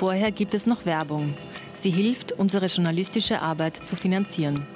Vorher 0.00 0.32
gibt 0.32 0.54
es 0.54 0.64
noch 0.64 0.86
Werbung. 0.86 1.34
Sie 1.74 1.90
hilft, 1.90 2.32
unsere 2.32 2.68
journalistische 2.68 3.42
Arbeit 3.42 3.76
zu 3.76 3.96
finanzieren. 3.96 4.66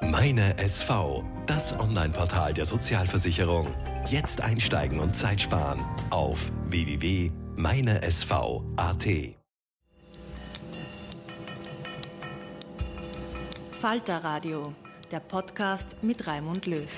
Meine 0.00 0.58
SV, 0.58 1.22
das 1.46 1.78
Online-Portal 1.78 2.54
der 2.54 2.64
Sozialversicherung. 2.64 3.72
Jetzt 4.10 4.40
einsteigen 4.40 4.98
und 4.98 5.14
Zeit 5.14 5.40
sparen 5.40 5.78
auf 6.10 6.50
www.meinesv.at. 6.70 9.06
Falter 13.80 14.24
Radio, 14.24 14.72
der 15.12 15.20
Podcast 15.20 16.02
mit 16.02 16.26
Raimund 16.26 16.66
Löw. 16.66 16.88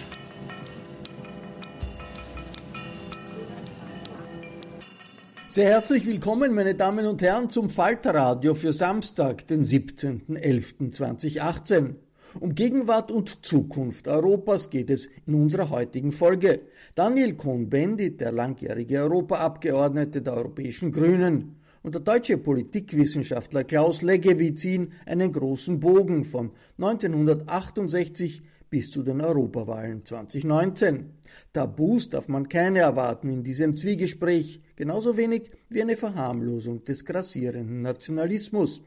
Sehr 5.57 5.71
herzlich 5.71 6.05
willkommen, 6.05 6.55
meine 6.55 6.75
Damen 6.75 7.07
und 7.07 7.23
Herren, 7.23 7.49
zum 7.49 7.71
Falterradio 7.71 8.55
für 8.55 8.75
Samstag, 8.75 9.47
den 9.47 9.65
17.11.2018. 9.65 11.95
Um 12.39 12.55
Gegenwart 12.55 13.11
und 13.11 13.47
Zukunft 13.47 14.07
Europas 14.07 14.69
geht 14.69 14.91
es 14.91 15.09
in 15.25 15.35
unserer 15.35 15.71
heutigen 15.71 16.13
Folge. 16.13 16.61
Daniel 16.95 17.37
Cohn-Bendit, 17.37 18.21
der 18.21 18.33
langjährige 18.33 18.99
Europaabgeordnete 18.99 20.21
der 20.21 20.35
Europäischen 20.35 20.93
Grünen, 20.93 21.57
und 21.83 21.95
der 21.95 22.03
deutsche 22.03 22.37
Politikwissenschaftler 22.37 23.65
Klaus 23.65 24.03
Leggevi 24.03 24.55
ziehen 24.57 24.93
einen 25.07 25.33
großen 25.33 25.81
Bogen 25.81 26.27
von 26.27 26.51
1968 26.77 28.43
bis 28.69 28.91
zu 28.91 29.03
den 29.03 29.23
Europawahlen 29.23 30.05
2019. 30.05 31.15
Tabus 31.55 32.11
darf 32.11 32.29
man 32.29 32.47
keine 32.47 32.81
erwarten 32.81 33.31
in 33.31 33.43
diesem 33.43 33.75
Zwiegespräch, 33.75 34.61
genauso 34.77 35.17
wenig 35.17 35.51
wie 35.69 35.83
eine 35.83 35.97
Verharmlosung 35.97 36.85
des 36.85 37.05
grassierenden 37.05 37.83
Nationalismus. 37.83 38.83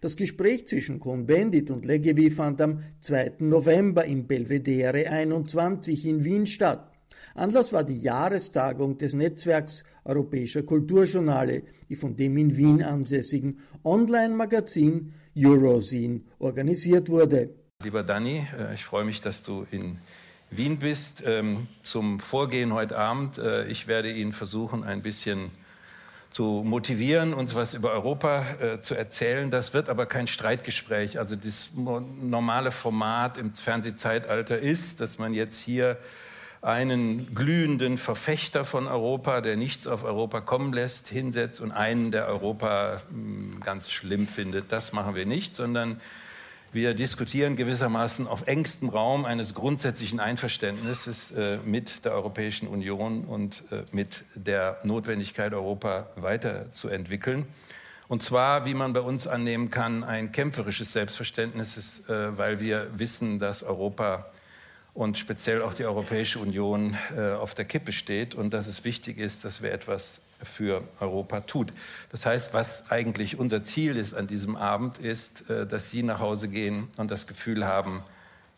Das 0.00 0.16
Gespräch 0.16 0.68
zwischen 0.68 1.00
Cohn-Bendit 1.00 1.70
und 1.70 1.84
Leggevi 1.84 2.30
fand 2.30 2.60
am 2.60 2.82
2. 3.00 3.34
November 3.38 4.04
im 4.04 4.26
Belvedere 4.26 5.08
21 5.08 6.06
in 6.06 6.22
Wien 6.22 6.46
statt. 6.46 6.86
Anlass 7.34 7.72
war 7.72 7.84
die 7.84 8.00
Jahrestagung 8.00 8.98
des 8.98 9.14
Netzwerks 9.14 9.84
Europäischer 10.04 10.62
Kulturjournale, 10.62 11.62
die 11.88 11.96
von 11.96 12.16
dem 12.16 12.36
in 12.36 12.56
Wien 12.56 12.82
ansässigen 12.82 13.60
Online-Magazin 13.84 15.12
Eurozine 15.36 16.22
organisiert 16.38 17.08
wurde. 17.08 17.50
Lieber 17.82 18.02
Danny, 18.02 18.46
äh, 18.58 18.74
ich 18.74 18.84
freue 18.84 19.04
mich, 19.04 19.20
dass 19.20 19.42
du 19.42 19.64
in 19.70 19.98
Wien 20.50 20.78
bist. 20.78 21.22
Ähm, 21.26 21.68
zum 21.82 22.20
Vorgehen 22.20 22.72
heute 22.72 22.98
Abend. 22.98 23.38
Äh, 23.38 23.66
ich 23.66 23.86
werde 23.86 24.10
Ihnen 24.10 24.32
versuchen, 24.32 24.84
ein 24.84 25.02
bisschen 25.02 25.50
zu 26.30 26.62
motivieren, 26.64 27.34
uns 27.34 27.54
was 27.54 27.74
über 27.74 27.92
Europa 27.92 28.44
äh, 28.60 28.80
zu 28.80 28.94
erzählen. 28.94 29.50
Das 29.50 29.74
wird 29.74 29.88
aber 29.88 30.06
kein 30.06 30.26
Streitgespräch. 30.26 31.18
Also 31.18 31.36
das 31.36 31.70
normale 31.74 32.70
Format 32.70 33.38
im 33.38 33.52
Fernsehzeitalter 33.52 34.58
ist, 34.58 35.00
dass 35.00 35.18
man 35.18 35.34
jetzt 35.34 35.60
hier 35.60 35.98
einen 36.62 37.34
glühenden 37.34 37.96
Verfechter 37.96 38.64
von 38.64 38.86
Europa, 38.86 39.40
der 39.40 39.56
nichts 39.56 39.86
auf 39.86 40.04
Europa 40.04 40.40
kommen 40.40 40.72
lässt, 40.72 41.08
hinsetzt 41.08 41.60
und 41.60 41.72
einen, 41.72 42.10
der 42.10 42.26
Europa 42.26 43.00
mh, 43.10 43.54
hm, 43.54 43.60
ganz 43.64 43.90
schlimm 43.90 44.26
findet. 44.26 44.70
Das 44.70 44.92
machen 44.92 45.14
wir 45.14 45.26
nicht, 45.26 45.56
sondern 45.56 46.00
wir 46.72 46.94
diskutieren 46.94 47.56
gewissermaßen 47.56 48.28
auf 48.28 48.46
engstem 48.46 48.90
Raum 48.90 49.24
eines 49.24 49.54
grundsätzlichen 49.54 50.20
Einverständnisses 50.20 51.32
äh, 51.32 51.58
mit 51.64 52.04
der 52.04 52.12
Europäischen 52.12 52.68
Union 52.68 53.24
und 53.24 53.64
äh, 53.72 53.82
mit 53.90 54.24
der 54.36 54.78
Notwendigkeit, 54.84 55.52
Europa 55.52 56.06
weiterzuentwickeln. 56.14 57.46
Und 58.06 58.22
zwar, 58.22 58.66
wie 58.66 58.74
man 58.74 58.92
bei 58.92 59.00
uns 59.00 59.26
annehmen 59.26 59.70
kann, 59.70 60.04
ein 60.04 60.30
kämpferisches 60.30 60.92
Selbstverständnis, 60.92 62.08
äh, 62.08 62.38
weil 62.38 62.60
wir 62.60 62.86
wissen, 62.96 63.40
dass 63.40 63.64
Europa 63.64 64.26
und 64.94 65.18
speziell 65.18 65.62
auch 65.62 65.74
die 65.74 65.84
Europäische 65.84 66.40
Union 66.40 66.96
auf 67.40 67.54
der 67.54 67.64
Kippe 67.64 67.92
steht 67.92 68.34
und 68.34 68.52
dass 68.52 68.66
es 68.66 68.84
wichtig 68.84 69.18
ist, 69.18 69.44
dass 69.44 69.62
wir 69.62 69.70
etwas 69.70 70.20
für 70.42 70.82
Europa 71.00 71.40
tut. 71.40 71.72
Das 72.10 72.26
heißt, 72.26 72.54
was 72.54 72.90
eigentlich 72.90 73.38
unser 73.38 73.64
Ziel 73.64 73.96
ist 73.96 74.14
an 74.14 74.26
diesem 74.26 74.56
Abend, 74.56 74.98
ist, 74.98 75.48
äh, 75.50 75.66
dass 75.66 75.90
Sie 75.90 76.02
nach 76.02 76.20
Hause 76.20 76.48
gehen 76.48 76.88
und 76.96 77.10
das 77.10 77.26
Gefühl 77.26 77.66
haben, 77.66 78.02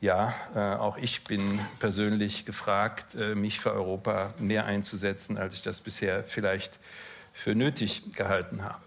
ja, 0.00 0.34
äh, 0.54 0.58
auch 0.58 0.96
ich 0.96 1.22
bin 1.24 1.40
persönlich 1.78 2.44
gefragt, 2.44 3.14
äh, 3.14 3.34
mich 3.36 3.60
für 3.60 3.72
Europa 3.72 4.34
mehr 4.38 4.66
einzusetzen, 4.66 5.38
als 5.38 5.54
ich 5.54 5.62
das 5.62 5.80
bisher 5.80 6.24
vielleicht 6.24 6.80
für 7.32 7.54
nötig 7.54 8.14
gehalten 8.16 8.64
habe. 8.64 8.80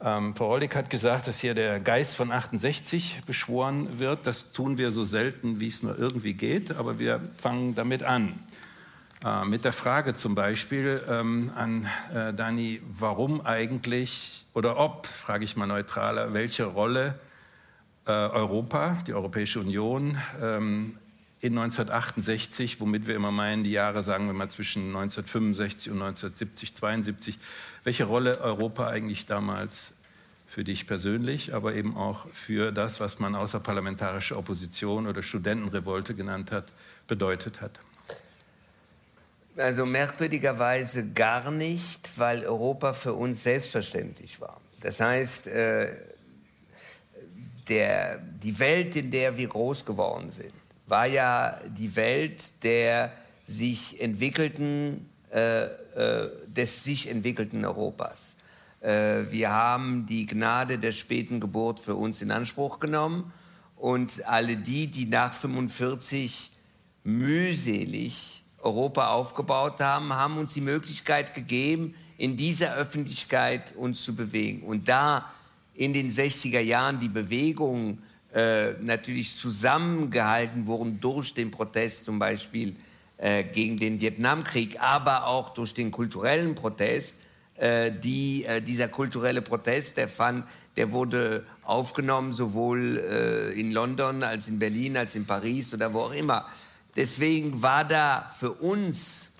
Ähm, 0.00 0.36
Frau 0.36 0.48
Rollig 0.48 0.74
hat 0.74 0.90
gesagt, 0.90 1.26
dass 1.28 1.40
hier 1.40 1.54
der 1.54 1.80
Geist 1.80 2.14
von 2.14 2.30
68 2.30 3.22
beschworen 3.26 3.98
wird. 3.98 4.26
Das 4.26 4.52
tun 4.52 4.78
wir 4.78 4.92
so 4.92 5.04
selten, 5.04 5.60
wie 5.60 5.66
es 5.66 5.82
nur 5.82 5.98
irgendwie 5.98 6.34
geht, 6.34 6.72
aber 6.72 6.98
wir 6.98 7.20
fangen 7.36 7.74
damit 7.74 8.02
an. 8.02 8.38
Äh, 9.24 9.46
mit 9.46 9.64
der 9.64 9.72
Frage 9.72 10.14
zum 10.14 10.34
Beispiel 10.34 11.02
ähm, 11.08 11.50
an 11.54 11.88
äh, 12.14 12.34
Dani, 12.34 12.82
warum 12.98 13.40
eigentlich 13.40 14.44
oder 14.52 14.76
ob, 14.76 15.06
frage 15.06 15.44
ich 15.44 15.56
mal 15.56 15.66
neutraler, 15.66 16.34
welche 16.34 16.64
Rolle 16.64 17.18
äh, 18.06 18.10
Europa, 18.10 18.98
die 19.06 19.14
Europäische 19.14 19.60
Union, 19.60 20.18
ähm, 20.42 20.98
in 21.40 21.58
1968, 21.58 22.80
womit 22.80 23.06
wir 23.06 23.16
immer 23.16 23.30
meinen, 23.30 23.64
die 23.64 23.70
Jahre, 23.70 24.02
sagen 24.02 24.26
wir 24.26 24.34
mal, 24.34 24.48
zwischen 24.48 24.88
1965 24.88 25.90
und 25.90 26.02
1970, 26.02 26.74
72, 26.74 27.38
welche 27.82 28.04
Rolle 28.04 28.40
Europa 28.40 28.88
eigentlich 28.88 29.26
damals 29.26 29.94
für 30.46 30.64
dich 30.64 30.86
persönlich, 30.86 31.54
aber 31.54 31.74
eben 31.74 31.96
auch 31.96 32.26
für 32.32 32.72
das, 32.72 33.00
was 33.00 33.18
man 33.18 33.34
außerparlamentarische 33.34 34.36
Opposition 34.36 35.06
oder 35.06 35.22
Studentenrevolte 35.22 36.14
genannt 36.14 36.52
hat, 36.52 36.72
bedeutet 37.08 37.60
hat? 37.60 37.80
Also 39.56 39.86
merkwürdigerweise 39.86 41.10
gar 41.12 41.50
nicht, 41.52 42.10
weil 42.16 42.44
Europa 42.44 42.92
für 42.92 43.14
uns 43.14 43.44
selbstverständlich 43.44 44.40
war. 44.40 44.60
Das 44.80 44.98
heißt, 44.98 45.46
äh, 45.46 45.92
der, 47.68 48.18
die 48.18 48.58
Welt, 48.58 48.96
in 48.96 49.10
der 49.12 49.36
wir 49.36 49.46
groß 49.46 49.84
geworden 49.84 50.30
sind, 50.30 50.52
war 50.86 51.06
ja 51.06 51.58
die 51.68 51.94
Welt 51.94 52.64
der 52.64 53.12
sich 53.46 54.00
entwickelten, 54.02 55.08
äh, 55.32 55.64
äh, 55.64 56.30
des 56.48 56.82
sich 56.84 57.08
entwickelten 57.10 57.64
Europas. 57.64 58.36
Wir 58.86 59.50
haben 59.50 60.04
die 60.04 60.26
Gnade 60.26 60.78
der 60.78 60.92
späten 60.92 61.40
Geburt 61.40 61.80
für 61.80 61.94
uns 61.94 62.20
in 62.20 62.30
Anspruch 62.30 62.80
genommen 62.80 63.32
und 63.76 64.26
alle 64.26 64.56
die, 64.56 64.88
die 64.88 65.06
nach 65.06 65.32
45 65.32 66.50
mühselig 67.02 68.43
Europa 68.64 69.08
aufgebaut 69.08 69.80
haben, 69.80 70.12
haben 70.12 70.38
uns 70.38 70.54
die 70.54 70.60
Möglichkeit 70.60 71.34
gegeben, 71.34 71.94
in 72.16 72.36
dieser 72.36 72.74
Öffentlichkeit 72.74 73.74
uns 73.76 74.02
zu 74.02 74.14
bewegen. 74.14 74.62
Und 74.62 74.88
da 74.88 75.30
in 75.74 75.92
den 75.92 76.10
60er 76.10 76.60
Jahren 76.60 77.00
die 77.00 77.08
Bewegungen 77.08 77.98
äh, 78.34 78.72
natürlich 78.80 79.36
zusammengehalten 79.36 80.66
wurden 80.66 81.00
durch 81.00 81.34
den 81.34 81.50
Protest 81.50 82.04
zum 82.04 82.18
Beispiel 82.18 82.74
äh, 83.18 83.44
gegen 83.44 83.76
den 83.76 84.00
Vietnamkrieg, 84.00 84.80
aber 84.80 85.26
auch 85.26 85.54
durch 85.54 85.74
den 85.74 85.90
kulturellen 85.90 86.54
Protest. 86.54 87.16
Äh, 87.56 87.92
die, 87.92 88.44
äh, 88.44 88.60
dieser 88.60 88.88
kulturelle 88.88 89.40
Protest, 89.40 89.96
der, 89.96 90.08
fand, 90.08 90.44
der 90.76 90.90
wurde 90.90 91.44
aufgenommen 91.62 92.32
sowohl 92.32 92.98
äh, 92.98 93.60
in 93.60 93.70
London 93.70 94.24
als 94.24 94.48
in 94.48 94.58
Berlin 94.58 94.96
als 94.96 95.14
in 95.14 95.24
Paris 95.24 95.72
oder 95.72 95.92
wo 95.92 96.00
auch 96.00 96.12
immer. 96.12 96.46
Deswegen 96.96 97.62
war 97.62 97.84
da 97.84 98.30
für 98.38 98.52
uns 98.52 99.32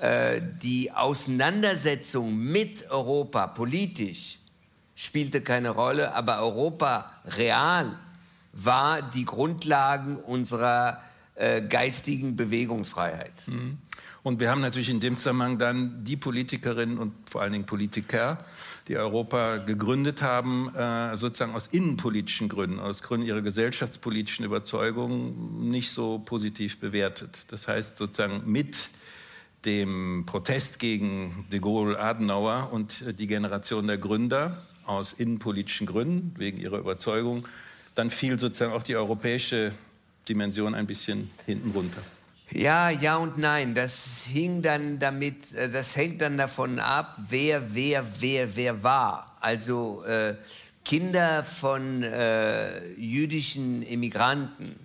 äh, 0.00 0.40
die 0.62 0.92
Auseinandersetzung 0.92 2.36
mit 2.36 2.90
Europa 2.90 3.46
politisch 3.46 4.38
spielte 4.96 5.42
keine 5.42 5.70
Rolle, 5.70 6.14
aber 6.14 6.40
Europa 6.40 7.12
real 7.26 7.96
war 8.52 9.02
die 9.02 9.24
Grundlagen 9.24 10.16
unserer 10.16 11.02
äh, 11.34 11.60
geistigen 11.60 12.34
Bewegungsfreiheit. 12.34 13.46
Mhm. 13.46 13.78
Und 14.26 14.40
wir 14.40 14.50
haben 14.50 14.60
natürlich 14.60 14.90
in 14.90 14.98
dem 14.98 15.18
Zusammenhang 15.18 15.56
dann 15.56 16.02
die 16.02 16.16
Politikerinnen 16.16 16.98
und 16.98 17.12
vor 17.30 17.42
allen 17.42 17.52
Dingen 17.52 17.64
Politiker, 17.64 18.38
die 18.88 18.96
Europa 18.96 19.58
gegründet 19.58 20.20
haben, 20.20 20.74
äh, 20.74 21.16
sozusagen 21.16 21.54
aus 21.54 21.68
innenpolitischen 21.68 22.48
Gründen, 22.48 22.80
aus 22.80 23.04
Gründen 23.04 23.24
ihrer 23.24 23.40
gesellschaftspolitischen 23.40 24.44
Überzeugungen 24.44 25.70
nicht 25.70 25.92
so 25.92 26.18
positiv 26.18 26.80
bewertet. 26.80 27.46
Das 27.52 27.68
heißt 27.68 27.98
sozusagen 27.98 28.50
mit 28.50 28.88
dem 29.64 30.24
Protest 30.26 30.80
gegen 30.80 31.46
de 31.52 31.60
Gaulle, 31.60 31.96
Adenauer 31.96 32.70
und 32.72 33.20
die 33.20 33.28
Generation 33.28 33.86
der 33.86 33.98
Gründer 33.98 34.66
aus 34.86 35.12
innenpolitischen 35.12 35.86
Gründen, 35.86 36.34
wegen 36.36 36.58
ihrer 36.58 36.80
Überzeugung, 36.80 37.46
dann 37.94 38.10
fiel 38.10 38.40
sozusagen 38.40 38.72
auch 38.72 38.82
die 38.82 38.96
europäische 38.96 39.70
Dimension 40.28 40.74
ein 40.74 40.88
bisschen 40.88 41.30
hinten 41.44 41.70
runter. 41.70 42.02
Ja, 42.52 42.90
ja 42.90 43.16
und 43.16 43.38
nein. 43.38 43.74
Das 43.74 44.24
hing 44.26 44.62
dann 44.62 44.98
damit, 44.98 45.52
äh, 45.54 45.68
das 45.68 45.96
hängt 45.96 46.20
dann 46.20 46.38
davon 46.38 46.78
ab, 46.78 47.16
wer, 47.28 47.74
wer, 47.74 48.04
wer, 48.20 48.56
wer 48.56 48.82
war. 48.82 49.36
Also 49.40 50.04
äh, 50.04 50.34
Kinder 50.84 51.42
von 51.42 52.02
äh, 52.02 52.88
jüdischen 52.94 53.82
Immigranten, 53.82 54.76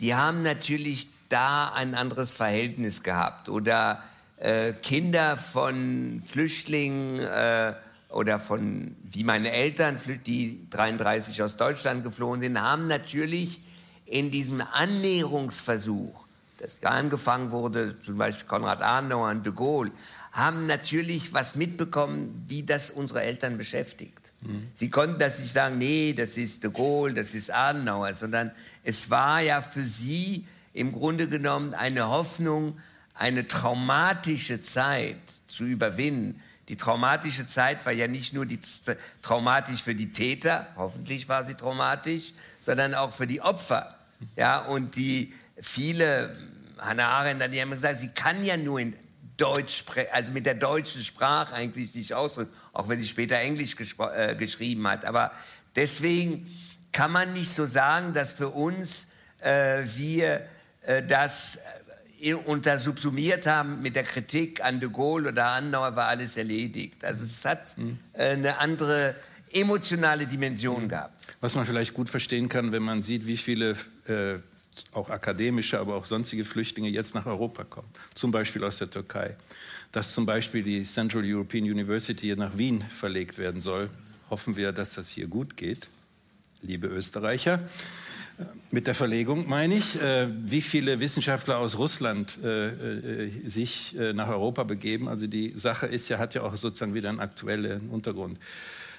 die 0.00 0.14
haben 0.14 0.42
natürlich 0.42 1.08
da 1.28 1.72
ein 1.74 1.94
anderes 1.94 2.30
Verhältnis 2.30 3.02
gehabt. 3.02 3.48
Oder 3.50 4.02
äh, 4.38 4.72
Kinder 4.72 5.36
von 5.36 6.22
Flüchtlingen 6.26 7.20
äh, 7.20 7.74
oder 8.08 8.40
von, 8.40 8.96
wie 9.02 9.22
meine 9.22 9.52
Eltern, 9.52 10.00
die 10.26 10.66
33 10.70 11.42
aus 11.42 11.56
Deutschland 11.56 12.02
geflohen 12.02 12.40
sind, 12.40 12.60
haben 12.60 12.88
natürlich 12.88 13.60
in 14.06 14.30
diesem 14.30 14.62
Annäherungsversuch, 14.62 16.26
das 16.60 16.82
angefangen 16.82 17.50
wurde, 17.50 17.98
zum 18.00 18.18
Beispiel 18.18 18.46
Konrad 18.46 18.82
Adenauer 18.82 19.30
und 19.30 19.44
de 19.44 19.52
Gaulle, 19.52 19.90
haben 20.32 20.66
natürlich 20.66 21.32
was 21.32 21.56
mitbekommen, 21.56 22.44
wie 22.46 22.62
das 22.62 22.90
unsere 22.90 23.22
Eltern 23.22 23.58
beschäftigt. 23.58 24.32
Mhm. 24.42 24.68
Sie 24.74 24.90
konnten 24.90 25.18
das 25.18 25.38
nicht 25.38 25.52
sagen, 25.52 25.78
nee, 25.78 26.12
das 26.12 26.36
ist 26.36 26.62
de 26.62 26.70
Gaulle, 26.70 27.14
das 27.14 27.34
ist 27.34 27.52
Adenauer, 27.52 28.14
sondern 28.14 28.52
es 28.84 29.10
war 29.10 29.40
ja 29.40 29.60
für 29.60 29.84
sie 29.84 30.46
im 30.72 30.92
Grunde 30.92 31.28
genommen 31.28 31.74
eine 31.74 32.08
Hoffnung, 32.08 32.78
eine 33.14 33.48
traumatische 33.48 34.62
Zeit 34.62 35.18
zu 35.46 35.64
überwinden, 35.64 36.40
die 36.70 36.76
traumatische 36.76 37.48
Zeit 37.48 37.84
war 37.84 37.92
ja 37.92 38.06
nicht 38.06 38.32
nur 38.32 38.46
die, 38.46 38.60
traumatisch 39.22 39.82
für 39.82 39.96
die 39.96 40.12
Täter, 40.12 40.68
hoffentlich 40.76 41.28
war 41.28 41.44
sie 41.44 41.54
traumatisch, 41.54 42.32
sondern 42.60 42.94
auch 42.94 43.12
für 43.12 43.26
die 43.26 43.40
Opfer. 43.40 43.96
Ja, 44.36 44.60
und 44.60 44.94
die 44.94 45.34
viele, 45.60 46.36
Hannah 46.78 47.08
Arendt 47.08 47.42
hat 47.42 47.52
ja 47.52 47.62
immer 47.62 47.76
gesagt, 47.76 47.98
sie 47.98 48.08
kann 48.08 48.42
ja 48.44 48.56
nur 48.56 48.80
in 48.80 48.94
Deutsch, 49.36 49.84
also 50.12 50.32
mit 50.32 50.44
der 50.44 50.54
deutschen 50.54 51.02
Sprache 51.02 51.54
eigentlich 51.54 51.92
sich 51.92 52.14
ausdrücken, 52.14 52.52
auch 52.72 52.88
wenn 52.88 52.98
sie 52.98 53.08
später 53.08 53.36
Englisch 53.36 53.74
äh, 53.98 54.34
geschrieben 54.34 54.86
hat. 54.86 55.04
Aber 55.04 55.32
deswegen 55.76 56.46
kann 56.92 57.10
man 57.10 57.32
nicht 57.32 57.54
so 57.54 57.64
sagen, 57.66 58.12
dass 58.12 58.32
für 58.32 58.48
uns 58.48 59.08
äh, 59.40 59.82
wir 59.96 60.46
äh, 60.82 61.02
das 61.02 61.58
und 62.44 62.66
da 62.66 62.78
subsumiert 62.78 63.46
haben 63.46 63.80
mit 63.80 63.96
der 63.96 64.02
Kritik 64.02 64.62
an 64.62 64.78
de 64.78 64.90
Gaulle 64.90 65.30
oder 65.30 65.46
Andauer 65.46 65.96
war 65.96 66.08
alles 66.08 66.36
erledigt. 66.36 67.02
Also 67.02 67.24
es 67.24 67.46
hat 67.46 67.78
mhm. 67.78 67.96
eine 68.12 68.58
andere 68.58 69.14
emotionale 69.52 70.26
Dimension 70.26 70.84
mhm. 70.84 70.88
gehabt. 70.88 71.26
Was 71.40 71.54
man 71.54 71.64
vielleicht 71.64 71.94
gut 71.94 72.10
verstehen 72.10 72.50
kann, 72.50 72.72
wenn 72.72 72.82
man 72.82 73.00
sieht, 73.00 73.26
wie 73.26 73.38
viele 73.38 73.70
äh, 74.06 74.38
auch 74.92 75.10
akademische, 75.10 75.78
aber 75.78 75.96
auch 75.96 76.04
sonstige 76.04 76.44
Flüchtlinge 76.44 76.88
jetzt 76.88 77.14
nach 77.14 77.26
Europa 77.26 77.64
kommen, 77.64 77.88
zum 78.14 78.30
Beispiel 78.30 78.64
aus 78.64 78.78
der 78.78 78.90
Türkei. 78.90 79.36
Dass 79.92 80.14
zum 80.14 80.26
Beispiel 80.26 80.62
die 80.62 80.82
Central 80.84 81.24
European 81.24 81.64
University 81.64 82.34
nach 82.36 82.56
Wien 82.56 82.82
verlegt 82.82 83.38
werden 83.38 83.60
soll, 83.60 83.90
hoffen 84.30 84.56
wir, 84.56 84.72
dass 84.72 84.94
das 84.94 85.10
hier 85.10 85.26
gut 85.26 85.56
geht, 85.56 85.88
liebe 86.62 86.86
Österreicher. 86.86 87.60
Mit 88.70 88.86
der 88.86 88.94
Verlegung 88.94 89.48
meine 89.48 89.74
ich, 89.74 90.00
äh, 90.00 90.28
wie 90.30 90.62
viele 90.62 91.00
Wissenschaftler 91.00 91.58
aus 91.58 91.76
Russland 91.76 92.38
äh, 92.42 92.68
äh, 92.68 93.50
sich 93.50 93.98
äh, 93.98 94.12
nach 94.12 94.28
Europa 94.28 94.62
begeben. 94.62 95.08
Also 95.08 95.26
die 95.26 95.52
Sache 95.56 95.86
ist 95.86 96.08
ja, 96.08 96.18
hat 96.18 96.34
ja 96.34 96.42
auch 96.42 96.56
sozusagen 96.56 96.94
wieder 96.94 97.10
einen 97.10 97.20
aktuellen 97.20 97.90
Untergrund. 97.90 98.38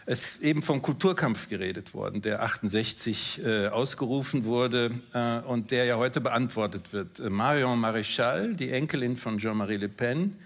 Es 0.06 0.24
ist 0.24 0.42
eben 0.42 0.64
vom 0.64 0.82
Kulturkampf 0.82 1.48
geredet 1.50 1.94
worden, 1.94 2.22
der 2.22 2.42
68 2.42 3.46
äh, 3.46 3.68
ausgerufen 3.68 4.46
wurde 4.46 4.92
äh, 5.14 5.40
und 5.40 5.72
der 5.72 5.86
ja 5.86 5.98
heute 5.98 6.22
beantwortet 6.22 6.92
wird. 6.92 7.20
Marion 7.30 7.80
Maréchal, 7.80 8.56
die 8.56 8.72
Enkelin 8.72 9.16
von 9.16 9.38
Jean-Marie 9.38 9.78
Le 9.78 9.90
Pen, 9.90 10.38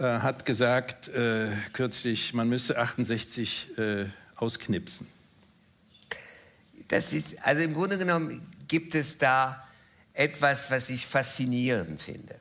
hat 0.00 0.46
gesagt 0.46 1.10
kürzlich, 1.72 2.32
man 2.32 2.48
müsse 2.48 2.78
68 2.78 3.72
ausknipsen. 4.36 5.08
Das 6.86 7.12
ist, 7.12 7.44
also 7.44 7.62
im 7.62 7.74
Grunde 7.74 7.98
genommen 7.98 8.40
gibt 8.68 8.94
es 8.94 9.18
da 9.18 9.66
etwas, 10.14 10.70
was 10.70 10.88
ich 10.90 11.04
faszinierend 11.04 12.00
finde. 12.00 12.36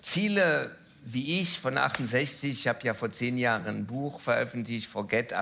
Viele 0.00 0.74
wie 1.04 1.40
ich 1.40 1.58
von 1.58 1.78
68, 1.78 2.52
ich 2.52 2.68
habe 2.68 2.78
ja 2.84 2.94
vor 2.94 3.10
zehn 3.10 3.36
Jahren 3.36 3.66
ein 3.66 3.86
Buch 3.86 4.20
veröffentlicht, 4.20 4.88
Forget, 4.88 5.34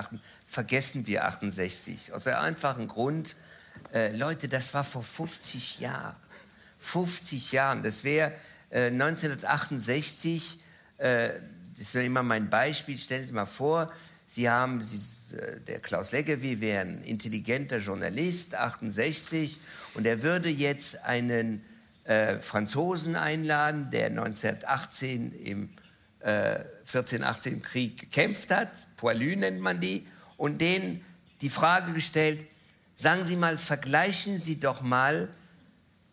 vergessen 0.47 1.05
wir 1.07 1.25
68. 1.25 2.13
Aus 2.13 2.23
dem 2.23 2.35
einfachen 2.35 2.87
Grund, 2.87 3.35
äh, 3.93 4.15
Leute, 4.15 4.47
das 4.47 4.73
war 4.73 4.83
vor 4.83 5.03
50 5.03 5.79
Jahren. 5.79 6.15
50 6.79 7.51
Jahren, 7.51 7.83
das 7.83 8.03
wäre 8.03 8.31
äh, 8.71 8.87
1968, 8.87 10.63
äh, 10.97 11.29
das 11.77 11.87
ist 11.87 11.95
immer 11.95 12.23
mein 12.23 12.49
Beispiel, 12.49 12.97
stellen 12.97 13.25
Sie 13.25 13.33
mal 13.33 13.45
vor, 13.45 13.87
Sie 14.27 14.49
haben, 14.49 14.81
Sie, 14.81 15.35
äh, 15.35 15.59
der 15.59 15.79
Klaus 15.79 16.11
Leggevi 16.11 16.59
wäre 16.59 16.81
ein 16.81 17.01
intelligenter 17.01 17.77
Journalist, 17.77 18.55
68, 18.55 19.59
und 19.93 20.07
er 20.07 20.23
würde 20.23 20.49
jetzt 20.49 21.03
einen 21.03 21.63
äh, 22.11 22.41
Franzosen 22.41 23.15
einladen, 23.15 23.89
der 23.89 24.07
1918 24.07 25.31
im 25.31 25.69
äh, 26.19 26.59
14-18 26.85 27.61
Krieg 27.61 27.99
gekämpft 27.99 28.51
hat, 28.51 28.69
Poilu 28.97 29.37
nennt 29.37 29.61
man 29.61 29.79
die, 29.79 30.05
und 30.35 30.59
denen 30.59 31.05
die 31.39 31.49
Frage 31.49 31.93
gestellt, 31.93 32.45
sagen 32.95 33.23
Sie 33.23 33.37
mal, 33.37 33.57
vergleichen 33.57 34.39
Sie 34.39 34.59
doch 34.59 34.81
mal 34.81 35.29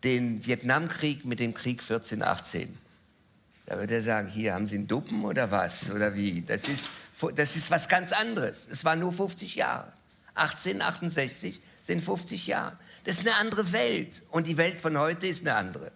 den 0.05 0.45
Vietnamkrieg 0.45 1.25
mit 1.25 1.41
dem 1.41 1.53
Krieg 1.53 1.81
1418. 1.81 2.77
Da 3.65 3.77
wird 3.77 3.91
er 3.91 4.01
sagen, 4.01 4.29
hier 4.29 4.53
haben 4.53 4.67
Sie 4.67 4.77
einen 4.77 4.87
Duppen 4.87 5.25
oder 5.25 5.51
was? 5.51 5.91
Oder 5.91 6.15
wie? 6.15 6.41
Das 6.41 6.69
ist, 6.69 6.89
das 7.35 7.57
ist 7.57 7.69
was 7.69 7.89
ganz 7.89 8.13
anderes. 8.13 8.69
Es 8.71 8.85
waren 8.85 8.99
nur 8.99 9.11
50 9.11 9.55
Jahre. 9.55 9.91
1868 10.35 11.61
sind 11.81 12.01
50 12.01 12.47
Jahre. 12.47 12.77
Das 13.05 13.19
ist 13.19 13.27
eine 13.27 13.35
andere 13.35 13.71
Welt. 13.71 14.23
Und 14.31 14.47
die 14.47 14.57
Welt 14.57 14.79
von 14.81 14.97
heute 14.97 15.27
ist 15.27 15.41
eine 15.41 15.55
andere. 15.55 15.91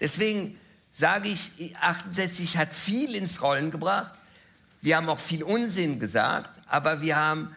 Deswegen 0.00 0.58
sage 0.90 1.28
ich, 1.28 1.76
68 1.80 2.56
hat 2.56 2.74
viel 2.74 3.14
ins 3.14 3.42
Rollen 3.42 3.70
gebracht. 3.70 4.12
Wir 4.80 4.96
haben 4.96 5.08
auch 5.08 5.18
viel 5.18 5.42
Unsinn 5.42 5.98
gesagt, 5.98 6.60
aber 6.66 7.00
wir 7.00 7.16
haben 7.16 7.54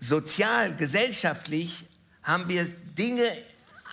sozial, 0.00 0.74
gesellschaftlich, 0.74 1.86
haben 2.22 2.48
wir 2.48 2.64
Dinge 2.98 3.26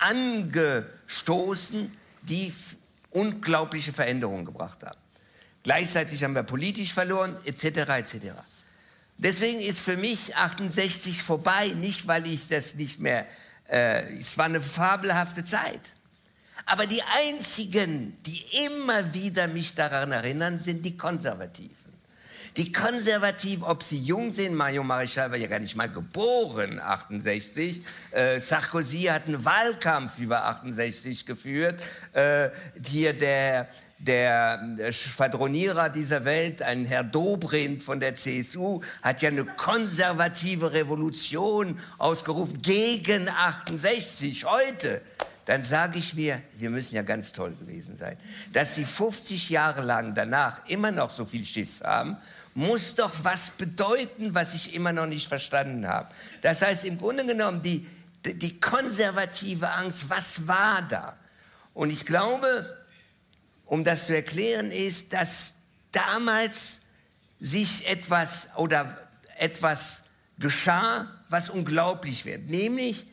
angestoßen, 0.00 1.96
die 2.22 2.52
unglaubliche 3.10 3.92
Veränderungen 3.92 4.44
gebracht 4.44 4.82
haben. 4.82 4.98
Gleichzeitig 5.62 6.24
haben 6.24 6.34
wir 6.34 6.42
politisch 6.42 6.92
verloren, 6.92 7.36
etc., 7.44 7.64
etc. 7.88 8.16
Deswegen 9.16 9.60
ist 9.60 9.80
für 9.80 9.96
mich 9.96 10.34
68 10.36 11.22
vorbei, 11.22 11.68
nicht 11.68 12.08
weil 12.08 12.26
ich 12.26 12.48
das 12.48 12.74
nicht 12.74 12.98
mehr, 12.98 13.26
äh, 13.68 14.02
es 14.12 14.36
war 14.38 14.46
eine 14.46 14.60
fabelhafte 14.60 15.44
Zeit. 15.44 15.94
Aber 16.66 16.86
die 16.86 17.02
einzigen, 17.26 18.16
die 18.24 18.44
immer 18.66 19.12
wieder 19.14 19.48
mich 19.48 19.74
daran 19.74 20.12
erinnern, 20.12 20.58
sind 20.58 20.84
die 20.86 20.96
Konservativen. 20.96 21.82
Die 22.58 22.70
Konservativen, 22.70 23.64
ob 23.64 23.82
sie 23.82 23.98
jung 23.98 24.30
sind, 24.30 24.54
Mario 24.54 24.84
Marichal 24.84 25.30
war 25.30 25.38
ja 25.38 25.48
gar 25.48 25.58
nicht 25.58 25.74
mal 25.74 25.88
geboren, 25.88 26.80
68. 26.80 27.82
Äh, 28.10 28.40
Sarkozy 28.40 29.04
hat 29.04 29.26
einen 29.26 29.42
Wahlkampf 29.42 30.18
über 30.18 30.44
68 30.44 31.24
geführt. 31.24 31.80
Äh, 32.12 32.50
hier 32.84 33.14
der, 33.14 33.68
der 34.06 34.90
Schwadronierer 34.90 35.88
dieser 35.88 36.24
Welt, 36.24 36.60
ein 36.62 36.84
Herr 36.84 37.04
Dobrindt 37.04 37.82
von 37.82 38.00
der 38.00 38.16
CSU, 38.16 38.82
hat 39.00 39.22
ja 39.22 39.30
eine 39.30 39.44
konservative 39.44 40.72
Revolution 40.72 41.78
ausgerufen 41.98 42.60
gegen 42.62 43.28
68 43.28 44.44
heute 44.44 45.00
dann 45.44 45.64
sage 45.64 45.98
ich 45.98 46.14
mir, 46.14 46.40
wir 46.58 46.70
müssen 46.70 46.94
ja 46.94 47.02
ganz 47.02 47.32
toll 47.32 47.54
gewesen 47.58 47.96
sein. 47.96 48.16
Dass 48.52 48.76
sie 48.76 48.84
50 48.84 49.50
Jahre 49.50 49.82
lang 49.82 50.14
danach 50.14 50.64
immer 50.68 50.92
noch 50.92 51.10
so 51.10 51.24
viel 51.24 51.44
Schiss 51.44 51.80
haben, 51.82 52.16
muss 52.54 52.94
doch 52.94 53.12
was 53.22 53.50
bedeuten, 53.50 54.34
was 54.34 54.54
ich 54.54 54.74
immer 54.74 54.92
noch 54.92 55.06
nicht 55.06 55.26
verstanden 55.28 55.88
habe. 55.88 56.08
Das 56.42 56.62
heißt, 56.62 56.84
im 56.84 56.98
Grunde 56.98 57.26
genommen, 57.26 57.60
die, 57.62 57.86
die 58.24 58.60
konservative 58.60 59.70
Angst, 59.70 60.08
was 60.08 60.46
war 60.46 60.82
da? 60.88 61.16
Und 61.74 61.90
ich 61.90 62.06
glaube, 62.06 62.81
um 63.72 63.84
das 63.84 64.04
zu 64.04 64.14
erklären, 64.14 64.70
ist, 64.70 65.14
dass 65.14 65.54
damals 65.92 66.80
sich 67.40 67.88
etwas 67.88 68.48
oder 68.58 68.98
etwas 69.38 70.02
geschah, 70.38 71.08
was 71.30 71.48
unglaublich 71.48 72.26
wird. 72.26 72.50
Nämlich, 72.50 73.06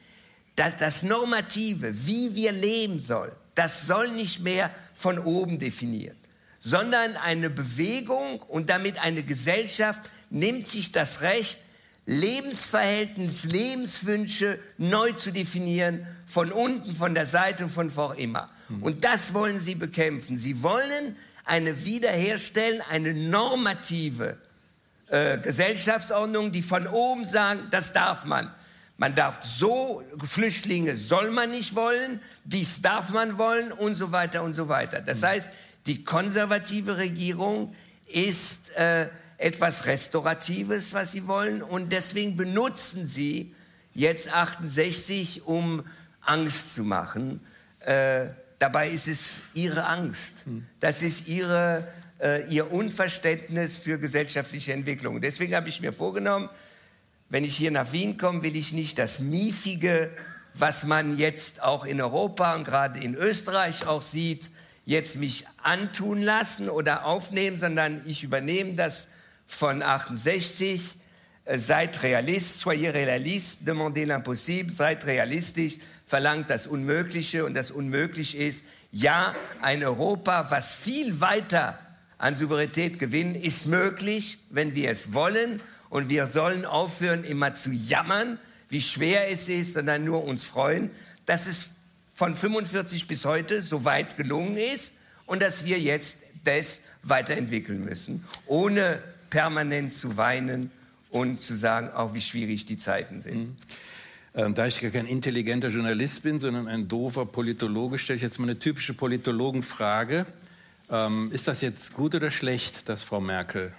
dass 0.57 0.75
das 0.75 1.01
Normative, 1.01 2.05
wie 2.05 2.35
wir 2.35 2.51
leben 2.51 2.99
sollen, 2.99 3.31
das 3.55 3.87
soll 3.87 4.11
nicht 4.11 4.41
mehr 4.41 4.69
von 4.95 5.17
oben 5.19 5.59
definiert, 5.59 6.17
sondern 6.59 7.15
eine 7.15 7.49
Bewegung 7.49 8.41
und 8.41 8.69
damit 8.69 8.99
eine 9.01 9.23
Gesellschaft 9.23 10.01
nimmt 10.29 10.67
sich 10.67 10.91
das 10.91 11.21
Recht, 11.21 11.59
Lebensverhältnis, 12.05 13.45
Lebenswünsche 13.45 14.59
neu 14.77 15.13
zu 15.13 15.31
definieren, 15.31 16.05
von 16.25 16.51
unten, 16.51 16.93
von 16.93 17.13
der 17.13 17.27
Seite 17.27 17.63
und 17.63 17.69
von 17.69 17.89
vor 17.89 18.17
immer. 18.17 18.51
Mhm. 18.69 18.83
Und 18.83 19.03
das 19.03 19.33
wollen 19.33 19.59
sie 19.59 19.75
bekämpfen. 19.75 20.37
Sie 20.37 20.63
wollen 20.63 21.15
eine 21.45 21.83
Wiederherstellen, 21.83 22.81
eine 22.89 23.13
normative 23.13 24.37
äh, 25.09 25.37
Gesellschaftsordnung, 25.39 26.51
die 26.51 26.61
von 26.61 26.87
oben 26.87 27.25
sagt, 27.25 27.73
das 27.73 27.93
darf 27.93 28.25
man. 28.25 28.49
Man 28.97 29.15
darf 29.15 29.41
so, 29.41 30.03
Flüchtlinge 30.23 30.97
soll 30.97 31.31
man 31.31 31.51
nicht 31.51 31.75
wollen, 31.75 32.21
dies 32.43 32.81
darf 32.81 33.09
man 33.09 33.37
wollen 33.37 33.71
und 33.71 33.95
so 33.95 34.11
weiter 34.11 34.43
und 34.43 34.53
so 34.53 34.67
weiter. 34.67 35.01
Das 35.01 35.23
heißt, 35.23 35.49
die 35.87 36.03
konservative 36.03 36.97
Regierung 36.97 37.73
ist 38.07 38.75
äh, 38.75 39.07
etwas 39.37 39.85
Restauratives, 39.85 40.93
was 40.93 41.13
sie 41.13 41.27
wollen 41.27 41.63
und 41.63 41.93
deswegen 41.93 42.35
benutzen 42.35 43.07
sie 43.07 43.55
jetzt 43.93 44.33
68, 44.33 45.47
um 45.47 45.85
Angst 46.21 46.75
zu 46.75 46.83
machen. 46.83 47.39
Äh, 47.79 48.25
dabei 48.59 48.89
ist 48.89 49.07
es 49.07 49.41
ihre 49.53 49.85
Angst. 49.85 50.45
Das 50.79 51.01
ist 51.01 51.27
ihre, 51.27 51.87
äh, 52.21 52.47
ihr 52.49 52.71
Unverständnis 52.71 53.77
für 53.77 53.97
gesellschaftliche 53.97 54.73
Entwicklung. 54.73 55.21
Deswegen 55.21 55.55
habe 55.55 55.69
ich 55.69 55.81
mir 55.81 55.93
vorgenommen, 55.93 56.49
wenn 57.29 57.43
ich 57.43 57.55
hier 57.55 57.71
nach 57.71 57.91
Wien 57.91 58.17
komme, 58.17 58.43
will 58.43 58.55
ich 58.55 58.73
nicht 58.73 58.99
das 58.99 59.19
Miefige, 59.19 60.11
was 60.53 60.83
man 60.83 61.17
jetzt 61.17 61.63
auch 61.63 61.85
in 61.85 62.01
Europa 62.01 62.55
und 62.55 62.65
gerade 62.65 62.99
in 62.99 63.15
Österreich 63.15 63.87
auch 63.87 64.01
sieht, 64.01 64.49
jetzt 64.85 65.17
mich 65.17 65.45
antun 65.61 66.21
lassen 66.21 66.69
oder 66.69 67.05
aufnehmen, 67.05 67.57
sondern 67.57 68.01
ich 68.05 68.23
übernehme 68.23 68.73
das 68.73 69.09
von 69.45 69.83
68. 69.83 70.95
Äh, 71.45 71.59
seid 71.59 72.01
Realist, 72.03 72.59
soyez 72.59 72.93
realiste, 72.93 73.65
demandez 73.65 74.07
l'impossible, 74.07 74.71
seid 74.71 75.05
realistisch, 75.05 75.77
verlangt 76.09 76.49
das 76.49 76.65
Unmögliche 76.65 77.45
und 77.45 77.53
das 77.53 77.69
Unmöglich 77.69 78.35
ist, 78.35 78.65
ja, 78.91 79.35
ein 79.61 79.83
Europa, 79.83 80.49
was 80.49 80.73
viel 80.73 81.21
weiter 81.21 81.77
an 82.17 82.35
Souveränität 82.35 82.97
gewinnen, 82.97 83.35
ist 83.35 83.67
möglich, 83.67 84.39
wenn 84.49 84.73
wir 84.73 84.89
es 84.89 85.13
wollen 85.13 85.61
und 85.91 86.09
wir 86.09 86.25
sollen 86.25 86.65
aufhören, 86.65 87.23
immer 87.23 87.53
zu 87.53 87.69
jammern, 87.69 88.39
wie 88.69 88.81
schwer 88.81 89.29
es 89.29 89.49
ist, 89.49 89.75
sondern 89.75 90.03
nur 90.03 90.25
uns 90.25 90.43
freuen, 90.43 90.89
dass 91.27 91.45
es 91.45 91.69
von 92.15 92.35
45 92.35 93.07
bis 93.07 93.23
heute 93.25 93.61
so 93.61 93.85
weit 93.85 94.17
gelungen 94.17 94.57
ist 94.57 94.93
und 95.27 95.43
dass 95.43 95.65
wir 95.65 95.77
jetzt 95.77 96.23
das 96.43 96.79
weiterentwickeln 97.03 97.85
müssen, 97.85 98.25
ohne 98.47 98.99
permanent 99.29 99.93
zu 99.93 100.17
weinen 100.17 100.71
und 101.11 101.39
zu 101.39 101.53
sagen, 101.53 101.91
auch 101.91 102.15
wie 102.15 102.21
schwierig 102.23 102.65
die 102.65 102.77
Zeiten 102.77 103.19
sind. 103.19 103.37
Mhm. 103.37 103.55
Ähm, 104.35 104.53
da 104.53 104.67
ich 104.67 104.79
gar 104.79 104.91
kein 104.91 105.07
intelligenter 105.07 105.69
Journalist 105.69 106.23
bin, 106.23 106.39
sondern 106.39 106.67
ein 106.67 106.87
doofer 106.87 107.25
Politologe, 107.25 107.97
stelle 107.97 108.17
ich 108.17 108.23
jetzt 108.23 108.37
mal 108.39 108.45
eine 108.45 108.59
typische 108.59 108.93
Politologenfrage. 108.93 110.25
Ähm, 110.91 111.31
ist 111.31 111.47
das 111.47 111.61
jetzt 111.61 111.93
gut 111.93 112.13
oder 112.13 112.29
schlecht, 112.29 112.89
dass 112.89 113.03
Frau 113.03 113.19
Merkel 113.19 113.73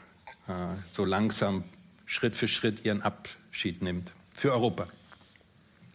äh, 0.49 0.53
so 0.91 1.05
langsam 1.05 1.65
Schritt 2.05 2.35
für 2.35 2.49
Schritt 2.49 2.85
ihren 2.85 3.03
Abschied 3.03 3.83
nimmt 3.83 4.11
für 4.35 4.53
Europa? 4.53 4.89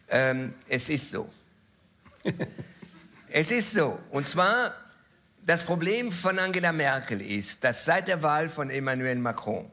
Ähm, 0.08 0.54
es 0.70 0.88
ist 0.88 1.12
so. 1.12 1.30
es 3.30 3.52
ist 3.52 3.72
so. 3.72 4.00
Und 4.12 4.28
zwar, 4.28 4.74
das 5.46 5.64
Problem 5.64 6.12
von 6.12 6.40
Angela 6.40 6.72
Merkel 6.72 7.20
ist, 7.20 7.64
dass 7.64 7.84
seit 7.84 8.08
der 8.08 8.24
Wahl 8.24 8.50
von 8.50 8.70
Emmanuel 8.70 9.18
Macron 9.18 9.70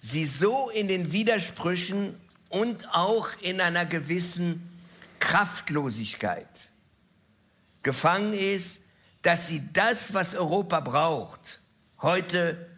sie 0.00 0.24
so 0.24 0.70
in 0.70 0.88
den 0.88 1.12
Widersprüchen 1.12 2.14
und 2.48 2.94
auch 2.94 3.28
in 3.40 3.60
einer 3.60 3.86
gewissen 3.86 4.68
Kraftlosigkeit 5.20 6.70
gefangen 7.82 8.34
ist, 8.34 8.82
dass 9.22 9.48
sie 9.48 9.62
das, 9.72 10.14
was 10.14 10.34
Europa 10.34 10.80
braucht, 10.80 11.60
heute 12.00 12.68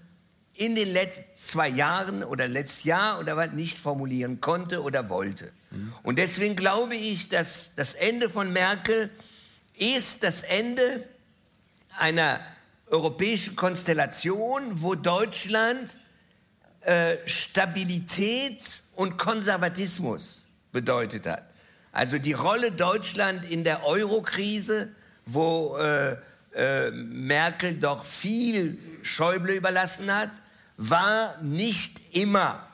in 0.54 0.74
den 0.74 0.92
letzten 0.92 1.24
zwei 1.36 1.68
Jahren 1.68 2.22
oder 2.22 2.48
letztes 2.48 2.84
Jahr 2.84 3.18
oder 3.18 3.36
was 3.36 3.52
nicht 3.52 3.78
formulieren 3.78 4.40
konnte 4.40 4.82
oder 4.82 5.08
wollte. 5.08 5.52
Mhm. 5.70 5.92
Und 6.02 6.18
deswegen 6.18 6.56
glaube 6.56 6.96
ich, 6.96 7.28
dass 7.28 7.74
das 7.76 7.94
Ende 7.94 8.28
von 8.28 8.52
Merkel 8.52 9.10
ist 9.74 10.22
das 10.22 10.42
Ende 10.42 11.04
einer 11.98 12.40
europäischen 12.88 13.56
Konstellation, 13.56 14.82
wo 14.82 14.94
Deutschland 14.94 15.96
äh, 16.82 17.16
Stabilität 17.26 18.60
und 19.00 19.16
Konservatismus 19.16 20.46
bedeutet 20.72 21.26
hat. 21.26 21.42
Also 21.90 22.18
die 22.18 22.34
Rolle 22.34 22.70
Deutschland 22.70 23.50
in 23.50 23.64
der 23.64 23.86
Euro-Krise, 23.86 24.90
wo 25.24 25.78
äh, 25.78 26.18
äh, 26.54 26.90
Merkel 26.90 27.76
doch 27.76 28.04
viel 28.04 28.76
Schäuble 29.00 29.54
überlassen 29.54 30.14
hat, 30.14 30.28
war 30.76 31.34
nicht 31.40 32.14
immer 32.14 32.68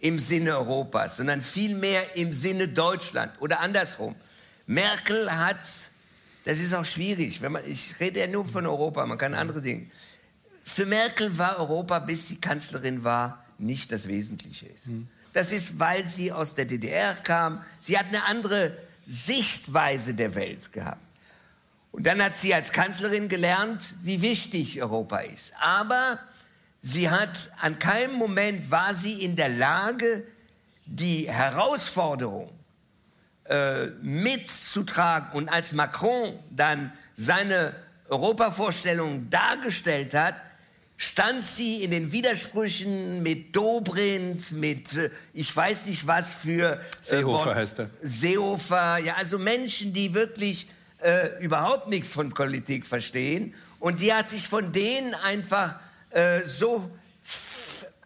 im 0.00 0.18
Sinne 0.18 0.58
Europas, 0.58 1.16
sondern 1.16 1.40
vielmehr 1.40 2.16
im 2.16 2.34
Sinne 2.34 2.68
Deutschland 2.68 3.32
oder 3.40 3.60
andersrum. 3.60 4.16
Merkel 4.66 5.34
hat, 5.34 5.60
das 6.44 6.58
ist 6.58 6.74
auch 6.74 6.84
schwierig, 6.84 7.40
wenn 7.40 7.52
man, 7.52 7.64
ich 7.64 7.98
rede 7.98 8.20
ja 8.20 8.26
nur 8.26 8.44
von 8.44 8.66
Europa, 8.66 9.06
man 9.06 9.16
kann 9.16 9.32
andere 9.32 9.62
Dinge. 9.62 9.86
Für 10.62 10.84
Merkel 10.84 11.38
war 11.38 11.58
Europa, 11.58 11.98
bis 11.98 12.28
sie 12.28 12.42
Kanzlerin 12.42 13.04
war, 13.04 13.42
nicht 13.56 13.90
das 13.90 14.06
Wesentliche. 14.06 14.66
Hm. 14.84 15.08
Das 15.32 15.52
ist, 15.52 15.78
weil 15.78 16.06
sie 16.06 16.32
aus 16.32 16.54
der 16.54 16.64
DDR 16.64 17.14
kam. 17.14 17.62
Sie 17.80 17.98
hat 17.98 18.06
eine 18.06 18.24
andere 18.24 18.76
Sichtweise 19.06 20.14
der 20.14 20.34
Welt 20.34 20.72
gehabt. 20.72 21.04
Und 21.92 22.06
dann 22.06 22.22
hat 22.22 22.36
sie 22.36 22.54
als 22.54 22.72
Kanzlerin 22.72 23.28
gelernt, 23.28 23.94
wie 24.02 24.22
wichtig 24.22 24.80
Europa 24.80 25.18
ist. 25.18 25.52
Aber 25.60 26.18
sie 26.82 27.10
hat 27.10 27.50
an 27.60 27.78
keinem 27.78 28.14
Moment 28.14 28.70
war 28.70 28.94
sie 28.94 29.22
in 29.22 29.36
der 29.36 29.48
Lage, 29.48 30.24
die 30.86 31.30
Herausforderung 31.30 32.50
äh, 33.44 33.86
mitzutragen. 34.02 35.30
Und 35.32 35.48
als 35.48 35.72
Macron 35.72 36.38
dann 36.50 36.92
seine 37.14 37.74
Europavorstellung 38.08 39.28
dargestellt 39.30 40.14
hat, 40.14 40.34
stand 41.02 41.42
sie 41.42 41.82
in 41.82 41.92
den 41.92 42.12
Widersprüchen 42.12 43.22
mit 43.22 43.56
Dobrindt, 43.56 44.52
mit 44.52 44.94
äh, 44.98 45.08
ich 45.32 45.56
weiß 45.56 45.86
nicht 45.86 46.06
was 46.06 46.34
für 46.34 46.74
äh, 46.74 46.78
Seehofer 47.00 47.54
heißt 47.54 47.78
er. 47.78 47.90
Seehofer, 48.02 48.98
ja, 48.98 49.14
also 49.14 49.38
Menschen, 49.38 49.94
die 49.94 50.12
wirklich 50.12 50.68
äh, 50.98 51.42
überhaupt 51.42 51.88
nichts 51.88 52.12
von 52.12 52.28
Politik 52.34 52.86
verstehen. 52.86 53.54
Und 53.78 54.02
die 54.02 54.12
hat 54.12 54.28
sich 54.28 54.46
von 54.46 54.74
denen 54.74 55.14
einfach 55.14 55.80
äh, 56.10 56.42
so 56.44 56.90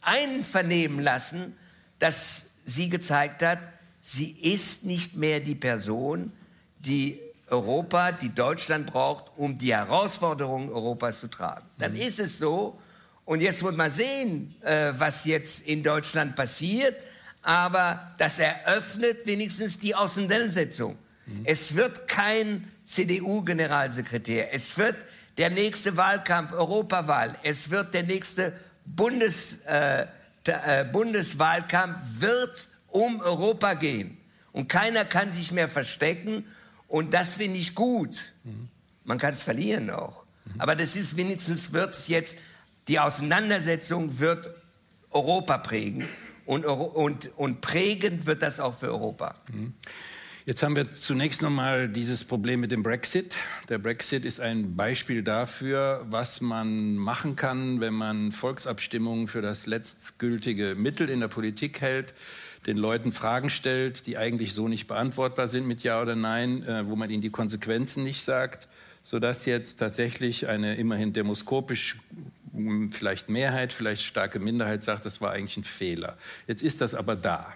einvernehmen 0.00 1.00
lassen, 1.00 1.56
dass 1.98 2.44
sie 2.64 2.90
gezeigt 2.90 3.42
hat, 3.42 3.58
sie 4.02 4.30
ist 4.40 4.84
nicht 4.84 5.16
mehr 5.16 5.40
die 5.40 5.56
Person, 5.56 6.30
die 6.78 7.18
Europa, 7.54 8.12
die 8.12 8.34
Deutschland 8.34 8.86
braucht, 8.86 9.30
um 9.36 9.56
die 9.56 9.74
Herausforderungen 9.74 10.70
Europas 10.70 11.20
zu 11.20 11.28
tragen. 11.28 11.64
Dann 11.78 11.92
mhm. 11.92 11.98
ist 11.98 12.18
es 12.18 12.38
so, 12.38 12.78
und 13.24 13.40
jetzt 13.40 13.62
wird 13.62 13.76
man 13.76 13.90
sehen, 13.90 14.54
äh, 14.62 14.92
was 14.96 15.24
jetzt 15.24 15.62
in 15.62 15.82
Deutschland 15.82 16.36
passiert, 16.36 16.94
aber 17.42 18.12
das 18.18 18.38
eröffnet 18.38 19.26
wenigstens 19.26 19.78
die 19.78 19.94
Auseinandersetzung. 19.94 20.96
Mhm. 21.26 21.42
Es 21.44 21.76
wird 21.76 22.08
kein 22.08 22.70
CDU-Generalsekretär, 22.84 24.52
es 24.52 24.76
wird 24.76 24.96
der 25.38 25.50
nächste 25.50 25.96
Wahlkampf, 25.96 26.52
Europawahl, 26.52 27.36
es 27.42 27.70
wird 27.70 27.94
der 27.94 28.02
nächste 28.02 28.52
Bundes, 28.84 29.60
äh, 29.66 30.06
äh, 30.44 30.84
Bundeswahlkampf 30.84 31.98
wird 32.18 32.68
um 32.88 33.20
Europa 33.20 33.74
gehen. 33.74 34.18
Und 34.52 34.68
keiner 34.68 35.04
kann 35.04 35.32
sich 35.32 35.50
mehr 35.50 35.68
verstecken. 35.68 36.44
Und 36.94 37.12
das 37.12 37.34
finde 37.34 37.58
ich 37.58 37.74
gut. 37.74 38.32
Man 39.02 39.18
kann 39.18 39.34
es 39.34 39.42
verlieren 39.42 39.90
auch. 39.90 40.24
Aber 40.58 40.76
das 40.76 40.94
ist 40.94 41.16
wenigstens 41.16 41.72
wird 41.72 41.92
es 41.92 42.06
jetzt, 42.06 42.38
die 42.86 43.00
Auseinandersetzung 43.00 44.20
wird 44.20 44.48
Europa 45.10 45.58
prägen. 45.58 46.06
Und, 46.46 46.64
und, 46.64 47.36
und 47.36 47.60
prägend 47.62 48.26
wird 48.26 48.42
das 48.42 48.60
auch 48.60 48.78
für 48.78 48.92
Europa. 48.92 49.34
Jetzt 50.46 50.62
haben 50.62 50.76
wir 50.76 50.88
zunächst 50.88 51.42
noch 51.42 51.50
mal 51.50 51.88
dieses 51.88 52.22
Problem 52.22 52.60
mit 52.60 52.70
dem 52.70 52.84
Brexit. 52.84 53.34
Der 53.68 53.78
Brexit 53.78 54.24
ist 54.24 54.38
ein 54.38 54.76
Beispiel 54.76 55.24
dafür, 55.24 56.06
was 56.10 56.42
man 56.42 56.94
machen 56.94 57.34
kann, 57.34 57.80
wenn 57.80 57.94
man 57.94 58.30
Volksabstimmungen 58.30 59.26
für 59.26 59.42
das 59.42 59.66
letztgültige 59.66 60.76
Mittel 60.76 61.10
in 61.10 61.18
der 61.18 61.28
Politik 61.28 61.80
hält 61.80 62.14
den 62.66 62.76
Leuten 62.76 63.12
Fragen 63.12 63.50
stellt, 63.50 64.06
die 64.06 64.16
eigentlich 64.16 64.54
so 64.54 64.68
nicht 64.68 64.86
beantwortbar 64.86 65.48
sind 65.48 65.66
mit 65.66 65.82
Ja 65.82 66.00
oder 66.00 66.16
Nein, 66.16 66.62
äh, 66.64 66.88
wo 66.88 66.96
man 66.96 67.10
ihnen 67.10 67.22
die 67.22 67.30
Konsequenzen 67.30 68.04
nicht 68.04 68.22
sagt, 68.22 68.68
sodass 69.02 69.44
jetzt 69.44 69.78
tatsächlich 69.78 70.48
eine 70.48 70.76
immerhin 70.76 71.12
demoskopisch 71.12 71.96
hm, 72.52 72.92
vielleicht 72.92 73.28
Mehrheit, 73.28 73.72
vielleicht 73.72 74.02
starke 74.02 74.38
Minderheit 74.38 74.82
sagt, 74.82 75.04
das 75.04 75.20
war 75.20 75.32
eigentlich 75.32 75.56
ein 75.58 75.64
Fehler. 75.64 76.16
Jetzt 76.46 76.62
ist 76.62 76.80
das 76.80 76.94
aber 76.94 77.16
da. 77.16 77.52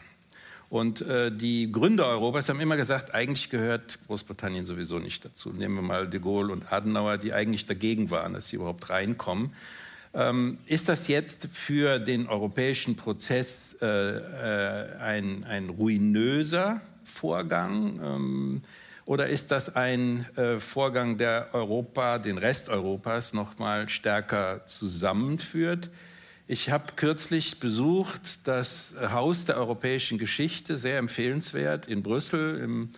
Und 0.70 1.00
äh, 1.00 1.32
die 1.32 1.72
Gründer 1.72 2.06
Europas 2.06 2.50
haben 2.50 2.60
immer 2.60 2.76
gesagt, 2.76 3.14
eigentlich 3.14 3.48
gehört 3.48 3.98
Großbritannien 4.06 4.66
sowieso 4.66 4.98
nicht 4.98 5.24
dazu. 5.24 5.50
Nehmen 5.50 5.76
wir 5.76 5.82
mal 5.82 6.06
de 6.06 6.20
Gaulle 6.20 6.52
und 6.52 6.70
Adenauer, 6.70 7.16
die 7.16 7.32
eigentlich 7.32 7.64
dagegen 7.64 8.10
waren, 8.10 8.34
dass 8.34 8.48
sie 8.48 8.56
überhaupt 8.56 8.90
reinkommen. 8.90 9.54
Ähm, 10.14 10.58
ist 10.66 10.88
das 10.88 11.08
jetzt 11.08 11.48
für 11.52 11.98
den 11.98 12.28
europäischen 12.28 12.97
Prozess 12.97 13.76
äh, 13.80 13.86
äh, 13.86 14.97
ein, 14.99 15.44
ein 15.44 15.68
ruinöser 15.68 16.80
Vorgang? 17.04 18.00
Ähm, 18.02 18.62
oder 19.04 19.28
ist 19.28 19.50
das 19.50 19.75
ein 19.75 20.26
äh, 20.36 20.58
Vorgang, 20.58 21.16
der 21.16 21.49
Europa, 21.52 22.18
den 22.18 22.38
Rest 22.38 22.68
Europas 22.68 23.32
noch 23.32 23.58
mal 23.58 23.88
stärker 23.88 24.66
zusammenführt? 24.66 25.90
Ich 26.47 26.71
habe 26.71 26.92
kürzlich 26.97 27.60
besucht 27.60 28.47
das 28.49 28.94
Haus 29.12 29.44
der 29.44 29.58
europäischen 29.58 30.18
Geschichte, 30.18 30.76
sehr 30.76 30.99
empfehlenswert 30.99 31.86
in 31.86 32.02
Brüssel 32.02 32.58
im 32.58 32.90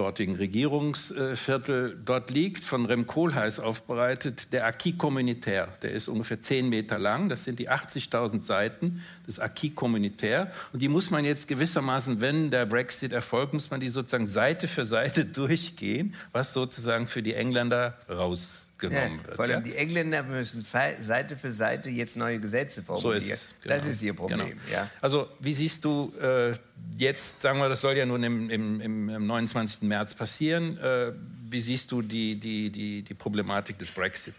dortigen 0.00 0.36
Regierungsviertel. 0.36 2.00
Dort 2.02 2.30
liegt 2.30 2.64
von 2.64 2.86
Rem 2.86 3.06
Koolhaas 3.06 3.60
aufbereitet 3.60 4.54
der 4.54 4.64
Acquis 4.64 4.96
communautaire. 4.96 5.68
Der 5.82 5.92
ist 5.92 6.08
ungefähr 6.08 6.40
zehn 6.40 6.70
Meter 6.70 6.98
lang. 6.98 7.28
Das 7.28 7.44
sind 7.44 7.58
die 7.58 7.68
80.000 7.68 8.40
Seiten 8.40 9.02
des 9.26 9.38
Acquis 9.38 9.74
communautaire. 9.74 10.50
Und 10.72 10.80
die 10.80 10.88
muss 10.88 11.10
man 11.10 11.26
jetzt 11.26 11.48
gewissermaßen, 11.48 12.22
wenn 12.22 12.50
der 12.50 12.64
Brexit 12.64 13.12
erfolgt, 13.12 13.52
muss 13.52 13.70
man 13.70 13.80
die 13.80 13.90
sozusagen 13.90 14.26
Seite 14.26 14.68
für 14.68 14.86
Seite 14.86 15.24
durchgehen, 15.26 16.14
was 16.32 16.54
sozusagen 16.54 17.06
für 17.06 17.22
die 17.22 17.34
Engländer 17.34 17.98
raus 18.08 18.69
genommen 18.80 19.18
ja, 19.18 19.26
wird. 19.26 19.36
Vor 19.36 19.44
allem 19.44 19.54
ja? 19.56 19.60
die 19.60 19.76
Engländer 19.76 20.22
müssen 20.22 20.62
Seite 20.62 21.36
für 21.36 21.52
Seite 21.52 21.90
jetzt 21.90 22.16
neue 22.16 22.40
Gesetze 22.40 22.82
formulieren. 22.82 23.20
So 23.20 23.32
ist 23.32 23.32
es, 23.32 23.54
genau. 23.62 23.74
Das 23.74 23.86
ist 23.86 24.02
ihr 24.02 24.14
Problem. 24.14 24.38
Genau. 24.38 24.50
Ja. 24.72 24.90
Also 25.00 25.28
wie 25.38 25.54
siehst 25.54 25.84
du 25.84 26.12
äh, 26.20 26.52
jetzt, 26.96 27.42
sagen 27.42 27.58
wir, 27.58 27.68
das 27.68 27.80
soll 27.80 27.96
ja 27.96 28.06
nun 28.06 28.22
im, 28.22 28.50
im, 28.50 28.80
im 28.80 29.26
29. 29.26 29.82
März 29.82 30.14
passieren, 30.14 30.78
äh, 30.78 31.12
wie 31.48 31.60
siehst 31.60 31.92
du 31.92 32.02
die, 32.02 32.40
die, 32.40 32.70
die, 32.70 33.02
die 33.02 33.14
Problematik 33.14 33.78
des 33.78 33.90
Brexit? 33.90 34.34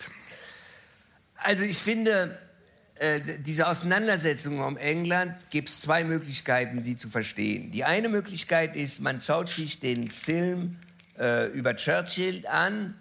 Also 1.35 1.63
ich 1.63 1.77
finde, 1.77 2.37
äh, 2.95 3.19
diese 3.39 3.67
Auseinandersetzung 3.67 4.59
um 4.59 4.77
England 4.77 5.33
gibt 5.49 5.69
es 5.69 5.81
zwei 5.81 6.03
Möglichkeiten, 6.03 6.83
sie 6.83 6.95
zu 6.95 7.09
verstehen. 7.09 7.71
Die 7.71 7.83
eine 7.83 8.09
Möglichkeit 8.09 8.75
ist, 8.75 9.01
man 9.01 9.19
schaut 9.19 9.49
sich 9.49 9.79
den 9.79 10.11
Film 10.11 10.77
äh, 11.17 11.47
über 11.47 11.75
Churchill 11.75 12.45
an 12.47 12.95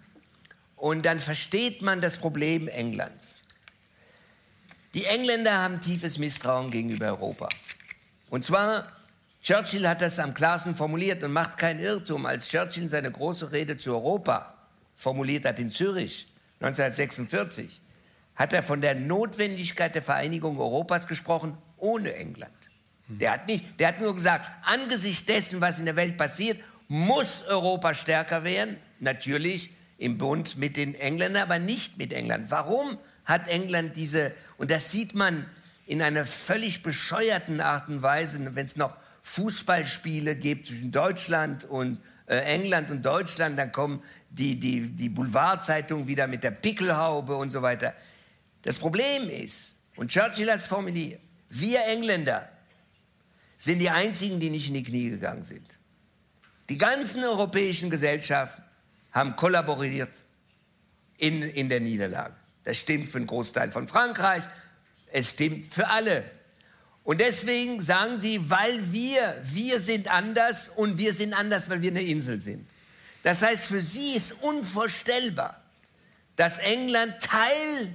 und 0.81 1.05
dann 1.05 1.19
versteht 1.19 1.83
man 1.83 2.01
das 2.01 2.17
Problem 2.17 2.67
Englands. 2.67 3.43
Die 4.95 5.05
Engländer 5.05 5.59
haben 5.59 5.79
tiefes 5.79 6.17
Misstrauen 6.17 6.71
gegenüber 6.71 7.05
Europa. 7.05 7.49
Und 8.31 8.43
zwar, 8.43 8.91
Churchill 9.43 9.87
hat 9.87 10.01
das 10.01 10.17
am 10.17 10.33
klarsten 10.33 10.75
formuliert 10.75 11.23
und 11.23 11.33
macht 11.33 11.59
keinen 11.59 11.81
Irrtum, 11.81 12.25
als 12.25 12.49
Churchill 12.49 12.89
seine 12.89 13.11
große 13.11 13.51
Rede 13.51 13.77
zu 13.77 13.91
Europa 13.91 14.55
formuliert 14.95 15.45
hat 15.45 15.59
in 15.59 15.69
Zürich 15.69 16.25
1946, 16.61 17.79
hat 18.35 18.51
er 18.51 18.63
von 18.63 18.81
der 18.81 18.95
Notwendigkeit 18.95 19.93
der 19.93 20.01
Vereinigung 20.01 20.57
Europas 20.59 21.05
gesprochen 21.05 21.55
ohne 21.77 22.15
England. 22.15 22.51
Der 23.07 23.33
hat, 23.33 23.47
nicht, 23.47 23.79
der 23.79 23.89
hat 23.89 24.01
nur 24.01 24.15
gesagt, 24.15 24.49
angesichts 24.63 25.27
dessen, 25.27 25.61
was 25.61 25.77
in 25.77 25.85
der 25.85 25.95
Welt 25.95 26.17
passiert, 26.17 26.59
muss 26.87 27.43
Europa 27.43 27.93
stärker 27.93 28.43
werden. 28.43 28.77
Natürlich 28.99 29.69
im 30.01 30.17
Bund 30.17 30.57
mit 30.57 30.77
den 30.77 30.95
Engländern, 30.95 31.43
aber 31.43 31.59
nicht 31.59 31.99
mit 31.99 32.11
England. 32.11 32.49
Warum 32.49 32.97
hat 33.23 33.47
England 33.47 33.95
diese, 33.95 34.33
und 34.57 34.71
das 34.71 34.91
sieht 34.91 35.13
man 35.13 35.45
in 35.85 36.01
einer 36.01 36.25
völlig 36.25 36.81
bescheuerten 36.81 37.61
Art 37.61 37.87
und 37.87 38.01
Weise, 38.01 38.55
wenn 38.55 38.65
es 38.65 38.75
noch 38.75 38.97
Fußballspiele 39.21 40.35
gibt 40.35 40.67
zwischen 40.67 40.91
Deutschland 40.91 41.65
und 41.65 42.01
äh, 42.25 42.37
England 42.37 42.89
und 42.89 43.05
Deutschland, 43.05 43.59
dann 43.59 43.71
kommen 43.71 44.01
die, 44.31 44.59
die, 44.59 44.87
die 44.87 45.09
Boulevardzeitungen 45.09 46.07
wieder 46.07 46.25
mit 46.25 46.43
der 46.43 46.51
Pickelhaube 46.51 47.35
und 47.35 47.51
so 47.51 47.61
weiter. 47.61 47.93
Das 48.63 48.77
Problem 48.77 49.29
ist, 49.29 49.77
und 49.97 50.09
Churchill 50.09 50.49
hat 50.49 50.61
es 50.61 50.65
formuliert, 50.65 51.19
wir 51.49 51.85
Engländer 51.85 52.49
sind 53.59 53.77
die 53.77 53.91
Einzigen, 53.91 54.39
die 54.39 54.49
nicht 54.49 54.67
in 54.67 54.73
die 54.73 54.83
Knie 54.83 55.11
gegangen 55.11 55.43
sind. 55.43 55.77
Die 56.69 56.79
ganzen 56.79 57.23
europäischen 57.23 57.91
Gesellschaften 57.91 58.60
haben 59.11 59.35
kollaboriert 59.35 60.23
in, 61.17 61.43
in 61.43 61.69
der 61.69 61.79
Niederlage. 61.79 62.35
Das 62.63 62.77
stimmt 62.77 63.07
für 63.07 63.17
einen 63.17 63.27
Großteil 63.27 63.71
von 63.71 63.87
Frankreich, 63.87 64.43
es 65.11 65.31
stimmt 65.31 65.65
für 65.65 65.87
alle. 65.87 66.23
Und 67.03 67.19
deswegen 67.19 67.81
sagen 67.81 68.19
sie, 68.19 68.49
weil 68.49 68.91
wir, 68.91 69.35
wir 69.43 69.79
sind 69.79 70.07
anders 70.07 70.69
und 70.75 70.97
wir 70.97 71.13
sind 71.13 71.33
anders, 71.33 71.69
weil 71.69 71.81
wir 71.81 71.91
eine 71.91 72.03
Insel 72.03 72.39
sind. 72.39 72.67
Das 73.23 73.41
heißt, 73.41 73.65
für 73.65 73.81
sie 73.81 74.13
ist 74.13 74.33
unvorstellbar, 74.41 75.61
dass 76.35 76.59
England 76.59 77.19
Teil 77.19 77.87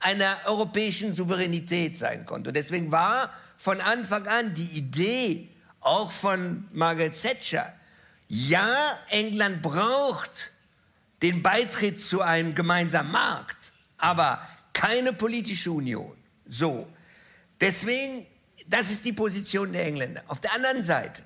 einer 0.00 0.38
europäischen 0.46 1.14
Souveränität 1.14 1.96
sein 1.96 2.26
konnte. 2.26 2.50
Und 2.50 2.54
deswegen 2.56 2.90
war 2.90 3.30
von 3.56 3.80
Anfang 3.80 4.26
an 4.26 4.54
die 4.54 4.78
Idee, 4.78 5.48
auch 5.80 6.10
von 6.10 6.66
Margaret 6.72 7.20
Thatcher, 7.20 7.72
ja, 8.32 8.96
England 9.08 9.60
braucht 9.60 10.52
den 11.20 11.42
Beitritt 11.42 12.00
zu 12.00 12.22
einem 12.22 12.54
gemeinsamen 12.54 13.10
Markt, 13.10 13.72
aber 13.98 14.40
keine 14.72 15.12
politische 15.12 15.72
Union. 15.72 16.16
So. 16.46 16.86
Deswegen, 17.60 18.24
das 18.68 18.92
ist 18.92 19.04
die 19.04 19.12
Position 19.12 19.72
der 19.72 19.84
Engländer. 19.84 20.22
Auf 20.28 20.40
der 20.40 20.54
anderen 20.54 20.84
Seite, 20.84 21.22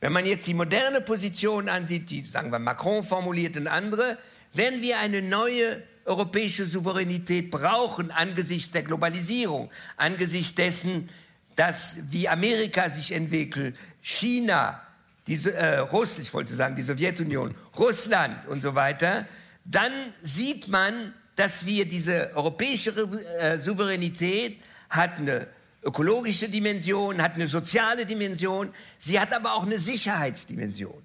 wenn 0.00 0.14
man 0.14 0.24
jetzt 0.24 0.46
die 0.46 0.54
moderne 0.54 1.02
Position 1.02 1.68
ansieht, 1.68 2.08
die, 2.08 2.22
sagen 2.22 2.50
wir, 2.50 2.58
Macron 2.58 3.04
formuliert 3.04 3.58
und 3.58 3.68
andere, 3.68 4.16
werden 4.54 4.80
wir 4.80 5.00
eine 5.00 5.20
neue 5.20 5.82
europäische 6.06 6.64
Souveränität 6.64 7.50
brauchen 7.50 8.10
angesichts 8.10 8.70
der 8.70 8.84
Globalisierung, 8.84 9.70
angesichts 9.98 10.54
dessen, 10.54 11.10
dass 11.56 11.98
wie 12.10 12.26
Amerika 12.26 12.88
sich 12.88 13.12
entwickelt, 13.12 13.76
China, 14.00 14.80
die, 15.26 15.44
äh, 15.48 15.78
Russ, 15.78 16.18
ich 16.18 16.32
wollte 16.34 16.54
sagen 16.54 16.76
die 16.76 16.82
Sowjetunion, 16.82 17.56
Russland 17.78 18.46
und 18.48 18.60
so 18.60 18.74
weiter, 18.74 19.26
dann 19.64 19.92
sieht 20.20 20.68
man, 20.68 21.14
dass 21.36 21.66
wir 21.66 21.84
diese 21.84 22.34
europäische 22.34 22.90
äh, 23.38 23.58
Souveränität 23.58 24.58
hat 24.88 25.18
eine 25.18 25.46
ökologische 25.82 26.48
Dimension, 26.48 27.22
hat 27.22 27.34
eine 27.34 27.48
soziale 27.48 28.06
Dimension, 28.06 28.72
sie 28.98 29.18
hat 29.18 29.32
aber 29.32 29.54
auch 29.54 29.64
eine 29.64 29.78
Sicherheitsdimension. 29.78 31.02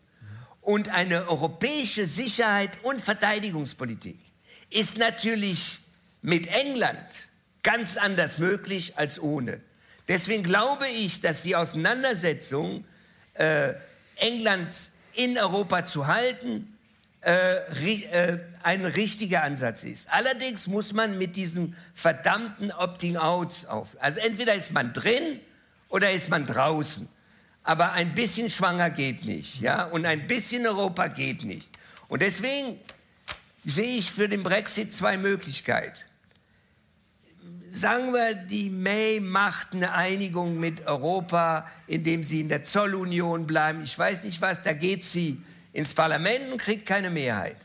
Und 0.62 0.90
eine 0.90 1.30
europäische 1.30 2.06
Sicherheit 2.06 2.72
und 2.84 3.00
Verteidigungspolitik 3.02 4.20
ist 4.70 4.98
natürlich 4.98 5.80
mit 6.22 6.48
England 6.48 6.98
ganz 7.64 7.96
anders 7.96 8.38
möglich 8.38 8.98
als 8.98 9.22
ohne. 9.22 9.62
Deswegen 10.08 10.44
glaube 10.44 10.88
ich, 10.90 11.22
dass 11.22 11.42
die 11.42 11.56
Auseinandersetzung 11.56 12.84
äh, 13.36 13.74
Englands 14.20 14.92
in 15.14 15.38
Europa 15.38 15.86
zu 15.86 16.08
halten 16.08 16.78
äh, 17.22 17.58
äh, 17.58 18.40
ein 18.64 18.86
richtiger 18.86 19.44
Ansatz 19.44 19.84
ist. 19.84 20.10
Allerdings 20.12 20.68
muss 20.68 20.94
man 20.94 21.18
mit 21.18 21.36
diesen 21.36 21.76
verdammten 21.94 22.72
Opting-Outs 22.72 23.66
auf. 23.66 23.98
Also 24.00 24.20
entweder 24.20 24.54
ist 24.54 24.72
man 24.72 24.94
drin 24.94 25.40
oder 25.90 26.12
ist 26.12 26.30
man 26.30 26.46
draußen. 26.46 27.08
Aber 27.64 27.92
ein 27.94 28.16
bisschen 28.16 28.50
schwanger 28.50 28.90
geht 28.90 29.26
nicht, 29.26 29.60
ja, 29.60 29.84
und 29.86 30.06
ein 30.06 30.26
bisschen 30.28 30.66
Europa 30.66 31.08
geht 31.08 31.44
nicht. 31.44 31.68
Und 32.08 32.22
deswegen 32.22 32.80
sehe 33.66 33.98
ich 33.98 34.10
für 34.10 34.30
den 34.30 34.44
Brexit 34.44 34.94
zwei 34.94 35.18
Möglichkeiten 35.18 36.07
sagen 37.72 38.14
wir, 38.14 38.34
die 38.34 38.70
May 38.70 39.20
macht 39.20 39.74
eine 39.74 39.94
Einigung 39.94 40.60
mit 40.60 40.86
Europa, 40.86 41.70
indem 41.88 42.24
sie 42.24 42.42
in 42.42 42.50
der 42.50 42.64
Zollunion 42.64 43.48
bleiben. 43.48 43.84
Ich 43.84 43.98
weiß 43.98 44.24
nicht 44.24 44.42
was, 44.42 44.64
da 44.64 44.74
geht 44.74 45.04
sie 45.04 45.42
ins 45.74 45.94
Parlament 45.94 46.52
und 46.52 46.62
kriegt 46.62 46.86
keine 46.86 47.10
Mehrheit. 47.10 47.58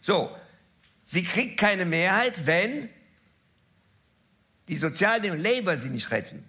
So, 0.00 0.34
sie 1.02 1.22
kriegt 1.22 1.58
keine 1.58 1.84
Mehrheit, 1.84 2.46
wenn 2.46 2.88
die 4.68 4.76
Sozialdemokraten 4.76 5.56
Labour 5.56 5.76
sie 5.76 5.90
nicht 5.90 6.10
retten. 6.10 6.44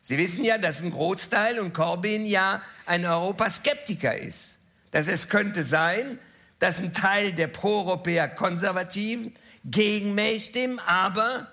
Sie 0.00 0.18
wissen 0.18 0.44
ja, 0.44 0.58
dass 0.58 0.82
ein 0.82 0.90
Großteil 0.90 1.60
und 1.60 1.74
Corbyn 1.74 2.26
ja 2.26 2.62
ein 2.86 3.04
Europaskeptiker 3.04 4.16
ist. 4.16 4.58
Dass 4.90 5.06
es 5.06 5.28
könnte 5.28 5.64
sein, 5.64 6.18
dass 6.58 6.78
ein 6.78 6.92
Teil 6.92 7.32
der 7.32 7.46
Pro-Europäer 7.46 8.28
Konservativen 8.28 9.34
gegen 9.64 10.14
May 10.14 10.40
stimmen, 10.40 10.80
aber 10.80 11.46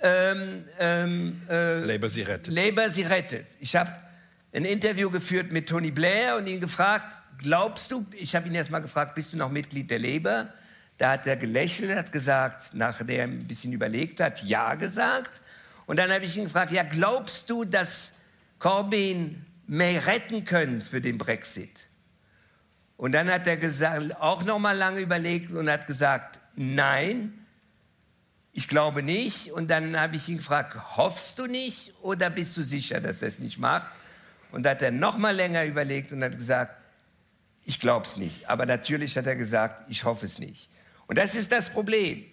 ähm, 0.00 0.64
ähm, 0.78 1.42
äh, 1.48 1.80
Labour 1.80 2.08
sie 2.08 2.22
rettet. 2.22 2.52
Labour 2.52 2.90
sie 2.90 3.02
rettet. 3.02 3.56
Ich 3.60 3.74
habe 3.76 3.90
ein 4.52 4.64
Interview 4.64 5.10
geführt 5.10 5.52
mit 5.52 5.68
Tony 5.68 5.90
Blair 5.90 6.36
und 6.36 6.46
ihn 6.46 6.60
gefragt, 6.60 7.14
glaubst 7.38 7.90
du, 7.90 8.06
ich 8.12 8.34
habe 8.34 8.48
ihn 8.48 8.54
erst 8.54 8.70
mal 8.70 8.80
gefragt, 8.80 9.14
bist 9.14 9.32
du 9.32 9.36
noch 9.36 9.50
Mitglied 9.50 9.90
der 9.90 9.98
Labour? 9.98 10.48
Da 10.98 11.12
hat 11.12 11.26
er 11.26 11.36
gelächelt, 11.36 11.94
hat 11.94 12.10
gesagt, 12.10 12.70
nachdem 12.72 13.08
er 13.08 13.24
ein 13.24 13.46
bisschen 13.46 13.72
überlegt 13.72 14.20
hat, 14.20 14.42
ja 14.44 14.74
gesagt. 14.74 15.42
Und 15.86 15.98
dann 15.98 16.10
habe 16.10 16.24
ich 16.24 16.36
ihn 16.36 16.44
gefragt, 16.44 16.72
ja, 16.72 16.82
glaubst 16.82 17.50
du, 17.50 17.64
dass 17.64 18.12
Corbyn 18.58 19.44
May 19.66 19.98
retten 19.98 20.44
können 20.44 20.80
für 20.80 21.00
den 21.00 21.18
Brexit? 21.18 21.86
Und 22.96 23.12
dann 23.12 23.30
hat 23.30 23.46
er 23.46 23.58
gesagt, 23.58 24.16
auch 24.20 24.42
noch 24.44 24.58
mal 24.58 24.76
lange 24.76 25.00
überlegt 25.00 25.52
und 25.52 25.68
hat 25.68 25.86
gesagt, 25.86 26.40
nein, 26.54 27.45
ich 28.56 28.68
glaube 28.68 29.02
nicht. 29.02 29.52
Und 29.52 29.70
dann 29.70 30.00
habe 30.00 30.16
ich 30.16 30.28
ihn 30.28 30.38
gefragt, 30.38 30.76
hoffst 30.96 31.38
du 31.38 31.46
nicht 31.46 31.92
oder 32.00 32.30
bist 32.30 32.56
du 32.56 32.62
sicher, 32.62 33.02
dass 33.02 33.20
er 33.20 33.28
es 33.28 33.38
nicht 33.38 33.58
macht? 33.58 33.90
Und 34.50 34.62
da 34.62 34.70
hat 34.70 34.80
er 34.80 34.90
noch 34.90 35.18
mal 35.18 35.36
länger 35.36 35.64
überlegt 35.64 36.10
und 36.10 36.24
hat 36.24 36.32
gesagt, 36.32 36.74
ich 37.64 37.78
glaube 37.78 38.06
es 38.06 38.16
nicht. 38.16 38.48
Aber 38.48 38.64
natürlich 38.64 39.16
hat 39.18 39.26
er 39.26 39.36
gesagt, 39.36 39.84
ich 39.90 40.04
hoffe 40.04 40.24
es 40.24 40.38
nicht. 40.38 40.70
Und 41.06 41.18
das 41.18 41.34
ist 41.34 41.52
das 41.52 41.68
Problem. 41.68 42.24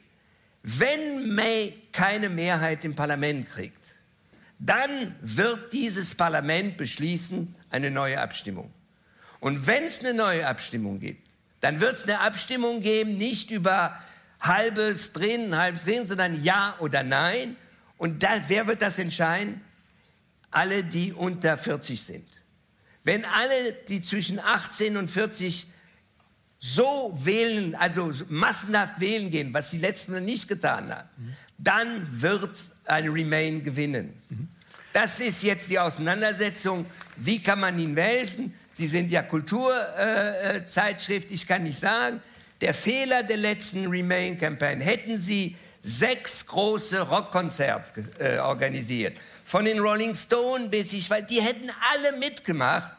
Wenn 0.61 1.35
May 1.35 1.73
keine 1.91 2.29
Mehrheit 2.29 2.85
im 2.85 2.95
Parlament 2.95 3.51
kriegt, 3.51 3.93
dann 4.59 5.13
wird 5.19 5.73
dieses 5.73 6.15
Parlament 6.15 6.77
beschließen, 6.77 7.53
eine 7.69 7.91
neue 7.91 8.21
Abstimmung. 8.21 8.71
Und 9.41 9.67
wenn 9.67 9.83
es 9.83 9.99
eine 9.99 10.13
neue 10.13 10.47
Abstimmung 10.47 11.01
gibt, 11.01 11.31
dann 11.59 11.81
wird 11.81 11.97
es 11.97 12.03
eine 12.03 12.21
Abstimmung 12.21 12.79
geben, 12.79 13.17
nicht 13.17 13.51
über 13.51 13.99
halbes 14.43 15.13
drin, 15.13 15.57
halbes 15.57 15.85
drin, 15.85 16.05
sondern 16.05 16.41
ja 16.43 16.75
oder 16.79 17.01
nein. 17.01 17.55
Und 17.97 18.21
da, 18.21 18.29
wer 18.47 18.67
wird 18.67 18.81
das 18.81 18.99
entscheiden? 18.99 19.61
Alle, 20.51 20.83
die 20.83 21.13
unter 21.13 21.57
40 21.57 22.01
sind. 22.01 22.27
Wenn 23.03 23.25
alle, 23.25 23.73
die 23.87 24.01
zwischen 24.01 24.39
18 24.39 24.97
und 24.97 25.09
40 25.09 25.67
so 26.59 27.17
wählen, 27.23 27.75
also 27.75 28.11
massenhaft 28.29 28.99
wählen 28.99 29.29
gehen, 29.29 29.53
was 29.53 29.71
die 29.71 29.79
letzten 29.79 30.23
nicht 30.23 30.47
getan 30.47 30.93
haben, 30.93 31.09
mhm. 31.17 31.35
dann 31.57 32.21
wird 32.21 32.57
ein 32.85 33.09
Remain 33.09 33.63
gewinnen. 33.63 34.13
Mhm. 34.29 34.47
Das 34.93 35.19
ist 35.19 35.43
jetzt 35.43 35.69
die 35.69 35.79
Auseinandersetzung. 35.79 36.85
Wie 37.17 37.41
kann 37.41 37.59
man 37.59 37.77
ihnen 37.79 37.97
helfen? 37.97 38.53
Sie 38.73 38.87
sind 38.87 39.11
ja 39.11 39.23
Kulturzeitschrift, 39.23 41.31
äh, 41.31 41.33
ich 41.33 41.47
kann 41.47 41.63
nicht 41.63 41.79
sagen. 41.79 42.21
Der 42.63 42.73
Fehler 42.73 43.23
der 43.23 43.35
letzten 43.35 43.87
Remain-Campaign, 43.87 44.79
hätten 44.79 45.19
sie 45.19 45.57
sechs 45.81 46.45
große 46.45 47.01
Rockkonzerte 47.01 48.05
äh, 48.19 48.39
organisiert, 48.39 49.19
von 49.43 49.65
den 49.65 49.79
Rolling 49.79 50.15
Stones 50.15 50.69
bis 50.69 50.93
ich 50.93 51.09
weiß, 51.09 51.25
die 51.27 51.41
hätten 51.41 51.69
alle 51.91 52.17
mitgemacht, 52.17 52.89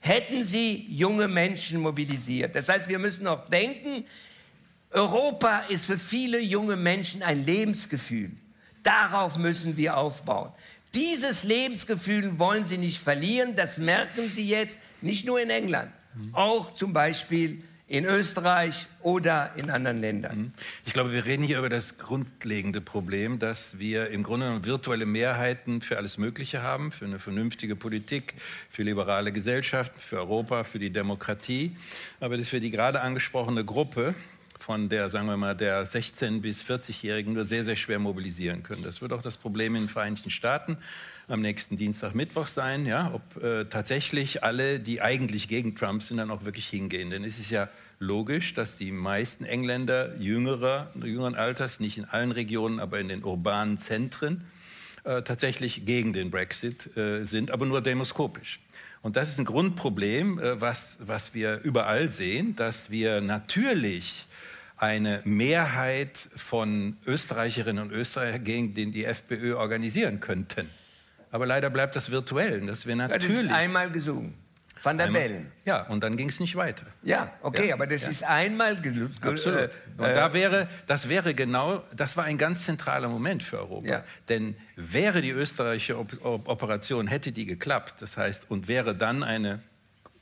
hätten 0.00 0.44
sie 0.44 0.86
junge 0.90 1.26
Menschen 1.26 1.80
mobilisiert. 1.80 2.54
Das 2.54 2.68
heißt, 2.68 2.86
wir 2.90 2.98
müssen 2.98 3.26
auch 3.26 3.48
denken, 3.48 4.04
Europa 4.90 5.60
ist 5.70 5.86
für 5.86 5.96
viele 5.98 6.38
junge 6.38 6.76
Menschen 6.76 7.22
ein 7.22 7.46
Lebensgefühl. 7.46 8.30
Darauf 8.82 9.38
müssen 9.38 9.78
wir 9.78 9.96
aufbauen. 9.96 10.52
Dieses 10.92 11.44
Lebensgefühl 11.44 12.38
wollen 12.38 12.66
sie 12.66 12.76
nicht 12.76 13.02
verlieren. 13.02 13.56
Das 13.56 13.78
merken 13.78 14.28
sie 14.28 14.46
jetzt 14.46 14.76
nicht 15.00 15.24
nur 15.24 15.40
in 15.40 15.48
England, 15.48 15.90
auch 16.34 16.74
zum 16.74 16.92
Beispiel 16.92 17.64
in 17.94 18.06
Österreich 18.06 18.86
oder 19.02 19.52
in 19.54 19.70
anderen 19.70 20.00
Ländern. 20.00 20.38
Mhm. 20.38 20.52
Ich 20.84 20.92
glaube, 20.92 21.12
wir 21.12 21.24
reden 21.24 21.44
hier 21.44 21.58
über 21.58 21.68
das 21.68 21.98
grundlegende 21.98 22.80
Problem, 22.80 23.38
dass 23.38 23.78
wir 23.78 24.08
im 24.08 24.24
Grunde 24.24 24.64
virtuelle 24.64 25.06
Mehrheiten 25.06 25.80
für 25.80 25.96
alles 25.96 26.18
Mögliche 26.18 26.62
haben, 26.62 26.90
für 26.90 27.04
eine 27.04 27.20
vernünftige 27.20 27.76
Politik, 27.76 28.34
für 28.68 28.82
liberale 28.82 29.30
Gesellschaften, 29.30 30.00
für 30.00 30.16
Europa, 30.16 30.64
für 30.64 30.80
die 30.80 30.90
Demokratie. 30.90 31.76
Aber 32.18 32.36
dass 32.36 32.52
wir 32.52 32.58
die 32.58 32.72
gerade 32.72 33.00
angesprochene 33.00 33.64
Gruppe 33.64 34.16
von 34.58 34.88
der, 34.88 35.08
sagen 35.10 35.26
wir 35.26 35.36
mal, 35.36 35.54
der 35.54 35.86
16- 35.86 36.40
bis 36.40 36.62
40-Jährigen 36.62 37.34
nur 37.34 37.44
sehr, 37.44 37.64
sehr 37.64 37.76
schwer 37.76 38.00
mobilisieren 38.00 38.62
können. 38.62 38.82
Das 38.82 39.02
wird 39.02 39.12
auch 39.12 39.22
das 39.22 39.36
Problem 39.36 39.76
in 39.76 39.82
den 39.82 39.88
Vereinigten 39.88 40.30
Staaten 40.30 40.78
am 41.28 41.40
nächsten 41.40 41.76
Dienstag, 41.76 42.14
Mittwoch 42.14 42.46
sein, 42.46 42.86
ja, 42.86 43.12
ob 43.12 43.42
äh, 43.42 43.66
tatsächlich 43.66 44.42
alle, 44.42 44.80
die 44.80 45.00
eigentlich 45.00 45.48
gegen 45.48 45.74
Trump 45.76 46.02
sind, 46.02 46.18
dann 46.18 46.30
auch 46.30 46.44
wirklich 46.44 46.68
hingehen. 46.68 47.10
Denn 47.10 47.24
es 47.24 47.38
ist 47.38 47.50
ja 47.50 47.68
logisch, 47.98 48.54
dass 48.54 48.76
die 48.76 48.92
meisten 48.92 49.44
Engländer 49.44 50.16
jüngerer, 50.18 50.90
jüngeren 51.02 51.34
Alters, 51.34 51.80
nicht 51.80 51.98
in 51.98 52.04
allen 52.04 52.32
Regionen, 52.32 52.80
aber 52.80 53.00
in 53.00 53.08
den 53.08 53.24
urbanen 53.24 53.78
Zentren, 53.78 54.44
äh, 55.04 55.22
tatsächlich 55.22 55.84
gegen 55.84 56.12
den 56.12 56.30
Brexit 56.30 56.96
äh, 56.96 57.24
sind, 57.24 57.50
aber 57.50 57.66
nur 57.66 57.80
demoskopisch. 57.80 58.60
Und 59.02 59.16
das 59.16 59.28
ist 59.30 59.38
ein 59.38 59.44
Grundproblem, 59.44 60.38
äh, 60.38 60.60
was, 60.60 60.96
was 60.98 61.34
wir 61.34 61.60
überall 61.62 62.10
sehen, 62.10 62.56
dass 62.56 62.90
wir 62.90 63.20
natürlich 63.20 64.26
eine 64.76 65.20
Mehrheit 65.24 66.16
von 66.36 66.96
Österreicherinnen 67.06 67.84
und 67.84 67.92
Österreichern 67.92 68.44
gegen 68.44 68.74
den 68.74 68.92
die 68.92 69.04
FPÖ 69.04 69.56
organisieren 69.56 70.20
könnten. 70.20 70.68
Aber 71.30 71.46
leider 71.46 71.68
bleibt 71.70 71.96
das 71.96 72.10
virtuell, 72.10 72.60
dass 72.62 72.86
wir 72.86 72.96
natürlich... 72.96 73.48
Das 73.48 73.52
einmal 73.52 73.90
gesungen. 73.90 74.34
Van 74.82 74.98
der 74.98 75.06
Bellen. 75.08 75.50
Ja, 75.64 75.82
und 75.86 76.02
dann 76.02 76.16
ging 76.16 76.28
es 76.28 76.40
nicht 76.40 76.56
weiter. 76.56 76.84
Ja, 77.02 77.32
okay, 77.42 77.68
ja, 77.68 77.74
aber 77.74 77.86
das 77.86 78.02
ja. 78.02 78.08
ist 78.10 78.24
einmal. 78.24 78.76
Absolut. 79.22 79.58
Äh, 79.58 79.68
und 79.96 80.04
äh, 80.04 80.14
da 80.14 80.32
wäre, 80.32 80.68
das 80.86 81.08
wäre 81.08 81.34
genau, 81.34 81.82
das 81.94 82.16
war 82.16 82.24
ein 82.24 82.38
ganz 82.38 82.64
zentraler 82.64 83.08
Moment 83.08 83.42
für 83.42 83.58
Europa. 83.58 83.86
Ja. 83.86 84.04
Denn 84.28 84.56
wäre 84.76 85.22
die 85.22 85.30
österreichische 85.30 85.98
Operation, 85.98 87.06
hätte 87.06 87.32
die 87.32 87.46
geklappt, 87.46 88.02
das 88.02 88.16
heißt, 88.16 88.50
und 88.50 88.68
wäre 88.68 88.94
dann 88.94 89.22
eine 89.22 89.60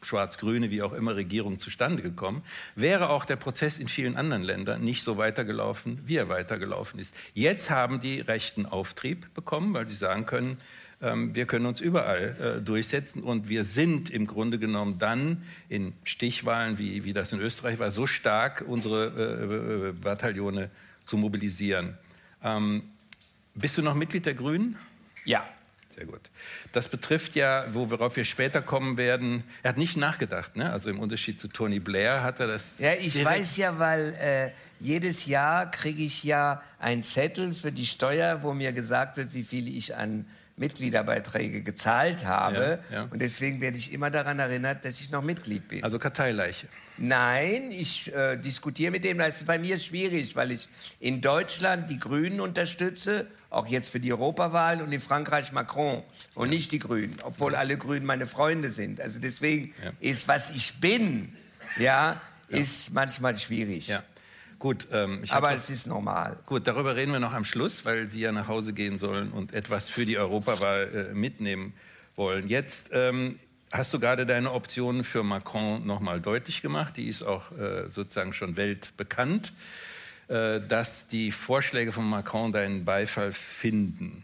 schwarz-grüne, 0.04 0.70
wie 0.70 0.82
auch 0.82 0.92
immer, 0.92 1.16
Regierung 1.16 1.58
zustande 1.58 2.02
gekommen, 2.02 2.42
wäre 2.74 3.10
auch 3.10 3.24
der 3.24 3.36
Prozess 3.36 3.78
in 3.78 3.88
vielen 3.88 4.16
anderen 4.16 4.42
Ländern 4.42 4.82
nicht 4.82 5.02
so 5.02 5.16
weitergelaufen, 5.16 6.00
wie 6.04 6.16
er 6.16 6.28
weitergelaufen 6.28 7.00
ist. 7.00 7.14
Jetzt 7.34 7.70
haben 7.70 8.00
die 8.00 8.20
Rechten 8.20 8.66
Auftrieb 8.66 9.32
bekommen, 9.34 9.74
weil 9.74 9.88
sie 9.88 9.94
sagen 9.94 10.26
können, 10.26 10.58
wir 11.02 11.46
können 11.46 11.66
uns 11.66 11.80
überall 11.80 12.36
äh, 12.58 12.62
durchsetzen 12.62 13.22
und 13.22 13.48
wir 13.48 13.64
sind 13.64 14.08
im 14.08 14.26
Grunde 14.26 14.58
genommen 14.58 14.98
dann 14.98 15.42
in 15.68 15.92
Stichwahlen, 16.04 16.78
wie, 16.78 17.04
wie 17.04 17.12
das 17.12 17.32
in 17.32 17.40
Österreich 17.40 17.78
war, 17.78 17.90
so 17.90 18.06
stark, 18.06 18.64
unsere 18.66 19.90
äh, 19.90 19.92
Bataillone 19.92 20.70
zu 21.04 21.16
mobilisieren. 21.16 21.98
Ähm, 22.44 22.82
bist 23.54 23.76
du 23.76 23.82
noch 23.82 23.94
Mitglied 23.94 24.26
der 24.26 24.34
Grünen? 24.34 24.76
Ja. 25.24 25.44
Sehr 25.94 26.06
gut. 26.06 26.22
Das 26.72 26.88
betrifft 26.88 27.34
ja, 27.34 27.66
worauf 27.74 28.16
wir 28.16 28.24
später 28.24 28.62
kommen 28.62 28.96
werden. 28.96 29.44
Er 29.62 29.70
hat 29.70 29.76
nicht 29.76 29.98
nachgedacht, 29.98 30.56
ne? 30.56 30.72
Also 30.72 30.88
im 30.88 30.98
Unterschied 30.98 31.38
zu 31.38 31.48
Tony 31.48 31.80
Blair 31.80 32.22
hat 32.22 32.40
er 32.40 32.46
das. 32.46 32.78
Ja, 32.78 32.94
ich 32.94 33.22
weiß 33.22 33.58
ja, 33.58 33.78
weil 33.78 34.14
äh, 34.14 34.50
jedes 34.80 35.26
Jahr 35.26 35.70
kriege 35.70 36.02
ich 36.02 36.24
ja 36.24 36.62
einen 36.78 37.02
Zettel 37.02 37.52
für 37.52 37.72
die 37.72 37.84
Steuer, 37.84 38.42
wo 38.42 38.54
mir 38.54 38.72
gesagt 38.72 39.18
wird, 39.18 39.34
wie 39.34 39.42
viel 39.42 39.68
ich 39.68 39.94
an 39.94 40.24
Mitgliederbeiträge 40.56 41.62
gezahlt 41.62 42.24
habe. 42.24 42.80
Ja, 42.90 42.96
ja. 42.96 43.08
Und 43.10 43.20
deswegen 43.20 43.60
werde 43.60 43.78
ich 43.78 43.92
immer 43.92 44.10
daran 44.10 44.38
erinnert, 44.38 44.84
dass 44.84 45.00
ich 45.00 45.10
noch 45.10 45.22
Mitglied 45.22 45.68
bin. 45.68 45.84
Also 45.84 45.98
Karteileiche. 45.98 46.66
Nein, 46.98 47.70
ich 47.70 48.14
äh, 48.14 48.36
diskutiere 48.36 48.90
mit 48.90 49.04
dem. 49.04 49.18
Das 49.18 49.38
ist 49.38 49.46
bei 49.46 49.58
mir 49.58 49.78
schwierig, 49.78 50.36
weil 50.36 50.50
ich 50.50 50.68
in 51.00 51.20
Deutschland 51.20 51.90
die 51.90 51.98
Grünen 51.98 52.40
unterstütze, 52.40 53.26
auch 53.50 53.66
jetzt 53.66 53.88
für 53.88 54.00
die 54.00 54.12
Europawahlen 54.12 54.82
und 54.82 54.92
in 54.92 55.00
Frankreich 55.00 55.52
Macron 55.52 56.02
und 56.34 56.50
nicht 56.50 56.70
die 56.72 56.78
Grünen, 56.78 57.16
obwohl 57.22 57.54
alle 57.54 57.76
Grünen 57.76 58.04
meine 58.04 58.26
Freunde 58.26 58.70
sind. 58.70 59.00
Also 59.00 59.20
deswegen 59.20 59.74
ja. 59.82 59.90
ist, 60.00 60.28
was 60.28 60.50
ich 60.50 60.80
bin, 60.80 61.34
ja, 61.78 62.20
ist 62.48 62.92
manchmal 62.92 63.38
schwierig. 63.38 63.88
Ja. 63.88 64.02
Gut, 64.62 64.86
ähm, 64.92 65.24
aber 65.30 65.54
es 65.54 65.70
ist 65.70 65.88
normal. 65.88 66.38
Gut, 66.46 66.68
darüber 66.68 66.94
reden 66.94 67.10
wir 67.10 67.18
noch 67.18 67.32
am 67.32 67.44
Schluss, 67.44 67.84
weil 67.84 68.08
Sie 68.08 68.20
ja 68.20 68.30
nach 68.30 68.46
Hause 68.46 68.72
gehen 68.72 69.00
sollen 69.00 69.32
und 69.32 69.52
etwas 69.52 69.88
für 69.88 70.06
die 70.06 70.18
Europawahl 70.18 71.08
äh, 71.10 71.14
mitnehmen 71.14 71.72
wollen. 72.14 72.48
Jetzt 72.48 72.90
ähm, 72.92 73.40
hast 73.72 73.92
du 73.92 73.98
gerade 73.98 74.24
deine 74.24 74.52
Option 74.52 75.02
für 75.02 75.24
Macron 75.24 75.84
noch 75.84 75.98
mal 75.98 76.20
deutlich 76.20 76.62
gemacht. 76.62 76.96
Die 76.96 77.08
ist 77.08 77.24
auch 77.24 77.50
äh, 77.58 77.88
sozusagen 77.88 78.34
schon 78.34 78.56
weltbekannt, 78.56 79.52
äh, 80.28 80.60
dass 80.60 81.08
die 81.08 81.32
Vorschläge 81.32 81.90
von 81.90 82.08
Macron 82.08 82.52
deinen 82.52 82.84
Beifall 82.84 83.32
finden. 83.32 84.22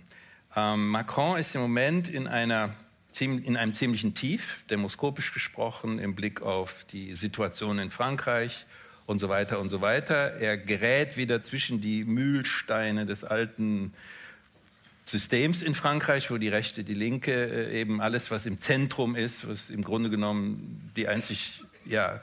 Ähm, 0.55 0.91
Macron 0.91 1.37
ist 1.37 1.53
im 1.57 1.63
Moment 1.63 2.07
in 2.07 2.29
einer 2.29 2.77
in 3.19 3.57
einem 3.57 3.75
ziemlichen 3.75 4.15
Tief, 4.15 4.63
demoskopisch 4.71 5.35
gesprochen, 5.35 5.99
im 5.99 6.15
Blick 6.15 6.43
auf 6.43 6.85
die 6.85 7.17
Situation 7.17 7.81
in 7.81 7.91
Frankreich, 7.91 8.65
und 9.09 9.21
so 9.21 9.31
weiter 9.31 9.59
und 9.59 9.71
so 9.71 9.81
weiter. 9.81 10.35
Er 10.35 10.59
gerät 10.59 11.17
wieder 11.17 11.41
zwischen 11.41 11.81
die 11.81 12.05
Mühlsteine 12.05 13.07
des 13.07 13.25
alten 13.25 13.95
Systems 15.07 15.63
in 15.63 15.75
Frankreich, 15.75 16.31
wo 16.31 16.37
die 16.37 16.49
Rechte, 16.49 16.85
die 16.85 16.93
Linke 16.93 17.33
äh, 17.33 17.81
eben 17.81 18.03
alles, 18.03 18.31
was 18.31 18.45
im 18.45 18.59
Zentrum 18.59 19.17
ist, 19.17 19.49
was 19.49 19.71
im 19.71 19.83
Grunde 19.83 20.11
genommen 20.11 20.93
die 20.95 21.09
einzig 21.09 21.63
ja, 21.87 22.17
äh, 22.17 22.19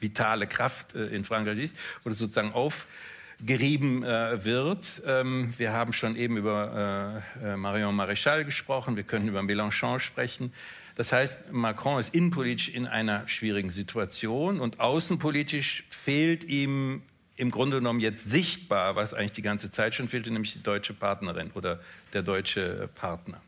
vitale 0.00 0.46
Kraft 0.46 0.94
äh, 0.94 1.08
in 1.08 1.24
Frankreich 1.24 1.58
ist, 1.58 1.76
wo 2.04 2.08
das 2.08 2.18
sozusagen 2.18 2.54
aufgerieben 2.54 4.00
wird. 4.02 5.02
Ähm, 5.06 5.52
wir 5.58 5.74
haben 5.74 5.92
schon 5.92 6.16
eben 6.16 6.38
über 6.38 7.22
Marion 7.58 8.00
Maréchal 8.00 8.44
gesprochen, 8.44 8.96
wir 8.96 9.02
können 9.02 9.28
über 9.28 9.40
Mélenchon 9.40 10.00
sprechen. 10.00 10.54
Das 10.94 11.12
heißt, 11.12 11.52
Macron 11.52 11.98
ist 12.00 12.14
innenpolitisch 12.14 12.70
in 12.70 12.86
einer 12.86 13.28
schwierigen 13.28 13.68
Situation 13.68 14.60
und 14.60 14.80
außenpolitisch 14.80 15.84
fehlt 16.04 16.44
ihm 16.44 17.02
im 17.36 17.50
Grunde 17.50 17.78
genommen 17.78 18.00
jetzt 18.00 18.28
sichtbar, 18.28 18.94
was 18.94 19.14
eigentlich 19.14 19.32
die 19.32 19.42
ganze 19.42 19.70
Zeit 19.70 19.94
schon 19.94 20.08
fehlte, 20.08 20.30
nämlich 20.30 20.52
die 20.52 20.62
deutsche 20.62 20.92
Partnerin 20.92 21.50
oder 21.54 21.80
der 22.12 22.22
deutsche 22.22 22.88
Partner. 22.94 23.40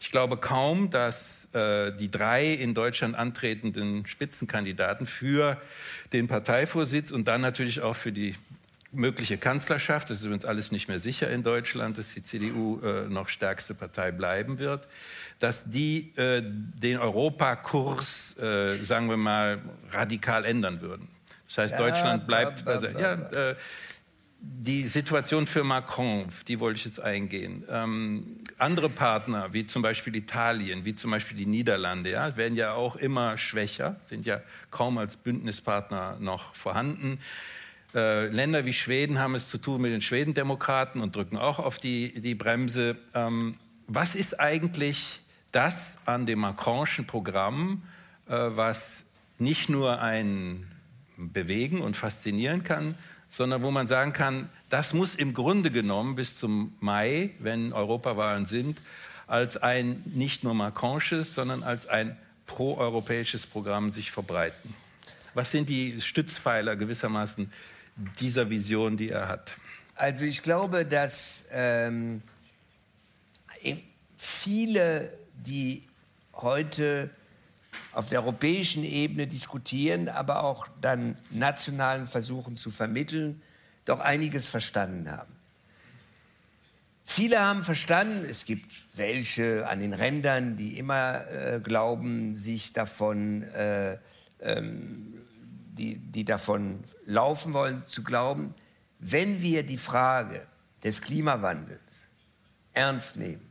Ich 0.00 0.10
glaube 0.10 0.36
kaum, 0.36 0.90
dass 0.90 1.48
äh, 1.54 1.92
die 1.96 2.10
drei 2.10 2.52
in 2.52 2.72
Deutschland 2.72 3.16
antretenden 3.16 4.06
Spitzenkandidaten 4.06 5.06
für 5.06 5.60
den 6.12 6.28
Parteivorsitz 6.28 7.10
und 7.10 7.26
dann 7.26 7.40
natürlich 7.40 7.80
auch 7.80 7.96
für 7.96 8.12
die 8.12 8.34
mögliche 8.92 9.36
Kanzlerschaft, 9.36 10.08
das 10.08 10.20
ist 10.20 10.24
übrigens 10.24 10.44
alles 10.44 10.70
nicht 10.70 10.88
mehr 10.88 11.00
sicher 11.00 11.28
in 11.30 11.42
Deutschland, 11.42 11.98
dass 11.98 12.14
die 12.14 12.22
CDU 12.22 12.80
äh, 12.80 13.08
noch 13.08 13.28
stärkste 13.28 13.74
Partei 13.74 14.12
bleiben 14.12 14.60
wird, 14.60 14.86
dass 15.40 15.68
die 15.68 16.12
äh, 16.16 16.42
den 16.44 16.98
Europakurs, 16.98 18.38
äh, 18.38 18.74
sagen 18.84 19.10
wir 19.10 19.16
mal, 19.16 19.60
radikal 19.90 20.44
ändern 20.44 20.80
würden. 20.80 21.13
Das 21.54 21.72
heißt, 21.72 21.80
Deutschland 21.80 22.26
bleibt. 22.26 22.66
Also, 22.66 22.86
ja, 22.88 23.14
äh, 23.14 23.54
die 24.46 24.82
Situation 24.82 25.46
für 25.46 25.64
Macron, 25.64 26.26
die 26.48 26.60
wollte 26.60 26.78
ich 26.78 26.84
jetzt 26.84 27.00
eingehen. 27.00 27.64
Ähm, 27.70 28.40
andere 28.58 28.90
Partner, 28.90 29.52
wie 29.52 29.64
zum 29.64 29.80
Beispiel 29.80 30.14
Italien, 30.16 30.84
wie 30.84 30.94
zum 30.94 31.10
Beispiel 31.12 31.36
die 31.36 31.46
Niederlande, 31.46 32.10
ja, 32.10 32.36
werden 32.36 32.54
ja 32.54 32.72
auch 32.72 32.96
immer 32.96 33.38
schwächer, 33.38 33.96
sind 34.04 34.26
ja 34.26 34.42
kaum 34.70 34.98
als 34.98 35.16
Bündnispartner 35.16 36.18
noch 36.20 36.54
vorhanden. 36.54 37.20
Äh, 37.94 38.26
Länder 38.26 38.66
wie 38.66 38.74
Schweden 38.74 39.18
haben 39.18 39.34
es 39.34 39.48
zu 39.48 39.56
tun 39.56 39.80
mit 39.80 39.92
den 39.92 40.02
Schwedendemokraten 40.02 41.00
und 41.00 41.16
drücken 41.16 41.38
auch 41.38 41.58
auf 41.58 41.78
die, 41.78 42.20
die 42.20 42.34
Bremse. 42.34 42.96
Ähm, 43.14 43.56
was 43.86 44.14
ist 44.14 44.40
eigentlich 44.40 45.20
das 45.52 45.96
an 46.04 46.26
dem 46.26 46.40
Macronschen 46.40 47.06
Programm, 47.06 47.82
äh, 48.26 48.32
was 48.32 48.90
nicht 49.38 49.68
nur 49.68 50.02
einen 50.02 50.73
bewegen 51.32 51.80
und 51.80 51.96
faszinieren 51.96 52.62
kann, 52.62 52.96
sondern 53.30 53.62
wo 53.62 53.70
man 53.70 53.86
sagen 53.86 54.12
kann, 54.12 54.48
das 54.68 54.92
muss 54.92 55.14
im 55.14 55.34
Grunde 55.34 55.70
genommen 55.70 56.14
bis 56.14 56.36
zum 56.36 56.74
Mai, 56.80 57.30
wenn 57.40 57.72
Europawahlen 57.72 58.46
sind, 58.46 58.78
als 59.26 59.56
ein 59.56 60.02
nicht 60.06 60.44
nur 60.44 60.54
Macronsches, 60.54 61.34
sondern 61.34 61.62
als 61.62 61.86
ein 61.86 62.16
proeuropäisches 62.46 63.46
Programm 63.46 63.90
sich 63.90 64.10
verbreiten. 64.10 64.74
Was 65.34 65.50
sind 65.50 65.68
die 65.68 66.00
Stützpfeiler 66.00 66.76
gewissermaßen 66.76 67.50
dieser 68.20 68.50
Vision, 68.50 68.96
die 68.96 69.10
er 69.10 69.28
hat? 69.28 69.52
Also 69.96 70.24
ich 70.24 70.42
glaube, 70.42 70.84
dass 70.84 71.46
ähm, 71.50 72.22
viele 74.16 75.10
die 75.34 75.82
heute 76.34 77.10
auf 77.92 78.08
der 78.08 78.20
europäischen 78.20 78.84
Ebene 78.84 79.26
diskutieren, 79.26 80.08
aber 80.08 80.44
auch 80.44 80.66
dann 80.80 81.16
nationalen 81.30 82.06
versuchen 82.06 82.56
zu 82.56 82.70
vermitteln, 82.70 83.42
doch 83.84 84.00
einiges 84.00 84.46
verstanden 84.46 85.10
haben. 85.10 85.32
Viele 87.04 87.38
haben 87.38 87.64
verstanden, 87.64 88.26
es 88.28 88.46
gibt 88.46 88.72
welche 88.94 89.68
an 89.68 89.80
den 89.80 89.92
Rändern, 89.92 90.56
die 90.56 90.78
immer 90.78 91.30
äh, 91.30 91.60
glauben, 91.62 92.34
sich 92.34 92.72
davon, 92.72 93.42
äh, 93.42 93.98
ähm, 94.40 95.14
die, 95.72 95.98
die 95.98 96.24
davon 96.24 96.82
laufen 97.04 97.52
wollen, 97.52 97.84
zu 97.84 98.02
glauben, 98.02 98.54
wenn 99.00 99.42
wir 99.42 99.64
die 99.64 99.76
Frage 99.76 100.46
des 100.82 101.02
Klimawandels 101.02 102.08
ernst 102.72 103.16
nehmen, 103.16 103.50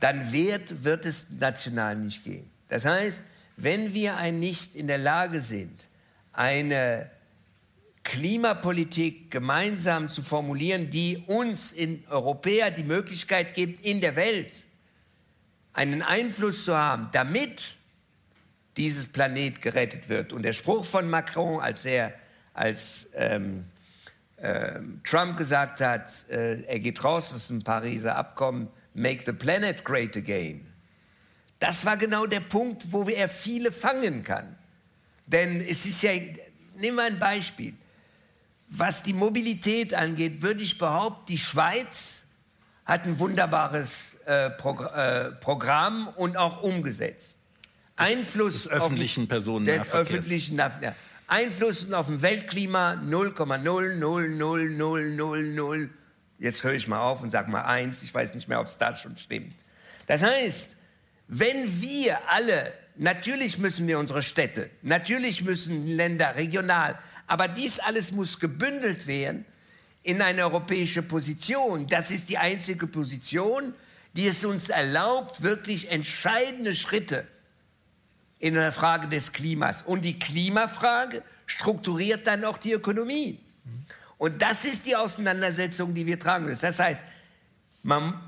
dann 0.00 0.32
wird, 0.32 0.82
wird 0.82 1.04
es 1.04 1.30
national 1.30 1.96
nicht 1.96 2.24
gehen. 2.24 2.49
Das 2.70 2.86
heißt, 2.86 3.24
wenn 3.56 3.92
wir 3.92 4.16
ein 4.16 4.40
nicht 4.40 4.74
in 4.74 4.86
der 4.86 4.96
Lage 4.96 5.42
sind, 5.42 5.88
eine 6.32 7.10
Klimapolitik 8.04 9.30
gemeinsam 9.30 10.08
zu 10.08 10.22
formulieren, 10.22 10.88
die 10.88 11.22
uns 11.26 11.72
in 11.72 12.02
Europäer 12.08 12.70
die 12.70 12.84
Möglichkeit 12.84 13.54
gibt, 13.54 13.84
in 13.84 14.00
der 14.00 14.16
Welt 14.16 14.64
einen 15.74 16.00
Einfluss 16.00 16.64
zu 16.64 16.76
haben, 16.76 17.08
damit 17.12 17.74
dieses 18.76 19.08
Planet 19.08 19.60
gerettet 19.60 20.08
wird. 20.08 20.32
Und 20.32 20.42
der 20.42 20.52
Spruch 20.52 20.84
von 20.84 21.10
Macron, 21.10 21.60
als 21.60 21.84
er 21.84 22.14
als 22.54 23.10
ähm, 23.14 23.64
äh, 24.36 24.80
Trump 25.04 25.36
gesagt 25.36 25.80
hat, 25.80 26.10
äh, 26.30 26.62
er 26.62 26.80
geht 26.80 27.02
raus 27.04 27.34
aus 27.34 27.48
dem 27.48 27.62
Pariser 27.62 28.16
Abkommen, 28.16 28.68
Make 28.94 29.22
the 29.26 29.32
Planet 29.32 29.84
Great 29.84 30.16
Again. 30.16 30.69
Das 31.60 31.84
war 31.84 31.96
genau 31.96 32.26
der 32.26 32.40
Punkt, 32.40 32.90
wo 32.90 33.04
er 33.04 33.28
viele 33.28 33.70
fangen 33.70 34.24
kann. 34.24 34.56
Denn 35.26 35.60
es 35.60 35.86
ist 35.86 36.02
ja, 36.02 36.10
nimm 36.76 36.96
mal 36.96 37.06
ein 37.06 37.20
Beispiel. 37.20 37.74
Was 38.68 39.04
die 39.04 39.12
Mobilität 39.12 39.94
angeht, 39.94 40.42
würde 40.42 40.62
ich 40.62 40.78
behaupten, 40.78 41.26
die 41.28 41.38
Schweiz 41.38 42.24
hat 42.84 43.04
ein 43.04 43.18
wunderbares 43.18 44.14
äh, 44.26 44.50
Progr 44.50 44.94
äh, 44.94 45.30
Programm 45.32 46.08
und 46.16 46.36
auch 46.36 46.62
umgesetzt. 46.62 47.38
Einfluss 47.96 48.64
des 48.64 48.72
öffentlichen 48.72 49.26
Personennahverkehrs. 49.28 49.94
öffentlichen 49.94 50.56
ja. 50.56 50.94
Einfluss 51.26 51.92
auf 51.92 52.08
ein 52.08 52.22
Weltklima 52.22 52.92
0,0000000 53.04 55.88
Jetzt 56.38 56.64
höre 56.64 56.72
ich 56.72 56.88
mal 56.88 57.00
auf 57.00 57.22
und 57.22 57.28
sage 57.30 57.50
mal 57.50 57.62
eins. 57.62 58.02
Ich 58.02 58.14
weiß 58.14 58.34
nicht 58.34 58.48
mehr, 58.48 58.60
ob 58.60 58.66
es 58.66 58.78
da 58.78 58.96
schon 58.96 59.18
stimmt. 59.18 59.54
Das 60.06 60.22
heißt, 60.22 60.79
wenn 61.32 61.80
wir 61.80 62.18
alle, 62.28 62.72
natürlich 62.96 63.56
müssen 63.58 63.86
wir 63.86 64.00
unsere 64.00 64.24
Städte, 64.24 64.68
natürlich 64.82 65.42
müssen 65.42 65.86
Länder 65.86 66.34
regional, 66.34 66.98
aber 67.28 67.46
dies 67.46 67.78
alles 67.78 68.10
muss 68.10 68.40
gebündelt 68.40 69.06
werden 69.06 69.44
in 70.02 70.20
eine 70.22 70.42
europäische 70.42 71.02
Position. 71.02 71.86
Das 71.86 72.10
ist 72.10 72.30
die 72.30 72.38
einzige 72.38 72.88
Position, 72.88 73.74
die 74.14 74.26
es 74.26 74.44
uns 74.44 74.70
erlaubt, 74.70 75.42
wirklich 75.42 75.92
entscheidende 75.92 76.74
Schritte 76.74 77.24
in 78.40 78.54
der 78.54 78.72
Frage 78.72 79.06
des 79.06 79.30
Klimas. 79.30 79.82
Und 79.82 80.04
die 80.04 80.18
Klimafrage 80.18 81.22
strukturiert 81.46 82.26
dann 82.26 82.44
auch 82.44 82.58
die 82.58 82.72
Ökonomie. 82.72 83.38
Und 84.18 84.42
das 84.42 84.64
ist 84.64 84.84
die 84.84 84.96
Auseinandersetzung, 84.96 85.94
die 85.94 86.06
wir 86.06 86.18
tragen 86.18 86.46
müssen. 86.46 86.62
Das 86.62 86.80
heißt, 86.80 87.02
man, 87.84 88.20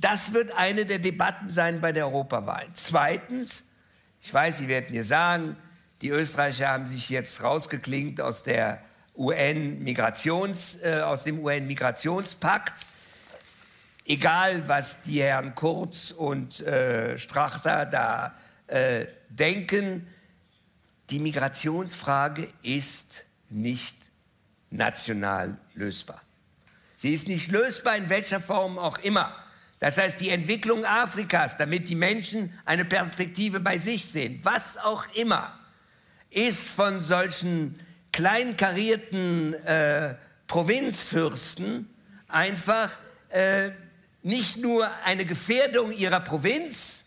das 0.00 0.32
wird 0.32 0.52
eine 0.56 0.84
der 0.86 0.98
Debatten 0.98 1.48
sein 1.48 1.80
bei 1.80 1.92
der 1.92 2.06
Europawahl. 2.06 2.66
Zweitens, 2.74 3.70
ich 4.20 4.32
weiß, 4.32 4.58
Sie 4.58 4.68
werden 4.68 4.94
mir 4.94 5.04
sagen, 5.04 5.56
die 6.02 6.10
Österreicher 6.10 6.68
haben 6.68 6.86
sich 6.86 7.08
jetzt 7.08 7.42
rausgeklinkt 7.42 8.20
aus 8.20 8.42
der 8.42 8.82
UN-Migrations, 9.16 10.78
äh, 10.82 11.00
aus 11.00 11.24
dem 11.24 11.42
UN-Migrationspakt. 11.42 12.84
Egal, 14.04 14.68
was 14.68 15.02
die 15.02 15.22
Herren 15.22 15.54
Kurz 15.54 16.10
und 16.10 16.60
äh, 16.60 17.18
Strachser 17.18 17.86
da 17.86 18.34
äh, 18.66 19.06
denken, 19.30 20.06
die 21.10 21.18
Migrationsfrage 21.18 22.46
ist 22.62 23.24
nicht 23.48 23.96
national 24.70 25.56
lösbar. 25.74 26.20
Sie 26.96 27.14
ist 27.14 27.28
nicht 27.28 27.50
lösbar 27.50 27.96
in 27.96 28.08
welcher 28.08 28.40
Form 28.40 28.78
auch 28.78 28.98
immer. 28.98 29.32
Das 29.86 29.98
heißt, 29.98 30.18
die 30.18 30.30
Entwicklung 30.30 30.84
Afrikas, 30.84 31.58
damit 31.58 31.88
die 31.88 31.94
Menschen 31.94 32.52
eine 32.64 32.84
Perspektive 32.84 33.60
bei 33.60 33.78
sich 33.78 34.04
sehen, 34.04 34.40
was 34.42 34.76
auch 34.78 35.04
immer, 35.14 35.56
ist 36.28 36.70
von 36.70 37.00
solchen 37.00 37.78
kleinkarierten 38.10 39.54
äh, 39.54 40.16
Provinzfürsten 40.48 41.88
einfach 42.26 42.90
äh, 43.28 43.68
nicht 44.24 44.56
nur 44.56 44.90
eine 45.04 45.24
Gefährdung 45.24 45.92
ihrer 45.92 46.18
Provinz, 46.18 47.04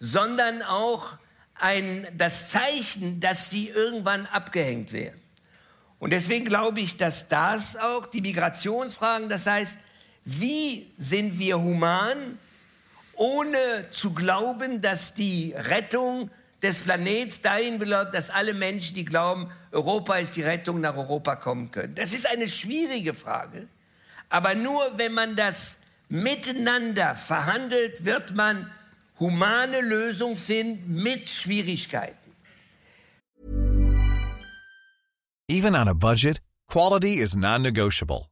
sondern 0.00 0.60
auch 0.62 1.06
ein, 1.54 2.04
das 2.16 2.50
Zeichen, 2.50 3.20
dass 3.20 3.50
sie 3.50 3.68
irgendwann 3.68 4.26
abgehängt 4.26 4.92
werden. 4.92 5.20
Und 6.00 6.12
deswegen 6.12 6.46
glaube 6.46 6.80
ich, 6.80 6.96
dass 6.96 7.28
das 7.28 7.76
auch 7.76 8.06
die 8.06 8.22
Migrationsfragen, 8.22 9.28
das 9.28 9.46
heißt, 9.46 9.78
wie 10.24 10.90
sind 10.98 11.38
wir 11.38 11.58
human, 11.58 12.38
ohne 13.14 13.90
zu 13.90 14.14
glauben, 14.14 14.80
dass 14.80 15.14
die 15.14 15.54
Rettung 15.56 16.30
des 16.62 16.80
Planets 16.82 17.42
dahin 17.42 17.78
beläuft, 17.78 18.14
dass 18.14 18.30
alle 18.30 18.54
Menschen, 18.54 18.94
die 18.94 19.04
glauben, 19.04 19.50
Europa 19.72 20.16
ist 20.16 20.36
die 20.36 20.42
Rettung, 20.42 20.80
nach 20.80 20.96
Europa 20.96 21.36
kommen 21.36 21.70
können. 21.70 21.94
Das 21.94 22.12
ist 22.12 22.26
eine 22.26 22.46
schwierige 22.48 23.14
Frage, 23.14 23.66
aber 24.28 24.54
nur 24.54 24.96
wenn 24.96 25.12
man 25.12 25.34
das 25.36 25.78
miteinander 26.08 27.16
verhandelt, 27.16 28.04
wird 28.04 28.34
man 28.36 28.70
humane 29.18 29.80
Lösungen 29.80 30.36
finden 30.36 31.02
mit 31.02 31.28
Schwierigkeiten. 31.28 32.16
Even 35.48 35.74
on 35.74 35.88
a 35.88 35.94
budget, 35.94 36.40
quality 36.68 37.18
is 37.18 37.36
non-negotiable. 37.36 38.31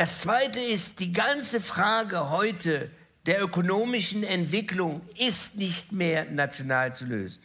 Das 0.00 0.20
Zweite 0.22 0.60
ist, 0.60 1.00
die 1.00 1.12
ganze 1.12 1.60
Frage 1.60 2.30
heute 2.30 2.90
der 3.26 3.42
ökonomischen 3.42 4.24
Entwicklung 4.24 5.02
ist 5.18 5.56
nicht 5.56 5.92
mehr 5.92 6.24
national 6.24 6.94
zu 6.94 7.04
lösen. 7.04 7.42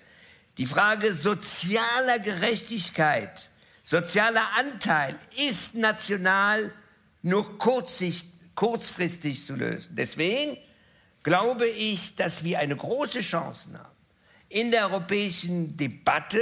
Die 0.57 0.65
Frage 0.65 1.13
sozialer 1.13 2.17
Gerechtigkeit, 2.19 3.49
sozialer 3.83 4.47
Anteil 4.57 5.19
ist 5.35 5.75
national 5.75 6.71
nur 7.23 7.57
kurzsichtig 7.57 8.31
kurzfristig 8.55 9.45
zu 9.45 9.55
lösen. 9.55 9.93
Deswegen 9.97 10.57
glaube 11.23 11.67
ich, 11.67 12.15
dass 12.15 12.45
wir 12.45 12.59
eine 12.59 12.77
große 12.77 13.19
Chance 13.19 13.71
haben, 13.77 13.97
in 14.47 14.71
der 14.71 14.85
europäischen 14.85 15.75
Debatte 15.75 16.39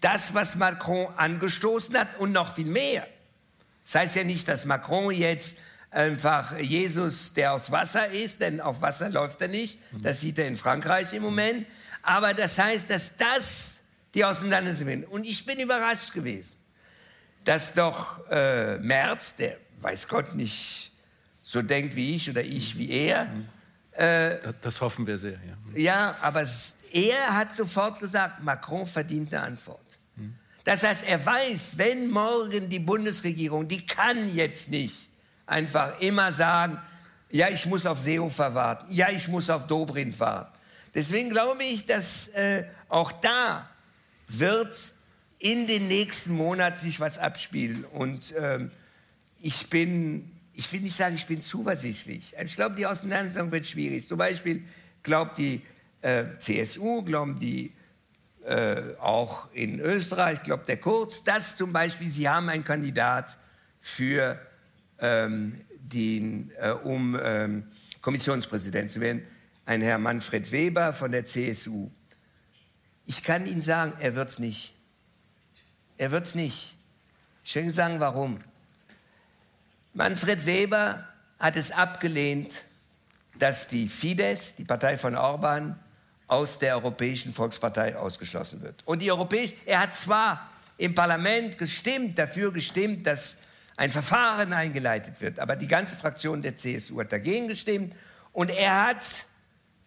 das, 0.00 0.34
was 0.34 0.54
Macron 0.54 1.08
angestoßen 1.16 1.98
hat 1.98 2.16
und 2.20 2.30
noch 2.30 2.54
viel 2.54 2.66
mehr. 2.66 3.08
Das 3.86 3.94
heißt 3.94 4.16
ja 4.16 4.24
nicht, 4.24 4.48
dass 4.48 4.64
Macron 4.64 5.12
jetzt 5.12 5.58
einfach 5.90 6.58
Jesus, 6.58 7.32
der 7.34 7.52
aus 7.52 7.70
Wasser 7.70 8.08
ist, 8.08 8.40
denn 8.40 8.60
auf 8.60 8.82
Wasser 8.82 9.08
läuft 9.08 9.40
er 9.40 9.48
nicht. 9.48 9.78
Das 10.02 10.20
sieht 10.20 10.38
er 10.38 10.48
in 10.48 10.56
Frankreich 10.56 11.12
im 11.12 11.22
Moment. 11.22 11.66
Aber 12.02 12.34
das 12.34 12.58
heißt, 12.58 12.90
dass 12.90 13.16
das 13.16 13.78
die 14.14 14.24
Auseinandersetzung 14.24 15.02
ist. 15.02 15.08
Und 15.08 15.24
ich 15.24 15.46
bin 15.46 15.60
überrascht 15.60 16.12
gewesen, 16.12 16.56
dass 17.44 17.74
doch 17.74 18.28
äh, 18.28 18.78
Merz, 18.78 19.36
der 19.36 19.56
weiß 19.80 20.08
Gott 20.08 20.34
nicht 20.34 20.92
so 21.44 21.62
denkt 21.62 21.94
wie 21.94 22.16
ich 22.16 22.28
oder 22.28 22.42
ich 22.42 22.76
wie 22.76 22.90
er. 22.90 23.26
Mhm. 23.26 23.48
Äh, 23.92 24.40
das, 24.40 24.54
das, 24.62 24.80
hoffen 24.80 25.06
wir 25.06 25.16
sehr. 25.16 25.38
Ja, 25.74 25.78
ja 25.80 26.16
aber 26.20 26.44
er 26.92 27.36
hat 27.36 27.54
sofort 27.54 28.00
gesagt, 28.00 28.42
Macron 28.42 28.84
verdient 28.84 29.32
eine 29.32 29.44
Antwort. 29.44 29.95
Das 30.66 30.82
heißt, 30.82 31.04
er 31.04 31.24
weiß, 31.24 31.78
wenn 31.78 32.10
morgen 32.10 32.68
die 32.68 32.80
Bundesregierung, 32.80 33.68
die 33.68 33.86
kann 33.86 34.34
jetzt 34.34 34.68
nicht 34.68 35.08
einfach 35.46 36.00
immer 36.00 36.32
sagen, 36.32 36.76
ja, 37.30 37.48
ich 37.48 37.66
muss 37.66 37.86
auf 37.86 38.00
Seehofer 38.00 38.52
warten, 38.56 38.92
ja, 38.92 39.08
ich 39.10 39.28
muss 39.28 39.48
auf 39.48 39.68
Dobrindt 39.68 40.18
warten. 40.18 40.52
Deswegen 40.92 41.30
glaube 41.30 41.62
ich, 41.62 41.86
dass 41.86 42.26
äh, 42.28 42.64
auch 42.88 43.12
da 43.12 43.68
wird 44.26 44.76
in 45.38 45.68
den 45.68 45.86
nächsten 45.86 46.32
Monaten 46.32 46.80
sich 46.80 46.98
was 46.98 47.18
abspielen. 47.18 47.84
Und 47.84 48.34
ähm, 48.36 48.72
ich 49.40 49.70
bin 49.70 50.32
ich 50.52 50.72
will 50.72 50.80
nicht 50.80 50.96
sagen, 50.96 51.14
ich 51.14 51.26
bin 51.26 51.40
zuversichtlich. 51.40 52.34
Ich 52.44 52.56
glaube, 52.56 52.74
die 52.74 52.86
Auseinandersetzung 52.86 53.52
wird 53.52 53.66
schwierig. 53.66 54.08
Zum 54.08 54.18
Beispiel 54.18 54.64
glaubt 55.04 55.38
die 55.38 55.62
äh, 56.02 56.24
CSU, 56.38 57.02
glauben 57.02 57.38
die 57.38 57.72
äh, 58.46 58.94
auch 59.00 59.52
in 59.52 59.80
Österreich, 59.80 60.42
glaubt 60.44 60.68
der 60.68 60.76
Kurz, 60.76 61.24
dass 61.24 61.56
zum 61.56 61.72
Beispiel 61.72 62.08
sie 62.08 62.28
haben 62.28 62.48
einen 62.48 62.62
Kandidat 62.62 63.36
für 63.80 64.40
ähm, 65.00 65.60
den, 65.78 66.52
äh, 66.60 66.70
um 66.70 67.18
ähm, 67.20 67.66
Kommissionspräsident 68.00 68.90
zu 68.90 69.00
werden, 69.00 69.26
ein 69.64 69.82
Herr 69.82 69.98
Manfred 69.98 70.52
Weber 70.52 70.92
von 70.92 71.10
der 71.10 71.24
CSU. 71.24 71.90
Ich 73.04 73.24
kann 73.24 73.46
Ihnen 73.46 73.62
sagen, 73.62 73.94
er 73.98 74.14
wird 74.14 74.30
es 74.30 74.38
nicht. 74.38 74.74
Er 75.98 76.12
wird 76.12 76.26
es 76.26 76.36
nicht. 76.36 76.76
Ich 77.44 77.54
will 77.56 77.64
Ihnen 77.64 77.72
sagen, 77.72 77.98
warum. 77.98 78.40
Manfred 79.92 80.46
Weber 80.46 81.04
hat 81.40 81.56
es 81.56 81.72
abgelehnt, 81.72 82.62
dass 83.38 83.66
die 83.66 83.88
Fidesz, 83.88 84.54
die 84.54 84.64
Partei 84.64 84.98
von 84.98 85.16
Orban, 85.16 85.78
aus 86.28 86.58
der 86.58 86.74
Europäischen 86.74 87.32
Volkspartei 87.32 87.96
ausgeschlossen 87.96 88.62
wird. 88.62 88.82
Und 88.84 89.00
die 89.00 89.10
Europäische, 89.10 89.54
er 89.64 89.80
hat 89.80 89.94
zwar 89.94 90.50
im 90.78 90.94
Parlament 90.94 91.58
gestimmt, 91.58 92.18
dafür 92.18 92.52
gestimmt, 92.52 93.06
dass 93.06 93.38
ein 93.76 93.90
Verfahren 93.90 94.52
eingeleitet 94.52 95.20
wird, 95.20 95.38
aber 95.38 95.56
die 95.56 95.68
ganze 95.68 95.96
Fraktion 95.96 96.42
der 96.42 96.56
CSU 96.56 97.00
hat 97.00 97.12
dagegen 97.12 97.48
gestimmt 97.48 97.94
und 98.32 98.50
er 98.50 98.86
hat 98.86 99.04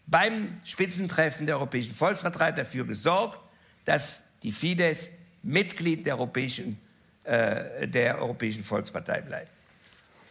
beim 0.05 0.59
Spitzentreffen 0.63 1.45
der 1.45 1.55
Europäischen 1.55 1.93
Volkspartei 1.93 2.51
dafür 2.51 2.85
gesorgt, 2.85 3.41
dass 3.85 4.23
die 4.43 4.51
Fidesz 4.51 5.11
Mitglied 5.43 6.05
der 6.05 6.15
Europäischen, 6.15 6.79
äh, 7.23 7.87
der 7.87 8.19
Europäischen 8.19 8.63
Volkspartei 8.63 9.21
bleibt. 9.21 9.51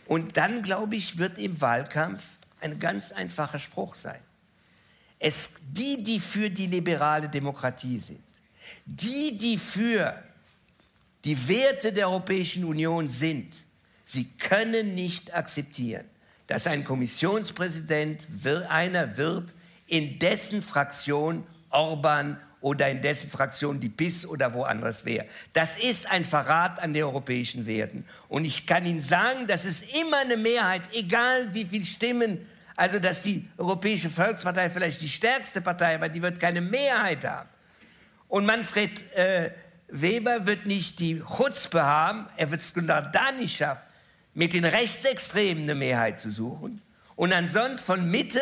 Und 0.06 0.36
dann, 0.36 0.62
glaube 0.62 0.96
ich, 0.96 1.18
wird 1.18 1.38
im 1.38 1.61
Wahlkampf 1.61 2.22
ein 2.61 2.78
ganz 2.78 3.12
einfacher 3.12 3.59
Spruch 3.59 3.94
sein. 3.94 4.20
Es, 5.18 5.50
die, 5.72 6.04
die 6.04 6.20
für 6.20 6.48
die 6.48 6.66
liberale 6.66 7.28
Demokratie 7.28 7.98
sind, 7.98 8.20
die, 8.84 9.36
die 9.36 9.58
für 9.58 10.22
die 11.24 11.48
Werte 11.48 11.92
der 11.92 12.08
Europäischen 12.08 12.64
Union 12.64 13.08
sind, 13.08 13.54
sie 14.04 14.24
können 14.38 14.94
nicht 14.94 15.34
akzeptieren, 15.34 16.04
dass 16.46 16.66
ein 16.66 16.84
Kommissionspräsident 16.84 18.26
einer 18.68 19.16
wird, 19.16 19.54
in 19.86 20.18
dessen 20.18 20.62
Fraktion 20.62 21.44
Orban 21.70 22.38
oder 22.60 22.88
in 22.88 23.02
dessen 23.02 23.30
Fraktion 23.30 23.80
die 23.80 23.88
PIS 23.88 24.26
oder 24.26 24.52
woanders 24.52 25.04
wäre. 25.04 25.26
Das 25.52 25.76
ist 25.76 26.06
ein 26.06 26.24
Verrat 26.24 26.80
an 26.80 26.92
den 26.92 27.04
europäischen 27.04 27.66
Werten. 27.66 28.04
Und 28.28 28.44
ich 28.44 28.66
kann 28.66 28.86
Ihnen 28.86 29.00
sagen, 29.00 29.46
dass 29.46 29.64
es 29.64 29.82
immer 29.82 30.18
eine 30.18 30.36
Mehrheit, 30.36 30.82
egal 30.92 31.54
wie 31.54 31.64
viele 31.64 31.84
Stimmen 31.84 32.46
Also, 32.79 33.01
dass 33.01 33.22
die 33.22 33.45
Europäische 33.57 34.09
Volkspartei 34.09 34.70
vielleicht 34.70 35.01
die 35.01 35.09
stärkste 35.09 35.61
Partei, 35.61 35.97
aber 35.97 36.09
die 36.09 36.22
wird 36.22 36.39
keine 36.39 36.61
Mehrheit 36.61 37.24
haben. 37.24 37.49
Und 38.29 38.47
Manfred 38.47 39.16
äh, 39.16 39.51
Weber 39.89 40.47
wird 40.47 40.64
nicht 40.64 41.01
die 41.01 41.20
Chutzpe 41.20 41.83
haben, 41.83 42.26
er 42.37 42.53
wird 42.53 42.61
es 42.61 42.72
genau 42.72 43.01
da 43.01 43.33
nicht 43.33 43.57
schaffen, 43.57 43.83
mit 44.33 44.53
den 44.53 44.64
Rechtsextremen 44.64 45.64
eine 45.64 45.74
Mehrheit 45.74 46.20
zu 46.20 46.31
suchen. 46.31 46.81
Und 47.16 47.33
ansonsten 47.33 47.85
von 47.85 48.09
Mitte, 48.12 48.41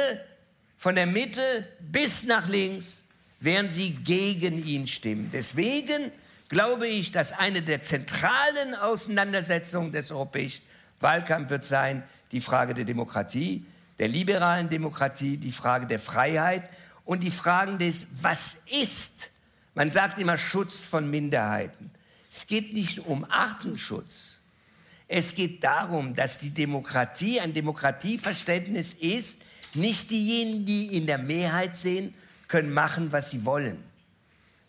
von 0.76 0.97
der 0.97 1.07
Mitte 1.07 1.41
bis 1.80 2.24
nach 2.24 2.47
links 2.47 3.05
werden 3.41 3.70
sie 3.70 3.93
gegen 3.93 4.62
ihn 4.62 4.87
stimmen. 4.87 5.30
Deswegen 5.32 6.12
glaube 6.51 6.89
ich, 6.89 7.11
dass 7.11 7.32
eine 7.32 7.62
der 7.62 7.80
zentralen 7.80 8.74
Auseinandersetzungen 8.82 9.93
des 9.93 10.11
europäischen 10.11 10.61
Wahlkampfs 11.01 11.49
wird 11.49 11.64
sein, 11.64 12.03
die 12.32 12.43
Frage 12.43 12.74
der 12.74 12.84
Demokratie, 12.84 13.64
der 13.99 14.09
liberalen 14.09 14.68
Demokratie, 14.68 15.36
die 15.36 15.53
Frage 15.53 15.86
der 15.86 16.01
Freiheit 16.01 16.68
und 17.05 17.22
die 17.22 17.30
Fragen 17.30 17.78
des 17.78 18.22
Was 18.22 18.59
ist. 18.80 19.30
Man 19.74 19.90
sagt 19.90 20.18
immer 20.18 20.38
Schutz 20.38 20.84
von 20.84 21.11
Minderheiten. 21.11 21.90
Es 22.30 22.47
geht 22.47 22.74
nicht 22.74 23.01
um 23.07 23.24
Artenschutz. 23.30 24.38
Es 25.09 25.34
geht 25.34 25.62
darum, 25.62 26.14
dass 26.14 26.38
die 26.38 26.51
Demokratie 26.51 27.40
ein 27.40 27.55
Demokratieverständnis 27.55 28.94
ist. 28.94 29.42
Nicht 29.74 30.11
diejenigen, 30.11 30.64
die 30.64 30.97
in 30.97 31.07
der 31.07 31.18
Mehrheit 31.18 31.76
sehen, 31.76 32.14
können 32.49 32.72
machen, 32.72 33.12
was 33.12 33.30
sie 33.30 33.44
wollen. 33.44 33.82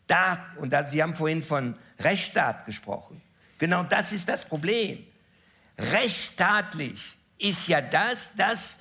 Da, 0.05 0.39
und 0.59 0.71
da, 0.71 0.85
Sie 0.85 1.01
haben 1.03 1.15
vorhin 1.15 1.43
von 1.43 1.75
Rechtsstaat 1.99 2.65
gesprochen. 2.65 3.21
Genau 3.57 3.83
das 3.83 4.11
ist 4.11 4.29
das 4.29 4.45
Problem. 4.45 5.05
Rechtsstaatlich 5.77 7.17
ist 7.37 7.67
ja 7.67 7.81
das, 7.81 8.35
dass 8.35 8.79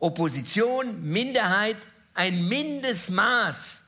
Opposition, 0.00 1.02
Minderheit 1.02 1.76
ein 2.14 2.48
Mindestmaß 2.48 3.84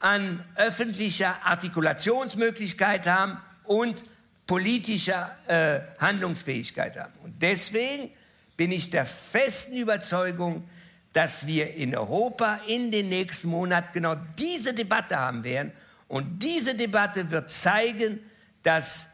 an 0.00 0.44
öffentlicher 0.56 1.36
Artikulationsmöglichkeit 1.44 3.06
haben 3.06 3.38
und 3.64 4.04
politischer 4.46 5.36
äh, 5.46 5.80
Handlungsfähigkeit 6.00 6.98
haben. 6.98 7.12
Und 7.22 7.40
deswegen 7.40 8.10
bin 8.56 8.72
ich 8.72 8.90
der 8.90 9.06
festen 9.06 9.76
Überzeugung, 9.76 10.68
dass 11.12 11.46
wir 11.46 11.74
in 11.74 11.96
Europa 11.96 12.60
in 12.66 12.90
den 12.90 13.08
nächsten 13.08 13.48
Monaten 13.48 13.90
genau 13.92 14.16
diese 14.38 14.74
Debatte 14.74 15.16
haben 15.16 15.44
werden. 15.44 15.72
Und 16.08 16.42
diese 16.42 16.74
Debatte 16.74 17.30
wird 17.30 17.50
zeigen, 17.50 18.20
dass 18.62 19.10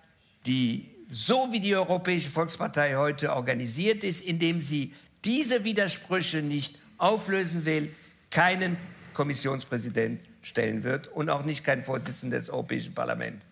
die, 0.47 0.89
so 1.11 1.53
wie 1.53 1.61
die 1.61 1.75
Europäische 1.75 2.31
Volkspartei 2.31 2.97
heute 2.97 3.35
organisiert 3.35 4.05
ist, 4.05 4.23
indem 4.23 4.61
sie 4.61 4.95
diese 5.27 5.65
Widersprüche 5.65 6.41
nicht 6.41 6.79
auflösen 6.99 7.67
will, 7.67 7.91
keinen 8.31 8.77
Kommissionspräsident 9.13 10.21
stellen 10.43 10.85
wird 10.85 11.09
und 11.09 11.29
auch 11.29 11.45
nicht 11.45 11.65
keinen 11.65 11.83
Vorsitzenden 11.83 12.39
des 12.39 12.49
Europäischen 12.49 12.95
Parlaments. 12.95 13.45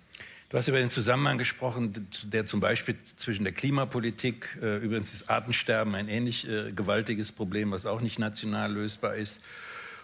Du 0.51 0.59
hast 0.59 0.69
über 0.69 0.79
den 0.79 0.91
Zusammenhang 0.91 1.37
gesprochen, 1.37 2.07
der 2.23 2.45
zum 2.45 2.61
Beispiel 2.61 2.95
zwischen 3.17 3.43
der 3.43 3.53
Klimapolitik, 3.53 4.57
äh, 4.63 4.77
übrigens 4.77 5.13
ist 5.13 5.29
Artensterben 5.29 5.97
ein 5.97 6.07
ähnlich 6.07 6.49
äh, 6.49 6.71
gewaltiges 6.71 7.33
Problem, 7.33 7.73
was 7.73 7.87
auch 7.87 8.01
nicht 8.01 8.21
national 8.21 8.73
lösbar 8.73 9.17
ist, 9.17 9.41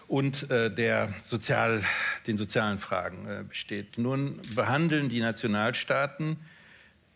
und 0.09 0.51
äh, 0.51 0.69
der 0.69 1.13
Sozial, 1.21 1.81
den 2.27 2.37
sozialen 2.37 2.79
Fragen 2.79 3.25
äh, 3.27 3.43
besteht. 3.47 3.97
Nun 3.97 4.41
behandeln 4.55 5.07
die 5.07 5.21
Nationalstaaten 5.21 6.35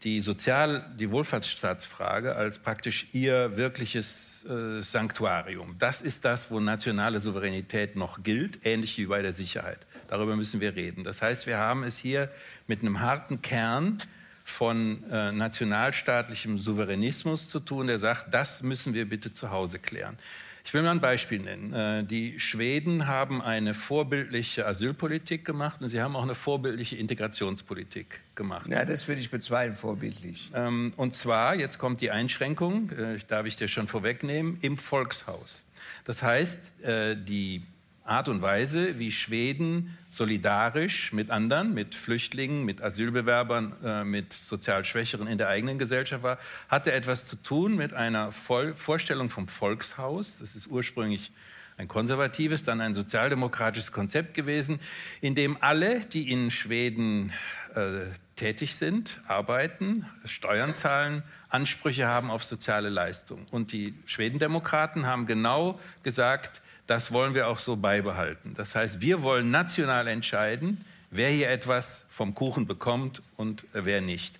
die 0.05 0.21
Sozial-, 0.21 0.85
die 0.97 1.09
Wohlfahrtsstaatsfrage 1.11 2.35
als 2.35 2.59
praktisch 2.59 3.07
ihr 3.11 3.57
wirkliches 3.57 4.34
äh, 4.45 4.81
Sanktuarium. 4.81 5.75
Das 5.79 6.01
ist 6.01 6.25
das, 6.25 6.51
wo 6.51 6.59
nationale 6.59 7.19
Souveränität 7.19 7.95
noch 7.95 8.23
gilt, 8.23 8.65
ähnlich 8.65 8.97
wie 8.97 9.07
bei 9.07 9.21
der 9.21 9.33
Sicherheit. 9.33 9.79
Darüber 10.07 10.35
müssen 10.35 10.61
wir 10.61 10.75
reden. 10.75 11.03
Das 11.03 11.21
heißt, 11.21 11.47
wir 11.47 11.57
haben 11.57 11.83
es 11.83 11.97
hier 11.97 12.29
mit 12.67 12.81
einem 12.81 12.99
harten 12.99 13.41
Kern 13.41 13.97
von 14.43 15.03
äh, 15.09 15.31
nationalstaatlichem 15.31 16.59
Souveränismus 16.59 17.49
zu 17.49 17.59
tun, 17.59 17.87
der 17.87 17.97
sagt, 17.97 18.33
das 18.33 18.61
müssen 18.61 18.93
wir 18.93 19.09
bitte 19.09 19.33
zu 19.33 19.49
Hause 19.49 19.79
klären. 19.79 20.17
Ich 20.66 20.74
will 20.74 20.82
mal 20.82 20.89
ein 20.89 20.99
Beispiel 20.99 21.39
nennen. 21.39 21.74
Äh, 21.74 22.03
die 22.03 22.39
Schweden 22.39 23.05
haben 23.05 23.39
eine 23.39 23.76
vorbildliche 23.76 24.66
Asylpolitik 24.66 25.45
gemacht 25.45 25.84
und 25.84 25.89
sie 25.89 26.01
haben 26.01 26.16
auch 26.16 26.24
eine 26.24 26.34
vorbildliche 26.34 26.95
Integrationspolitik 26.95 28.22
gemacht. 28.34 28.68
Ja, 28.68 28.84
das 28.84 29.07
würde 29.07 29.22
ich 29.22 29.30
bezweifeln, 29.30 29.76
vorbildlich. 29.76 30.49
Ähm, 30.55 30.91
und 30.97 31.13
zwar, 31.13 31.53
jetzt 31.53 31.78
kommt 31.78 32.01
die 32.01 32.09
Einschränkung, 32.09 32.89
äh, 32.89 33.20
darf 33.28 33.45
ich 33.45 33.57
dir 33.57 33.68
schon 33.68 33.88
vorwegnehmen, 33.88 34.57
im 34.61 34.78
Volkshaus. 34.78 35.63
Das 36.03 36.24
heißt, 36.24 36.84
äh, 36.84 37.16
die 37.16 37.61
Art 38.05 38.29
und 38.29 38.43
Weise, 38.43 38.99
wie 38.99 39.11
Schweden 39.11 39.97
solidarisch 40.11 41.11
mit 41.11 41.31
anderen, 41.31 41.73
mit 41.73 41.95
Flüchtlingen, 41.95 42.63
mit 42.63 42.81
Asylbewerbern, 42.81 43.75
äh, 43.83 44.03
mit 44.03 44.31
sozial 44.31 44.85
Schwächeren 44.85 45.27
in 45.27 45.39
der 45.39 45.49
eigenen 45.49 45.79
Gesellschaft 45.79 46.21
war, 46.21 46.37
hatte 46.69 46.91
etwas 46.91 47.25
zu 47.25 47.35
tun 47.35 47.75
mit 47.75 47.93
einer 47.93 48.31
Voll 48.31 48.75
Vorstellung 48.75 49.29
vom 49.29 49.47
Volkshaus. 49.47 50.37
Das 50.37 50.55
ist 50.55 50.67
ursprünglich 50.67 51.31
ein 51.77 51.87
konservatives, 51.87 52.63
dann 52.63 52.79
ein 52.79 52.93
sozialdemokratisches 52.93 53.91
Konzept 53.91 54.35
gewesen, 54.35 54.79
in 55.19 55.33
dem 55.33 55.57
alle, 55.59 55.99
die 56.01 56.31
in 56.31 56.51
Schweden 56.51 57.33
äh, 57.73 58.05
tätig 58.35 58.75
sind, 58.75 59.19
arbeiten, 59.27 60.05
Steuern 60.25 60.75
zahlen, 60.75 61.23
Ansprüche 61.49 62.07
haben 62.07 62.29
auf 62.29 62.43
soziale 62.43 62.89
Leistungen. 62.89 63.47
Und 63.49 63.71
die 63.71 63.95
Schwedendemokraten 64.05 65.07
haben 65.07 65.25
genau 65.25 65.79
gesagt, 66.03 66.61
das 66.88 67.11
wollen 67.11 67.33
wir 67.33 67.47
auch 67.47 67.59
so 67.59 67.75
beibehalten. 67.75 68.53
Das 68.55 68.75
heißt, 68.75 69.01
wir 69.01 69.21
wollen 69.21 69.51
national 69.51 70.07
entscheiden, 70.07 70.83
wer 71.11 71.29
hier 71.29 71.49
etwas 71.49 72.05
vom 72.09 72.36
Kuchen 72.36 72.67
bekommt 72.67 73.21
und 73.38 73.65
wer 73.73 74.01
nicht. 74.01 74.39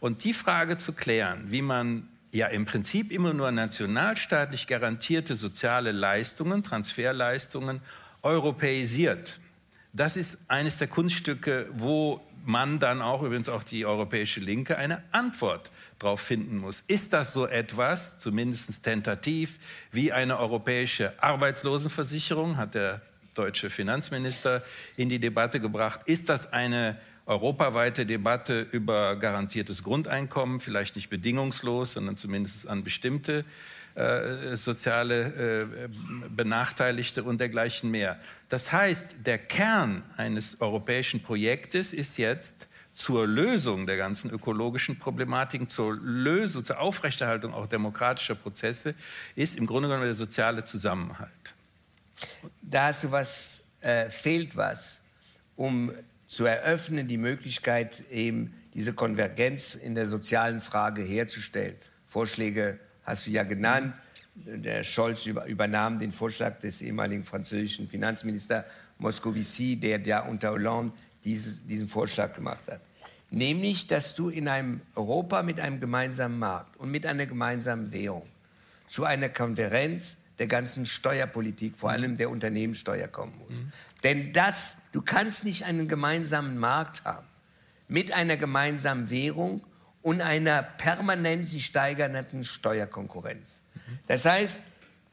Und 0.00 0.24
die 0.24 0.32
Frage 0.32 0.76
zu 0.78 0.92
klären, 0.92 1.44
wie 1.48 1.62
man 1.62 2.08
ja 2.32 2.46
im 2.46 2.64
Prinzip 2.64 3.12
immer 3.12 3.34
nur 3.34 3.50
nationalstaatlich 3.50 4.66
garantierte 4.66 5.34
soziale 5.34 5.92
Leistungen, 5.92 6.62
Transferleistungen 6.62 7.80
europäisiert, 8.22 9.38
das 9.92 10.16
ist 10.16 10.38
eines 10.48 10.78
der 10.78 10.88
Kunststücke, 10.88 11.68
wo 11.74 12.20
man 12.44 12.78
dann 12.78 13.02
auch, 13.02 13.22
übrigens 13.22 13.48
auch 13.48 13.62
die 13.62 13.84
europäische 13.84 14.40
Linke, 14.40 14.78
eine 14.78 15.02
Antwort 15.12 15.70
darauf 16.02 16.20
finden 16.20 16.58
muss. 16.58 16.82
Ist 16.86 17.12
das 17.12 17.32
so 17.32 17.46
etwas, 17.46 18.18
zumindest 18.18 18.82
tentativ, 18.82 19.58
wie 19.90 20.12
eine 20.12 20.38
europäische 20.38 21.22
Arbeitslosenversicherung, 21.22 22.56
hat 22.56 22.74
der 22.74 23.00
deutsche 23.34 23.70
Finanzminister 23.70 24.62
in 24.96 25.08
die 25.08 25.18
Debatte 25.18 25.60
gebracht. 25.60 26.00
Ist 26.06 26.28
das 26.28 26.52
eine 26.52 26.98
europaweite 27.26 28.04
Debatte 28.04 28.66
über 28.72 29.16
garantiertes 29.16 29.84
Grundeinkommen, 29.84 30.60
vielleicht 30.60 30.96
nicht 30.96 31.08
bedingungslos, 31.08 31.92
sondern 31.92 32.16
zumindest 32.16 32.66
an 32.68 32.82
bestimmte 32.82 33.44
äh, 33.94 34.56
soziale 34.56 35.66
äh, 35.66 35.88
Benachteiligte 36.28 37.22
und 37.22 37.38
dergleichen 37.38 37.90
mehr. 37.90 38.18
Das 38.48 38.72
heißt, 38.72 39.26
der 39.26 39.38
Kern 39.38 40.02
eines 40.16 40.60
europäischen 40.60 41.22
Projektes 41.22 41.92
ist 41.92 42.18
jetzt, 42.18 42.68
zur 42.94 43.26
Lösung 43.26 43.86
der 43.86 43.96
ganzen 43.96 44.30
ökologischen 44.30 44.98
Problematiken, 44.98 45.68
zur 45.68 45.96
Lösung, 45.96 46.64
zur 46.64 46.78
Aufrechterhaltung 46.78 47.54
auch 47.54 47.66
demokratischer 47.66 48.34
Prozesse, 48.34 48.94
ist 49.34 49.56
im 49.56 49.66
Grunde 49.66 49.88
genommen 49.88 50.04
der 50.04 50.14
soziale 50.14 50.64
Zusammenhalt. 50.64 51.54
Da 52.60 52.88
hast 52.88 53.04
du 53.04 53.10
was, 53.10 53.64
äh, 53.80 54.10
fehlt 54.10 54.56
was, 54.56 55.02
um 55.56 55.92
zu 56.26 56.44
eröffnen, 56.44 57.08
die 57.08 57.18
Möglichkeit, 57.18 58.04
eben 58.10 58.54
diese 58.74 58.92
Konvergenz 58.92 59.74
in 59.74 59.94
der 59.94 60.06
sozialen 60.06 60.60
Frage 60.60 61.02
herzustellen. 61.02 61.76
Vorschläge 62.06 62.78
hast 63.04 63.26
du 63.26 63.30
ja 63.30 63.42
genannt. 63.42 63.96
Der 64.34 64.82
Scholz 64.82 65.26
übernahm 65.26 65.98
den 65.98 66.10
Vorschlag 66.10 66.58
des 66.60 66.80
ehemaligen 66.80 67.22
französischen 67.22 67.86
Finanzministers 67.86 68.64
Moscovici, 68.98 69.76
der 69.76 70.00
ja 70.00 70.20
unter 70.20 70.52
Hollande 70.52 70.92
dieses, 71.24 71.66
diesen 71.66 71.88
Vorschlag 71.88 72.34
gemacht 72.34 72.62
hat. 72.68 72.80
Nämlich, 73.30 73.86
dass 73.86 74.14
du 74.14 74.28
in 74.28 74.48
einem 74.48 74.80
Europa 74.94 75.42
mit 75.42 75.58
einem 75.58 75.80
gemeinsamen 75.80 76.38
Markt 76.38 76.76
und 76.78 76.90
mit 76.90 77.06
einer 77.06 77.26
gemeinsamen 77.26 77.90
Währung 77.92 78.26
zu 78.88 79.04
einer 79.04 79.30
Konferenz 79.30 80.18
der 80.38 80.46
ganzen 80.46 80.86
Steuerpolitik, 80.86 81.76
vor 81.76 81.90
allem 81.90 82.16
der 82.16 82.28
Unternehmenssteuer 82.28 83.08
kommen 83.08 83.32
muss. 83.38 83.60
Mhm. 83.60 83.72
Denn 84.02 84.32
das, 84.32 84.76
du 84.92 85.00
kannst 85.00 85.44
nicht 85.44 85.64
einen 85.64 85.88
gemeinsamen 85.88 86.58
Markt 86.58 87.04
haben 87.04 87.26
mit 87.88 88.12
einer 88.12 88.36
gemeinsamen 88.36 89.08
Währung 89.10 89.64
und 90.02 90.20
einer 90.20 90.62
permanent 90.62 91.48
sich 91.48 91.66
steigernden 91.66 92.44
Steuerkonkurrenz. 92.44 93.62
Mhm. 93.74 93.98
Das 94.08 94.24
heißt, 94.24 94.60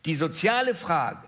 die 0.06 0.16
soziale 0.16 0.74
Frage 0.74 1.28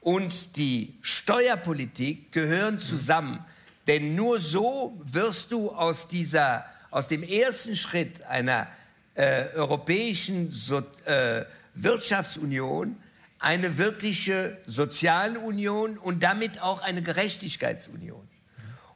und 0.00 0.56
die 0.56 0.94
Steuerpolitik 1.02 2.30
gehören 2.30 2.78
zusammen. 2.78 3.44
Denn 3.86 4.14
nur 4.14 4.40
so 4.40 5.00
wirst 5.04 5.52
du 5.52 5.70
aus, 5.70 6.08
dieser, 6.08 6.64
aus 6.90 7.08
dem 7.08 7.22
ersten 7.22 7.76
Schritt 7.76 8.22
einer 8.22 8.66
äh, 9.14 9.46
europäischen 9.54 10.50
so, 10.50 10.78
äh, 11.04 11.44
Wirtschaftsunion 11.74 12.96
eine 13.38 13.78
wirkliche 13.78 14.58
Sozialunion 14.66 15.98
und 15.98 16.22
damit 16.22 16.62
auch 16.62 16.82
eine 16.82 17.02
Gerechtigkeitsunion. 17.02 18.26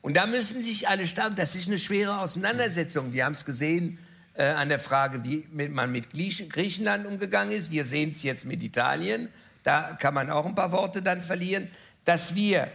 Und 0.02 0.16
da 0.16 0.26
müssen 0.26 0.62
sich 0.62 0.88
alle 0.88 1.06
starten. 1.06 1.36
Das 1.36 1.54
ist 1.54 1.68
eine 1.68 1.78
schwere 1.78 2.18
Auseinandersetzung. 2.18 3.12
Wir 3.12 3.26
haben 3.26 3.34
es 3.34 3.44
gesehen 3.44 3.98
äh, 4.34 4.44
an 4.44 4.70
der 4.70 4.78
Frage, 4.78 5.22
wie 5.24 5.46
man 5.52 5.92
mit 5.92 6.10
Griechenland 6.10 7.06
umgegangen 7.06 7.52
ist. 7.52 7.70
Wir 7.70 7.84
sehen 7.84 8.10
es 8.10 8.22
jetzt 8.22 8.46
mit 8.46 8.62
Italien. 8.62 9.28
Da 9.62 9.96
kann 10.00 10.14
man 10.14 10.30
auch 10.30 10.46
ein 10.46 10.54
paar 10.54 10.72
Worte 10.72 11.02
dann 11.02 11.20
verlieren, 11.20 11.70
dass 12.06 12.34
wir 12.34 12.72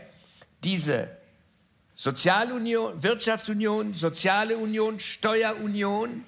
diese 0.64 1.10
Sozialunion, 1.96 3.02
Wirtschaftsunion, 3.02 3.94
soziale 3.94 4.58
Union, 4.58 5.00
Steuerunion 5.00 6.26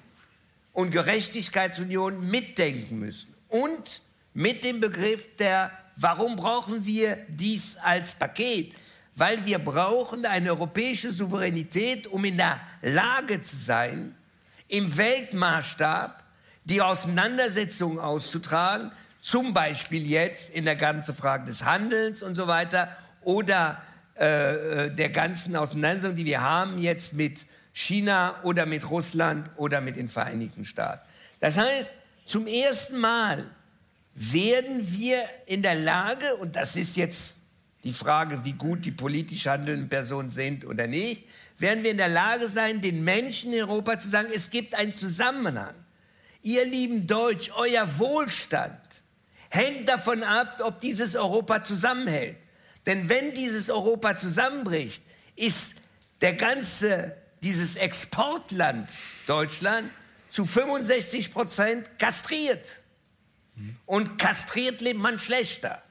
und 0.72 0.90
Gerechtigkeitsunion 0.90 2.30
mitdenken 2.30 3.00
müssen. 3.00 3.34
Und 3.48 4.00
mit 4.32 4.64
dem 4.64 4.80
Begriff 4.80 5.36
der, 5.36 5.70
warum 5.96 6.36
brauchen 6.36 6.86
wir 6.86 7.18
dies 7.28 7.76
als 7.76 8.14
Paket? 8.14 8.72
Weil 9.14 9.44
wir 9.44 9.58
brauchen 9.58 10.24
eine 10.24 10.50
europäische 10.50 11.12
Souveränität, 11.12 12.06
um 12.06 12.24
in 12.24 12.36
der 12.36 12.60
Lage 12.82 13.40
zu 13.40 13.56
sein, 13.56 14.14
im 14.68 14.96
Weltmaßstab 14.96 16.22
die 16.64 16.80
Auseinandersetzungen 16.80 17.98
auszutragen, 17.98 18.90
zum 19.20 19.52
Beispiel 19.52 20.06
jetzt 20.06 20.50
in 20.50 20.64
der 20.64 20.76
ganzen 20.76 21.14
Frage 21.14 21.46
des 21.46 21.64
Handelns 21.64 22.22
und 22.22 22.36
so 22.36 22.46
weiter 22.46 22.96
oder 23.22 23.82
äh, 24.18 24.86
äh, 24.86 24.90
der 24.94 25.10
ganzen 25.10 25.56
Auseinandersetzung, 25.56 26.16
die 26.16 26.24
wir 26.24 26.40
haben 26.40 26.78
jetzt 26.78 27.14
mit 27.14 27.46
China 27.72 28.34
oder 28.42 28.66
mit 28.66 28.90
Russland 28.90 29.48
oder 29.56 29.80
mit 29.80 29.96
den 29.96 30.08
Vereinigten 30.08 30.64
Staaten. 30.64 31.06
Das 31.40 31.56
heißt, 31.56 31.92
zum 32.26 32.46
ersten 32.46 32.98
Mal 32.98 33.44
werden 34.14 34.90
wir 34.90 35.18
in 35.46 35.62
der 35.62 35.76
Lage, 35.76 36.36
und 36.36 36.56
das 36.56 36.74
ist 36.74 36.96
jetzt 36.96 37.36
die 37.84 37.92
Frage, 37.92 38.44
wie 38.44 38.54
gut 38.54 38.84
die 38.84 38.90
politisch 38.90 39.46
handelnden 39.46 39.88
Personen 39.88 40.28
sind 40.28 40.66
oder 40.66 40.88
nicht, 40.88 41.24
werden 41.58 41.84
wir 41.84 41.92
in 41.92 41.96
der 41.96 42.08
Lage 42.08 42.48
sein, 42.48 42.80
den 42.80 43.04
Menschen 43.04 43.52
in 43.52 43.60
Europa 43.60 43.98
zu 43.98 44.08
sagen, 44.08 44.28
es 44.34 44.50
gibt 44.50 44.74
einen 44.74 44.92
Zusammenhang. 44.92 45.74
Ihr 46.42 46.64
lieben 46.64 47.06
Deutsch, 47.06 47.50
euer 47.56 47.98
Wohlstand 47.98 49.02
hängt 49.50 49.88
davon 49.88 50.22
ab, 50.22 50.60
ob 50.64 50.80
dieses 50.80 51.16
Europa 51.16 51.62
zusammenhält. 51.62 52.36
Denn 52.88 53.08
wenn 53.08 53.34
dieses 53.34 53.70
Europa 53.70 54.16
zusammenbricht, 54.16 55.02
ist 55.36 55.76
der 56.22 56.32
ganze, 56.32 57.16
dieses 57.42 57.76
Exportland 57.76 58.90
Deutschland 59.26 59.90
zu 60.30 60.46
65 60.46 61.32
Prozent 61.32 61.86
kastriert. 61.98 62.80
Und 63.84 64.18
kastriert 64.18 64.80
lebt 64.80 65.00
man 65.00 65.18
schlechter. 65.18 65.82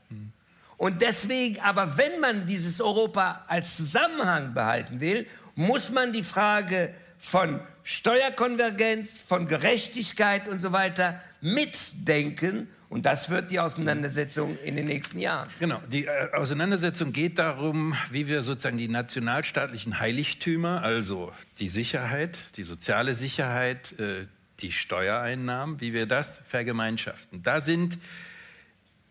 Und 0.77 1.01
deswegen, 1.01 1.59
aber 1.59 1.97
wenn 1.97 2.19
man 2.19 2.47
dieses 2.47 2.81
Europa 2.81 3.45
als 3.47 3.77
Zusammenhang 3.77 4.53
behalten 4.53 4.99
will, 4.99 5.27
muss 5.55 5.89
man 5.89 6.13
die 6.13 6.23
Frage 6.23 6.93
von 7.19 7.59
Steuerkonvergenz, 7.83 9.19
von 9.19 9.47
Gerechtigkeit 9.47 10.47
und 10.47 10.59
so 10.59 10.71
weiter 10.71 11.21
mitdenken. 11.41 12.67
Und 12.89 13.05
das 13.05 13.29
wird 13.29 13.51
die 13.51 13.59
Auseinandersetzung 13.59 14.57
in 14.63 14.77
den 14.77 14.85
nächsten 14.85 15.19
Jahren. 15.19 15.49
Genau, 15.59 15.81
die 15.91 16.05
äh, 16.05 16.31
Auseinandersetzung 16.33 17.11
geht 17.11 17.37
darum, 17.37 17.95
wie 18.11 18.27
wir 18.27 18.43
sozusagen 18.43 18.77
die 18.77 18.87
nationalstaatlichen 18.87 19.99
Heiligtümer, 19.99 20.81
also 20.83 21.33
die 21.59 21.67
Sicherheit, 21.67 22.37
die 22.55 22.63
soziale 22.63 23.13
Sicherheit, 23.13 23.99
äh, 23.99 24.27
die 24.61 24.71
Steuereinnahmen, 24.71 25.81
wie 25.81 25.93
wir 25.93 26.05
das 26.05 26.37
vergemeinschaften. 26.47 27.43
Da 27.43 27.59
sind 27.59 27.97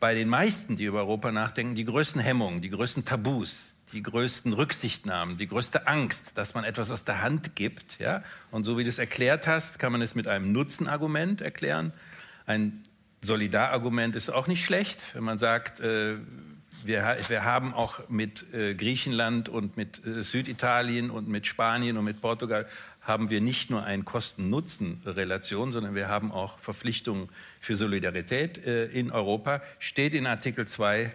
bei 0.00 0.14
den 0.14 0.28
meisten, 0.28 0.76
die 0.76 0.84
über 0.84 1.00
Europa 1.00 1.30
nachdenken, 1.30 1.74
die 1.74 1.84
größten 1.84 2.20
Hemmungen, 2.20 2.62
die 2.62 2.70
größten 2.70 3.04
Tabus, 3.04 3.74
die 3.92 4.02
größten 4.02 4.52
Rücksichtnahmen, 4.52 5.36
die 5.36 5.46
größte 5.46 5.86
Angst, 5.86 6.32
dass 6.34 6.54
man 6.54 6.64
etwas 6.64 6.90
aus 6.90 7.04
der 7.04 7.22
Hand 7.22 7.54
gibt. 7.54 7.98
Ja? 7.98 8.22
Und 8.50 8.64
so 8.64 8.78
wie 8.78 8.84
du 8.84 8.88
es 8.88 8.98
erklärt 8.98 9.46
hast, 9.46 9.78
kann 9.78 9.92
man 9.92 10.02
es 10.02 10.14
mit 10.14 10.26
einem 10.28 10.52
Nutzenargument 10.52 11.40
erklären. 11.40 11.92
Ein 12.46 12.85
Solidarargument 13.20 14.16
ist 14.16 14.30
auch 14.30 14.46
nicht 14.46 14.64
schlecht, 14.64 14.98
wenn 15.14 15.24
man 15.24 15.38
sagt, 15.38 15.80
äh, 15.80 16.14
wir, 16.84 17.16
wir, 17.28 17.44
haben 17.44 17.74
auch 17.74 18.08
mit 18.08 18.52
äh, 18.54 18.74
Griechenland 18.74 19.48
und 19.48 19.76
mit 19.76 20.04
äh, 20.06 20.22
Süditalien 20.22 21.10
und 21.10 21.28
mit 21.28 21.46
Spanien 21.46 21.96
und 21.96 22.04
mit 22.04 22.20
Portugal 22.20 22.66
haben 23.06 23.30
wir 23.30 23.40
nicht 23.40 23.70
nur 23.70 23.84
eine 23.84 24.02
Kosten-Nutzen-Relation, 24.02 25.72
sondern 25.72 25.94
wir 25.94 26.08
haben 26.08 26.32
auch 26.32 26.58
Verpflichtungen 26.58 27.28
für 27.60 27.76
Solidarität 27.76 28.66
äh, 28.66 28.86
in 28.86 29.12
Europa, 29.12 29.62
steht 29.78 30.12
in 30.14 30.26
Artikel 30.26 30.66
2 30.66 31.14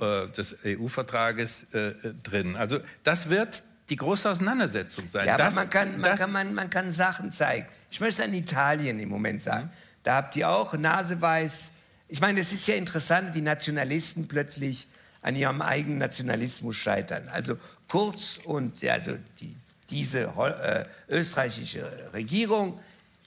äh, 0.00 0.28
des 0.28 0.56
EU-Vertrages 0.64 1.74
äh, 1.74 1.92
drin. 2.22 2.56
Also 2.56 2.78
das 3.02 3.28
wird 3.28 3.62
die 3.90 3.96
große 3.96 4.30
Auseinandersetzung 4.30 5.06
sein. 5.08 5.26
Ja, 5.26 5.36
das, 5.36 5.54
aber 5.54 5.62
man 5.62 5.70
kann, 5.70 6.00
man, 6.00 6.16
kann, 6.16 6.32
man, 6.32 6.54
man 6.54 6.70
kann 6.70 6.90
Sachen 6.90 7.30
zeigen. 7.30 7.66
Ich 7.90 8.00
möchte 8.00 8.24
an 8.24 8.32
Italien 8.32 8.98
im 8.98 9.08
Moment 9.08 9.42
sagen. 9.42 9.66
Mhm. 9.66 9.83
Da 10.04 10.14
habt 10.16 10.36
ihr 10.36 10.48
auch 10.48 10.74
naseweiß. 10.74 11.72
Ich 12.08 12.20
meine, 12.20 12.40
es 12.40 12.52
ist 12.52 12.68
ja 12.68 12.76
interessant, 12.76 13.34
wie 13.34 13.40
Nationalisten 13.40 14.28
plötzlich 14.28 14.86
an 15.22 15.34
ihrem 15.34 15.60
eigenen 15.62 15.98
Nationalismus 15.98 16.76
scheitern. 16.76 17.28
Also 17.28 17.58
Kurz 17.88 18.40
und 18.44 18.82
also 18.84 19.16
die 19.40 19.54
diese 19.90 20.22
äh, 20.22 20.84
österreichische 21.08 22.12
Regierung, 22.12 22.80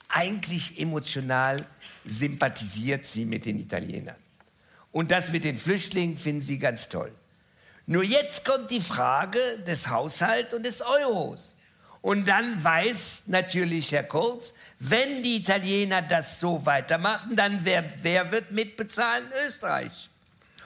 eigentlich 0.08 0.80
emotional 0.80 1.64
sympathisiert 2.04 3.06
sie 3.06 3.24
mit 3.24 3.46
den 3.46 3.58
Italienern. 3.58 4.16
Und 4.92 5.10
das 5.10 5.30
mit 5.30 5.44
den 5.44 5.56
Flüchtlingen 5.56 6.18
finden 6.18 6.42
sie 6.42 6.58
ganz 6.58 6.88
toll. 6.88 7.12
Nur 7.86 8.02
jetzt 8.02 8.44
kommt 8.44 8.70
die 8.70 8.80
Frage 8.80 9.38
des 9.66 9.88
Haushalts 9.88 10.52
und 10.52 10.66
des 10.66 10.82
Euros. 10.82 11.56
Und 12.00 12.28
dann 12.28 12.62
weiß 12.62 13.24
natürlich 13.26 13.92
Herr 13.92 14.04
Kurz, 14.04 14.54
wenn 14.78 15.22
die 15.22 15.36
Italiener 15.36 16.02
das 16.02 16.38
so 16.38 16.64
weitermachen, 16.64 17.34
dann 17.34 17.60
wer, 17.64 17.84
wer 18.02 18.30
wird 18.30 18.52
mitbezahlen? 18.52 19.24
Österreich. 19.46 20.08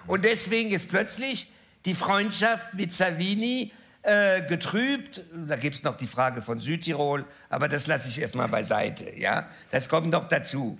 Und 0.06 0.24
deswegen 0.24 0.70
ist 0.72 0.88
plötzlich 0.88 1.50
die 1.84 1.94
Freundschaft 1.94 2.74
mit 2.74 2.92
Salvini 2.92 3.72
äh, 4.02 4.42
getrübt. 4.42 5.22
Da 5.46 5.56
gibt 5.56 5.76
es 5.76 5.82
noch 5.82 5.96
die 5.96 6.06
Frage 6.06 6.42
von 6.42 6.60
Südtirol, 6.60 7.24
aber 7.48 7.68
das 7.68 7.86
lasse 7.86 8.08
ich 8.08 8.20
erstmal 8.20 8.48
beiseite. 8.48 9.16
Ja? 9.16 9.48
Das 9.70 9.88
kommt 9.88 10.10
noch 10.10 10.28
dazu. 10.28 10.78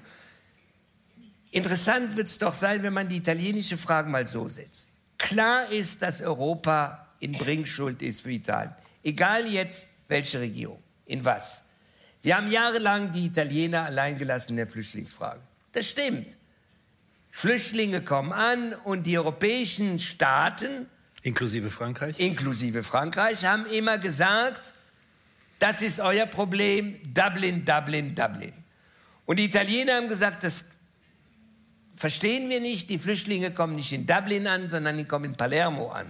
Interessant 1.51 2.17
wird 2.17 2.29
es 2.29 2.39
doch 2.39 2.55
sein, 2.55 2.83
wenn 2.83 2.93
man 2.93 3.09
die 3.09 3.19
italienische 3.19 3.77
Frage 3.77 4.09
mal 4.09 4.27
so 4.27 4.49
setzt. 4.49 4.93
Klar 5.19 5.71
ist, 5.71 6.03
dass 6.03 6.21
Europa 6.21 7.07
in 7.21 7.33
Bringschuld 7.33 8.03
ist 8.03 8.23
für 8.23 8.33
Italien. 8.33 8.75
Egal 9.05 9.47
jetzt, 9.47 9.89
welche 10.13 10.41
Regierung, 10.41 10.83
in 11.07 11.25
was. 11.25 11.65
Wir 12.23 12.37
haben 12.37 12.51
jahrelang 12.51 13.11
die 13.11 13.27
Italiener 13.27 13.87
allein 13.87 14.17
gelassen 14.17 14.53
in 14.53 14.57
der 14.59 14.69
Flüchtlingsfrage. 14.69 15.41
Das 15.73 15.89
stimmt. 15.89 16.37
Flüchtlinge 17.33 18.03
kommen 18.03 18.33
an 18.33 18.75
und 18.85 19.05
die 19.05 19.19
europäischen 19.19 19.99
Staaten 19.99 20.87
Inklusive 21.23 21.71
Frankreich? 21.71 22.19
Inklusive 22.19 22.83
Frankreich 22.83 23.45
haben 23.45 23.65
immer 23.67 23.97
gesagt, 23.99 24.73
das 25.61 25.81
ist 25.81 26.01
euer 26.01 26.27
Problem, 26.27 26.99
Dublin, 27.15 27.65
Dublin, 27.65 28.15
Dublin. 28.15 28.53
Und 29.25 29.39
die 29.39 29.45
Italiener 29.45 29.95
haben 29.95 30.09
gesagt, 30.09 30.43
das 30.43 30.73
verstehen 31.97 32.51
wir 32.51 32.61
nicht, 32.61 32.91
die 32.91 32.99
Flüchtlinge 32.99 33.53
kommen 33.53 33.77
nicht 33.77 33.93
in 33.93 34.05
Dublin 34.05 34.49
an, 34.49 34.67
sondern 34.67 34.99
die 34.99 35.05
kommen 35.05 35.27
in 35.27 35.33
Palermo 35.35 35.93
an. 35.93 36.07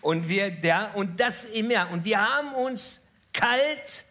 Und 0.00 0.28
wir, 0.28 0.48
ja, 0.62 0.90
und 0.94 1.20
das 1.20 1.44
immer, 1.44 1.88
und 1.92 2.04
wir 2.04 2.20
haben 2.20 2.52
uns 2.54 3.02
kalt 3.32 4.04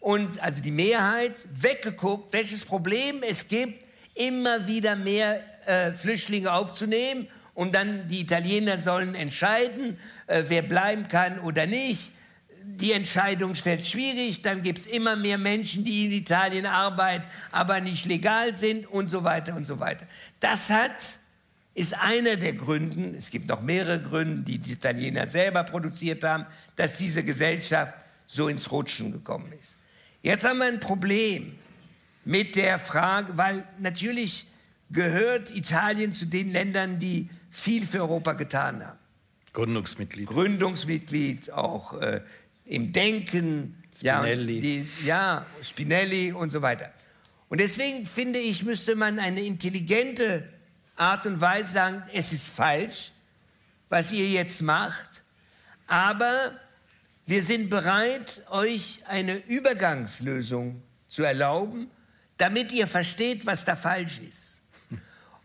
und 0.00 0.42
also 0.42 0.62
die 0.62 0.70
Mehrheit 0.70 1.32
weggeguckt, 1.54 2.32
welches 2.32 2.64
Problem 2.64 3.22
es 3.22 3.48
gibt, 3.48 3.80
immer 4.14 4.66
wieder 4.66 4.96
mehr 4.96 5.40
äh, 5.66 5.92
Flüchtlinge 5.92 6.52
aufzunehmen 6.52 7.26
und 7.54 7.74
dann 7.74 8.06
die 8.08 8.20
Italiener 8.20 8.78
sollen 8.78 9.14
entscheiden, 9.14 9.98
äh, 10.26 10.44
wer 10.48 10.62
bleiben 10.62 11.08
kann 11.08 11.38
oder 11.40 11.66
nicht. 11.66 12.12
Die 12.66 12.92
Entscheidung 12.92 13.54
fällt 13.54 13.86
schwierig, 13.86 14.42
dann 14.42 14.62
gibt 14.62 14.80
es 14.80 14.86
immer 14.86 15.16
mehr 15.16 15.38
Menschen, 15.38 15.84
die 15.84 16.06
in 16.06 16.12
Italien 16.12 16.66
arbeiten, 16.66 17.24
aber 17.50 17.80
nicht 17.80 18.06
legal 18.06 18.54
sind 18.54 18.86
und 18.86 19.08
so 19.08 19.22
weiter 19.22 19.54
und 19.54 19.66
so 19.66 19.80
weiter. 19.80 20.06
Das 20.40 20.70
hat, 20.70 21.02
ist 21.74 21.94
einer 21.94 22.36
der 22.36 22.54
Gründe, 22.54 23.16
es 23.16 23.30
gibt 23.30 23.48
noch 23.48 23.60
mehrere 23.60 24.00
Gründe, 24.00 24.42
die 24.42 24.58
die 24.58 24.72
Italiener 24.72 25.26
selber 25.26 25.64
produziert 25.64 26.24
haben, 26.24 26.46
dass 26.76 26.96
diese 26.96 27.22
Gesellschaft 27.22 27.94
so 28.34 28.48
ins 28.48 28.70
Rutschen 28.72 29.12
gekommen 29.12 29.52
ist. 29.60 29.76
Jetzt 30.22 30.44
haben 30.44 30.58
wir 30.58 30.66
ein 30.66 30.80
Problem 30.80 31.56
mit 32.24 32.56
der 32.56 32.78
Frage, 32.78 33.36
weil 33.36 33.64
natürlich 33.78 34.46
gehört 34.90 35.54
Italien 35.54 36.12
zu 36.12 36.26
den 36.26 36.52
Ländern, 36.52 36.98
die 36.98 37.28
viel 37.50 37.86
für 37.86 38.00
Europa 38.00 38.32
getan 38.32 38.84
haben. 38.84 38.98
Gründungsmitglied. 39.52 40.26
Gründungsmitglied, 40.26 41.52
auch 41.52 42.00
äh, 42.00 42.22
im 42.64 42.92
Denken. 42.92 43.82
Spinelli. 43.96 44.54
Ja, 44.54 44.60
die, 44.60 45.06
ja, 45.06 45.46
Spinelli 45.62 46.32
und 46.32 46.50
so 46.50 46.60
weiter. 46.60 46.92
Und 47.48 47.60
deswegen 47.60 48.04
finde 48.04 48.40
ich, 48.40 48.64
müsste 48.64 48.96
man 48.96 49.20
eine 49.20 49.42
intelligente 49.42 50.48
Art 50.96 51.26
und 51.26 51.40
Weise 51.40 51.72
sagen, 51.72 52.02
es 52.12 52.32
ist 52.32 52.48
falsch, 52.48 53.12
was 53.88 54.10
ihr 54.10 54.26
jetzt 54.26 54.60
macht, 54.62 55.22
aber 55.86 56.50
wir 57.26 57.42
sind 57.42 57.70
bereit, 57.70 58.42
euch 58.50 59.02
eine 59.08 59.36
Übergangslösung 59.36 60.82
zu 61.08 61.22
erlauben, 61.22 61.90
damit 62.36 62.72
ihr 62.72 62.86
versteht, 62.86 63.46
was 63.46 63.64
da 63.64 63.76
falsch 63.76 64.20
ist. 64.28 64.62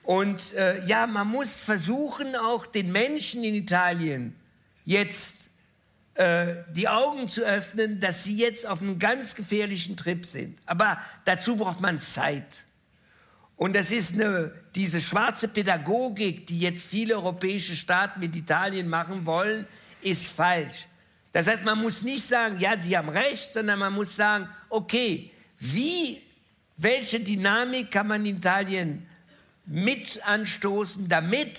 Und 0.04 0.54
äh, 0.54 0.84
ja, 0.86 1.08
man 1.08 1.28
muss 1.28 1.62
versuchen, 1.62 2.36
auch 2.36 2.66
den 2.66 2.92
Menschen 2.92 3.44
in 3.44 3.54
Italien 3.54 4.36
jetzt 4.84 5.52
äh, 6.16 6.64
die 6.72 6.88
Augen 6.88 7.28
zu 7.28 7.44
öffnen, 7.44 8.00
dass 8.00 8.24
sie 8.24 8.36
jetzt 8.36 8.66
auf 8.66 8.82
einem 8.82 9.00
ganz 9.00 9.36
gefährlichen 9.36 9.96
Trip 9.96 10.26
sind. 10.26 10.60
Aber 10.66 11.00
dazu 11.26 11.56
braucht 11.56 11.80
man 11.80 12.00
Zeit. 12.00 12.66
Und 13.56 13.76
das 13.76 13.92
ist 13.92 14.16
eine, 14.16 14.52
diese 14.76 15.00
schwarze 15.00 15.48
Pädagogik, 15.48 16.48
die 16.48 16.60
jetzt 16.60 16.84
viele 16.84 17.16
europäische 17.16 17.76
Staaten 17.76 18.20
mit 18.20 18.36
Italien 18.36 18.90
machen 18.90 19.26
wollen, 19.26 19.68
ist 20.02 20.28
falsch. 20.28 20.88
Das 21.32 21.48
heißt, 21.48 21.64
man 21.64 21.80
muss 21.80 22.02
nicht 22.02 22.28
sagen, 22.28 22.60
ja, 22.60 22.80
Sie 22.80 22.98
haben 22.98 23.10
recht, 23.10 23.54
sondern 23.54 23.80
man 23.80 23.94
muss 23.94 24.16
sagen, 24.16 24.48
okay, 24.70 25.32
wie, 25.60 26.22
welche 26.78 27.20
Dynamik 27.20 27.92
kann 27.92 28.08
man 28.08 28.26
in 28.26 28.38
Italien 28.38 29.08
mit 29.66 30.26
anstoßen, 30.26 31.08
damit 31.08 31.58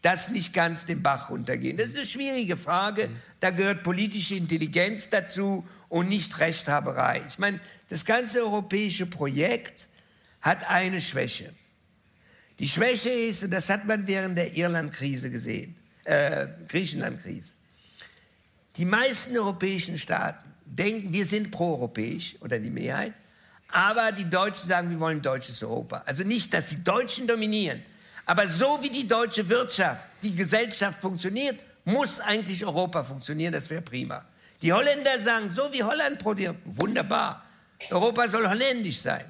das 0.00 0.30
nicht 0.30 0.54
ganz 0.54 0.86
den 0.86 1.02
Bach 1.02 1.30
runtergeht? 1.30 1.78
Das 1.78 1.88
ist 1.88 1.96
eine 1.96 2.06
schwierige 2.06 2.56
Frage. 2.56 3.08
Da 3.40 3.50
gehört 3.50 3.82
politische 3.82 4.36
Intelligenz 4.36 5.10
dazu 5.10 5.66
und 5.88 6.08
nicht 6.08 6.38
Rechthaberei. 6.38 7.22
Ich 7.28 7.38
meine, 7.38 7.60
das 7.90 8.04
ganze 8.04 8.40
europäische 8.40 9.06
Projekt 9.06 9.88
hat 10.40 10.68
eine 10.68 11.00
Schwäche. 11.00 11.52
Die 12.58 12.68
Schwäche 12.68 13.10
ist, 13.10 13.42
und 13.42 13.50
das 13.50 13.68
hat 13.68 13.84
man 13.84 14.06
während 14.06 14.38
der 14.38 14.56
Irland-Krise 14.56 15.30
gesehen, 15.30 15.74
äh, 16.04 16.46
Griechenland-Krise. 16.68 17.52
Die 18.76 18.84
meisten 18.84 19.36
europäischen 19.36 19.98
Staaten 19.98 20.52
denken, 20.64 21.12
wir 21.12 21.24
sind 21.24 21.50
proeuropäisch 21.50 22.36
oder 22.40 22.58
die 22.58 22.70
Mehrheit, 22.70 23.12
aber 23.68 24.12
die 24.12 24.28
Deutschen 24.28 24.68
sagen, 24.68 24.90
wir 24.90 24.98
wollen 24.98 25.22
deutsches 25.22 25.62
Europa. 25.62 26.02
Also 26.06 26.24
nicht, 26.24 26.52
dass 26.52 26.68
die 26.68 26.82
Deutschen 26.82 27.26
dominieren, 27.26 27.82
aber 28.26 28.46
so 28.46 28.78
wie 28.82 28.90
die 28.90 29.06
deutsche 29.06 29.48
Wirtschaft, 29.48 30.04
die 30.22 30.34
Gesellschaft 30.34 31.00
funktioniert, 31.00 31.58
muss 31.84 32.20
eigentlich 32.20 32.64
Europa 32.64 33.04
funktionieren, 33.04 33.52
das 33.52 33.68
wäre 33.70 33.82
prima. 33.82 34.24
Die 34.62 34.72
Holländer 34.72 35.20
sagen, 35.20 35.50
so 35.50 35.72
wie 35.72 35.82
Holland 35.82 36.18
produziert, 36.18 36.56
wunderbar, 36.64 37.44
Europa 37.90 38.28
soll 38.28 38.48
holländisch 38.48 38.98
sein. 38.98 39.24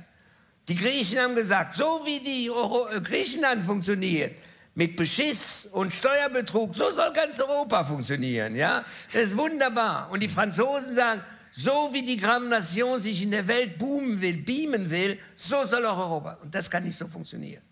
Die 0.69 0.77
Griechen 0.77 1.19
haben 1.19 1.35
gesagt, 1.35 1.75
so 1.75 2.03
wie 2.05 2.21
die 2.21 2.51
Euro 2.51 2.87
Griechenland 3.03 3.65
funktioniert, 3.65 4.37
mit 4.75 4.97
Beschiss 4.97 5.69
und 5.71 5.93
Steuerbetrug, 5.93 6.75
so 6.75 6.93
soll 6.93 7.13
ganz 7.13 7.39
Europa 7.39 7.85
funktionieren, 7.85 8.57
ja? 8.57 8.85
Das 9.13 9.23
ist 9.23 9.37
wunderbar. 9.37 10.11
Und 10.11 10.21
die 10.21 10.29
Franzosen 10.29 10.95
sagen, 10.95 11.23
so 11.53 11.91
wie 11.93 12.03
die 12.03 12.17
Grande 12.17 12.49
Nation 12.49 13.01
sich 13.01 13.23
in 13.23 13.31
der 13.31 13.47
Welt 13.47 13.79
boomen 13.79 14.21
will, 14.21 14.39
beamen 14.39 14.91
will, 14.91 15.19
so 15.37 15.65
soll 15.67 15.87
auch 15.87 15.99
Europa. 15.99 16.39
Und 16.43 16.53
das 16.53 16.69
kann 16.69 16.83
nicht 16.83 16.99
so 16.99 17.07
funktionieren. 17.07 17.63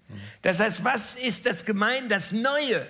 Das 0.43 0.61
heißt, 0.61 0.85
was 0.85 1.17
ist 1.17 1.47
das 1.47 1.65
gemein, 1.65 2.09
das 2.09 2.31
Neue, 2.31 2.87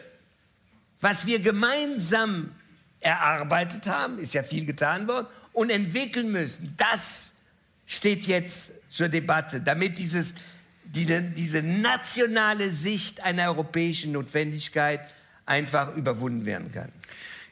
was 1.00 1.24
wir 1.24 1.38
gemeinsam 1.38 2.54
erarbeitet 3.00 3.86
haben, 3.86 4.18
ist 4.18 4.34
ja 4.34 4.42
viel 4.42 4.66
getan 4.66 5.08
worden, 5.08 5.26
und 5.54 5.70
entwickeln 5.70 6.32
müssen, 6.32 6.74
das 6.76 7.32
steht 7.86 8.26
jetzt 8.26 8.90
zur 8.90 9.08
Debatte, 9.08 9.60
damit 9.60 9.98
dieses 9.98 10.34
die, 10.94 11.06
diese 11.34 11.62
nationale 11.62 12.70
Sicht 12.70 13.22
einer 13.24 13.46
europäischen 13.48 14.12
Notwendigkeit 14.12 15.00
einfach 15.46 15.96
überwunden 15.96 16.46
werden 16.46 16.70
kann. 16.72 16.92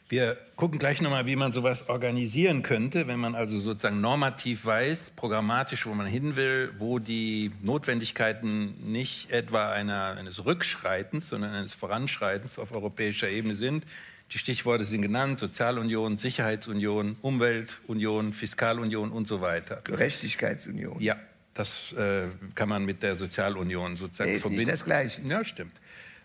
Wir 0.08 0.36
gucken 0.56 0.80
gleich 0.80 1.00
nochmal, 1.00 1.26
wie 1.26 1.36
man 1.36 1.52
sowas 1.52 1.88
organisieren 1.88 2.62
könnte, 2.62 3.06
wenn 3.06 3.20
man 3.20 3.36
also 3.36 3.60
sozusagen 3.60 4.00
normativ 4.00 4.64
weiß, 4.64 5.12
programmatisch, 5.14 5.86
wo 5.86 5.94
man 5.94 6.08
hin 6.08 6.34
will, 6.34 6.72
wo 6.78 6.98
die 6.98 7.52
Notwendigkeiten 7.62 8.74
nicht 8.90 9.30
etwa 9.30 9.70
einer, 9.70 10.16
eines 10.18 10.44
Rückschreitens, 10.44 11.28
sondern 11.28 11.54
eines 11.54 11.74
Voranschreitens 11.74 12.58
auf 12.58 12.74
europäischer 12.74 13.28
Ebene 13.28 13.54
sind. 13.54 13.84
Die 14.32 14.38
Stichworte 14.38 14.84
sind 14.84 15.02
genannt, 15.02 15.38
Sozialunion, 15.38 16.16
Sicherheitsunion, 16.16 17.16
Umweltunion, 17.22 18.32
Fiskalunion 18.32 19.12
und 19.12 19.28
so 19.28 19.40
weiter. 19.40 19.80
Gerechtigkeitsunion. 19.84 21.00
Ja, 21.00 21.16
das 21.54 21.92
äh, 21.92 22.28
kann 22.54 22.68
man 22.68 22.84
mit 22.84 23.02
der 23.02 23.16
Sozialunion 23.16 23.96
sozusagen 23.96 24.32
ist 24.32 24.42
verbinden. 24.42 24.64
Nicht 24.64 24.72
das 24.72 24.84
Gleiche. 24.84 25.22
Ja, 25.22 25.44
stimmt. 25.44 25.72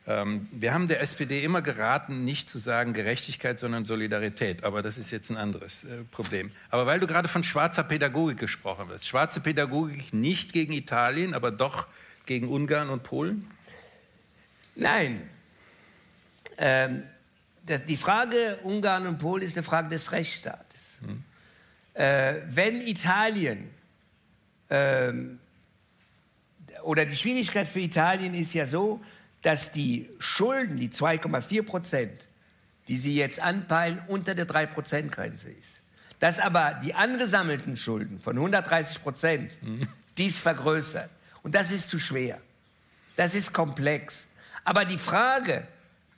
Ähm, 0.07 0.47
wir 0.51 0.73
haben 0.73 0.87
der 0.87 1.01
SPD 1.01 1.43
immer 1.43 1.61
geraten, 1.63 2.25
nicht 2.25 2.47
zu 2.47 2.59
sagen 2.59 2.93
Gerechtigkeit, 2.93 3.57
sondern 3.57 3.85
Solidarität. 3.85 4.63
Aber 4.63 4.81
das 4.81 4.97
ist 4.97 5.11
jetzt 5.11 5.31
ein 5.31 5.37
anderes 5.37 5.83
äh, 5.83 6.03
Problem. 6.11 6.51
Aber 6.69 6.85
weil 6.85 6.99
du 6.99 7.07
gerade 7.07 7.27
von 7.27 7.43
schwarzer 7.43 7.83
Pädagogik 7.83 8.37
gesprochen 8.37 8.87
hast, 8.91 9.07
schwarze 9.07 9.39
Pädagogik 9.39 10.13
nicht 10.13 10.53
gegen 10.53 10.73
Italien, 10.73 11.33
aber 11.33 11.51
doch 11.51 11.87
gegen 12.27 12.47
Ungarn 12.47 12.89
und 12.89 13.01
Polen? 13.01 13.49
Nein. 14.75 15.27
Ähm, 16.57 17.03
die 17.87 17.97
Frage 17.97 18.59
Ungarn 18.61 19.07
und 19.07 19.17
Polen 19.17 19.41
ist 19.41 19.57
eine 19.57 19.63
Frage 19.63 19.89
des 19.89 20.11
Rechtsstaates. 20.11 21.01
Hm. 21.03 21.23
Äh, 21.95 22.35
wenn 22.47 22.81
Italien 22.81 23.71
ähm, 24.69 25.39
oder 26.83 27.05
die 27.05 27.15
Schwierigkeit 27.15 27.67
für 27.67 27.79
Italien 27.79 28.33
ist 28.33 28.53
ja 28.53 28.65
so, 28.65 29.01
dass 29.41 29.71
die 29.71 30.09
Schulden, 30.19 30.77
die 30.79 30.89
2,4 30.89 31.63
Prozent, 31.63 32.27
die 32.87 32.97
sie 32.97 33.15
jetzt 33.15 33.39
anpeilen, 33.39 34.01
unter 34.07 34.35
der 34.35 34.47
3-Prozent-Grenze 34.47 35.49
ist. 35.49 35.79
Dass 36.19 36.39
aber 36.39 36.79
die 36.83 36.93
angesammelten 36.93 37.75
Schulden 37.75 38.19
von 38.19 38.35
130 38.35 39.01
Prozent 39.01 39.51
mhm. 39.61 39.87
dies 40.17 40.39
vergrößern. 40.39 41.09
Und 41.43 41.55
das 41.55 41.71
ist 41.71 41.89
zu 41.89 41.99
schwer. 41.99 42.39
Das 43.15 43.35
ist 43.35 43.53
komplex. 43.53 44.29
Aber 44.63 44.85
die 44.85 44.97
Frage 44.97 45.67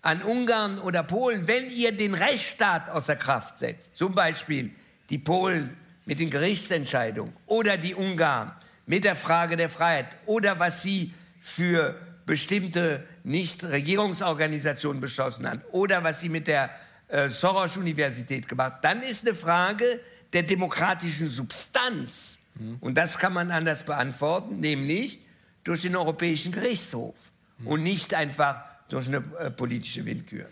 an 0.01 0.21
Ungarn 0.21 0.79
oder 0.79 1.03
Polen, 1.03 1.47
wenn 1.47 1.69
ihr 1.69 1.91
den 1.91 2.13
Rechtsstaat 2.13 2.89
außer 2.89 3.15
Kraft 3.15 3.57
setzt, 3.57 3.97
zum 3.97 4.15
Beispiel 4.15 4.71
die 5.09 5.17
Polen 5.17 5.75
mit 6.07 6.19
den 6.19 6.31
Gerichtsentscheidungen 6.31 7.33
oder 7.45 7.77
die 7.77 7.93
Ungarn 7.93 8.53
mit 8.87 9.03
der 9.03 9.15
Frage 9.15 9.57
der 9.57 9.69
Freiheit 9.69 10.07
oder 10.25 10.57
was 10.57 10.81
sie 10.81 11.13
für 11.39 11.95
bestimmte 12.25 13.03
Nichtregierungsorganisationen 13.23 15.01
beschlossen 15.01 15.47
haben 15.47 15.61
oder 15.71 16.03
was 16.03 16.21
sie 16.21 16.29
mit 16.29 16.47
der 16.47 16.71
äh, 17.09 17.29
Soros-Universität 17.29 18.47
gemacht 18.47 18.73
haben, 18.73 18.81
dann 18.81 19.03
ist 19.03 19.27
eine 19.27 19.35
Frage 19.35 19.99
der 20.33 20.43
demokratischen 20.43 21.29
Substanz. 21.29 22.39
Mhm. 22.55 22.77
Und 22.79 22.95
das 22.95 23.17
kann 23.17 23.33
man 23.33 23.51
anders 23.51 23.85
beantworten, 23.85 24.59
nämlich 24.59 25.19
durch 25.63 25.81
den 25.81 25.95
Europäischen 25.95 26.53
Gerichtshof 26.53 27.15
mhm. 27.59 27.67
und 27.67 27.83
nicht 27.83 28.13
einfach 28.13 28.63
durch 28.87 29.07
eine 29.07 29.23
äh, 29.39 29.51
politische 29.51 30.05
Willkür. 30.05 30.45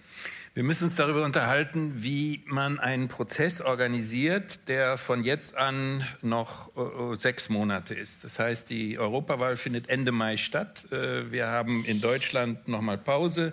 Wir 0.55 0.63
müssen 0.63 0.85
uns 0.85 0.95
darüber 0.95 1.25
unterhalten, 1.25 1.91
wie 1.95 2.41
man 2.45 2.79
einen 2.79 3.09
Prozess 3.09 3.59
organisiert, 3.59 4.69
der 4.69 4.97
von 4.97 5.25
jetzt 5.25 5.57
an 5.57 6.07
noch 6.21 6.71
äh, 6.77 7.17
sechs 7.17 7.49
Monate 7.49 7.93
ist. 7.93 8.23
Das 8.23 8.39
heißt, 8.39 8.69
die 8.69 8.97
Europawahl 8.97 9.57
findet 9.57 9.89
Ende 9.89 10.13
Mai 10.13 10.37
statt. 10.37 10.89
Äh, 10.93 11.29
wir 11.29 11.47
haben 11.47 11.83
in 11.83 11.99
Deutschland 11.99 12.69
noch 12.69 12.79
mal 12.79 12.97
Pause, 12.97 13.51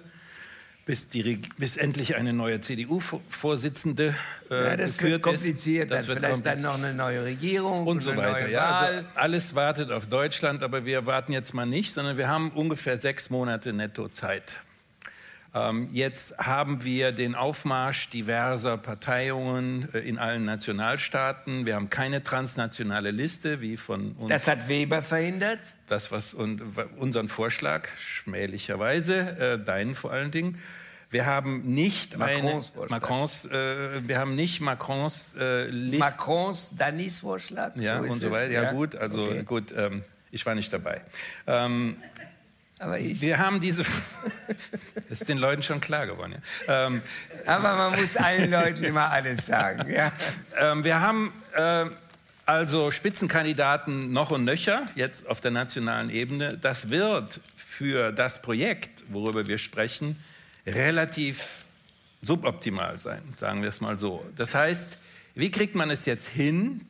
bis, 0.87 1.09
die, 1.09 1.41
bis 1.59 1.77
endlich 1.77 2.15
eine 2.15 2.33
neue 2.33 2.61
CDU-Vorsitzende 2.61 4.15
äh, 4.49 4.65
ja, 4.65 4.77
das 4.77 5.03
wird 5.03 5.23
kompliziert. 5.23 5.91
Das 5.91 6.07
wird 6.07 6.21
vielleicht 6.21 6.35
kompliziert. 6.35 6.65
dann 6.65 6.81
noch 6.81 6.87
eine 6.87 6.95
neue 6.95 7.25
Regierung 7.25 7.85
und 7.85 8.01
so 8.01 8.17
weiter. 8.17 8.49
Ja, 8.49 8.79
also 8.79 9.01
alles 9.17 9.57
wartet 9.57 9.91
auf 9.91 10.07
Deutschland, 10.07 10.63
aber 10.63 10.87
wir 10.87 11.05
warten 11.05 11.33
jetzt 11.33 11.53
mal 11.53 11.67
nicht, 11.67 11.95
sondern 11.95 12.17
wir 12.17 12.29
haben 12.29 12.53
ungefähr 12.53 12.97
sechs 12.97 13.29
Monate 13.29 13.73
netto 13.73 14.07
Zeit. 14.07 14.61
Ähm, 15.55 15.91
jetzt 15.93 16.39
haben 16.39 16.83
wir 16.83 17.13
den 17.13 17.35
Aufmarsch 17.35 18.09
diverser 18.09 18.79
Parteiungen 18.79 19.89
äh, 19.93 19.99
in 19.99 20.19
allen 20.19 20.47
Nationalstaaten. 20.47 21.67
Wir 21.67 21.75
haben 21.75 21.91
keine 21.91 22.23
transnationale 22.23 23.11
Liste 23.11 23.61
wie 23.61 23.77
von 23.77 24.13
uns. 24.13 24.31
Das 24.31 24.49
hat 24.49 24.69
Weber 24.69 25.03
verhindert? 25.03 25.61
Das, 25.89 26.11
was 26.11 26.33
unseren 26.33 27.29
Vorschlag, 27.29 27.89
schmählicherweise, 27.99 29.59
äh, 29.61 29.63
deinen 29.63 29.95
vor 29.95 30.11
allen 30.11 30.31
Dingen. 30.31 30.59
Wir 31.11 31.27
haben 31.27 31.75
nicht 31.75 32.17
Macrons 32.17 32.73
eine, 32.75 32.87
Macrons, 32.89 33.45
äh, 33.45 34.09
wir 34.09 34.19
haben 34.19 34.35
nicht 34.35 34.63
Macrons 34.63 35.35
äh, 35.39 35.67
Liste. 35.67 35.99
Macrons 35.99 36.75
Danis 36.75 37.21
Vorschlag. 37.21 37.77
Ja 37.77 38.03
so 38.03 38.11
und 38.11 38.19
so 38.19 38.31
weiter. 38.31 38.51
Ja, 38.51 38.63
ja, 38.63 38.73
gut, 38.73 38.97
also 38.97 39.25
okay. 39.25 39.43
gut. 39.43 39.75
Ähm, 39.77 40.03
ich 40.31 40.47
war 40.47 40.55
nicht 40.55 40.73
dabei. 40.73 41.03
Ähm, 41.47 41.99
aber 42.83 42.99
ich. 42.99 43.20
Wir 43.20 43.39
haben 43.39 43.61
diese. 43.61 43.85
das 45.09 45.11
ist 45.20 45.28
den 45.28 45.39
Leuten 45.39 45.62
schon 45.62 45.80
klar 45.80 46.07
geworden. 46.07 46.35
Ja. 46.66 46.87
Ähm, 46.87 47.03
Aber 47.47 47.74
man 47.74 48.01
muss 48.01 48.16
allen 48.16 48.51
Leuten 48.51 48.83
immer 48.85 49.11
alles 49.11 49.47
sagen. 49.47 49.91
Ja. 49.91 50.12
Ähm, 50.59 50.85
wir 50.85 51.01
haben 51.01 51.33
äh, 51.55 51.87
also 52.45 52.91
Spitzenkandidaten 52.91 54.12
noch 54.12 54.30
und 54.30 54.45
nöcher, 54.45 54.85
jetzt 54.97 55.26
auf 55.28 55.41
der 55.41 55.53
nationalen 55.53 56.11
Ebene. 56.11 56.59
Das 56.59 56.91
wird 56.91 57.41
für 57.57 58.12
das 58.12 58.43
Projekt, 58.43 59.05
worüber 59.09 59.47
wir 59.47 59.59
sprechen, 59.59 60.16
relativ 60.66 61.47
suboptimal 62.20 62.99
sein, 62.99 63.22
sagen 63.37 63.62
wir 63.62 63.68
es 63.68 63.80
mal 63.80 63.99
so. 63.99 64.20
Das 64.37 64.55
heißt, 64.55 64.87
wie 65.35 65.51
kriegt 65.51 65.74
man 65.74 65.91
es 65.91 66.05
jetzt 66.05 66.28
hin, 66.28 66.83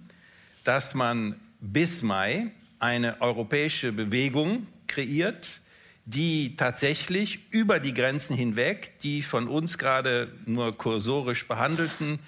dass 0.65 0.95
man 0.95 1.37
bis 1.61 2.03
Mai 2.03 2.49
eine 2.79 3.21
europäische 3.21 3.93
Bewegung 3.93 4.67
kreiert, 4.87 5.61
die 6.05 6.57
tatsächlich 6.57 7.53
über 7.53 7.79
die 7.79 7.95
Grenzen 7.95 8.37
hinweg 8.37 8.99
die 9.03 9.23
von 9.23 9.49
uns 9.49 9.79
gerade 9.79 10.33
nur 10.47 10.77
kursorisch 10.77 11.47
behandelten 11.47 12.19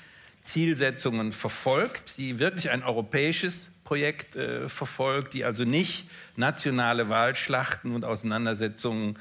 Zielsetzungen 0.42 1.32
verfolgt, 1.32 2.18
die 2.18 2.38
wirklich 2.38 2.70
ein 2.70 2.82
europäisches 2.82 3.70
Projekt 3.82 4.36
äh, 4.36 4.68
verfolgt, 4.68 5.34
die 5.34 5.44
also 5.44 5.64
nicht 5.64 6.08
nationale 6.36 7.08
Wahlschlachten 7.08 7.94
und 7.94 8.04
Auseinandersetzungen 8.04 9.18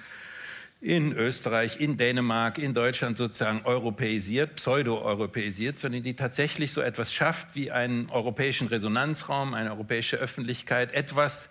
in 0.82 1.14
Österreich, 1.14 1.80
in 1.80 1.96
Dänemark, 1.96 2.58
in 2.58 2.74
Deutschland 2.74 3.18
sozusagen 3.18 3.62
europäisiert, 3.64 4.56
pseudo-europäisiert, 4.56 5.80
sondern 5.80 6.04
die 6.04 6.16
tatsächlich 6.16 6.74
so 6.74 6.82
etwas 6.82 7.14
schafft 7.14 7.56
wie 7.56 7.72
einen 7.72 8.10
europäischen 8.12 8.68
Resonanzraum, 8.68 9.54
eine 9.54 9.72
europäische 9.72 10.18
Öffentlichkeit, 10.18 10.92
etwas 10.94 11.50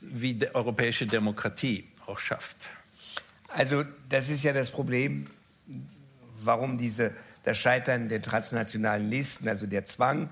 wie 0.00 0.34
die 0.34 0.52
europäische 0.54 1.06
Demokratie 1.06 1.84
auch 2.08 2.18
schafft. 2.18 2.56
Also 3.48 3.84
das 4.08 4.28
ist 4.28 4.42
ja 4.42 4.52
das 4.52 4.70
Problem, 4.70 5.28
warum 6.42 6.78
diese, 6.78 7.12
das 7.44 7.58
Scheitern 7.58 8.08
der 8.08 8.20
transnationalen 8.22 9.08
Listen, 9.08 9.48
also 9.48 9.66
der 9.66 9.84
Zwang, 9.84 10.28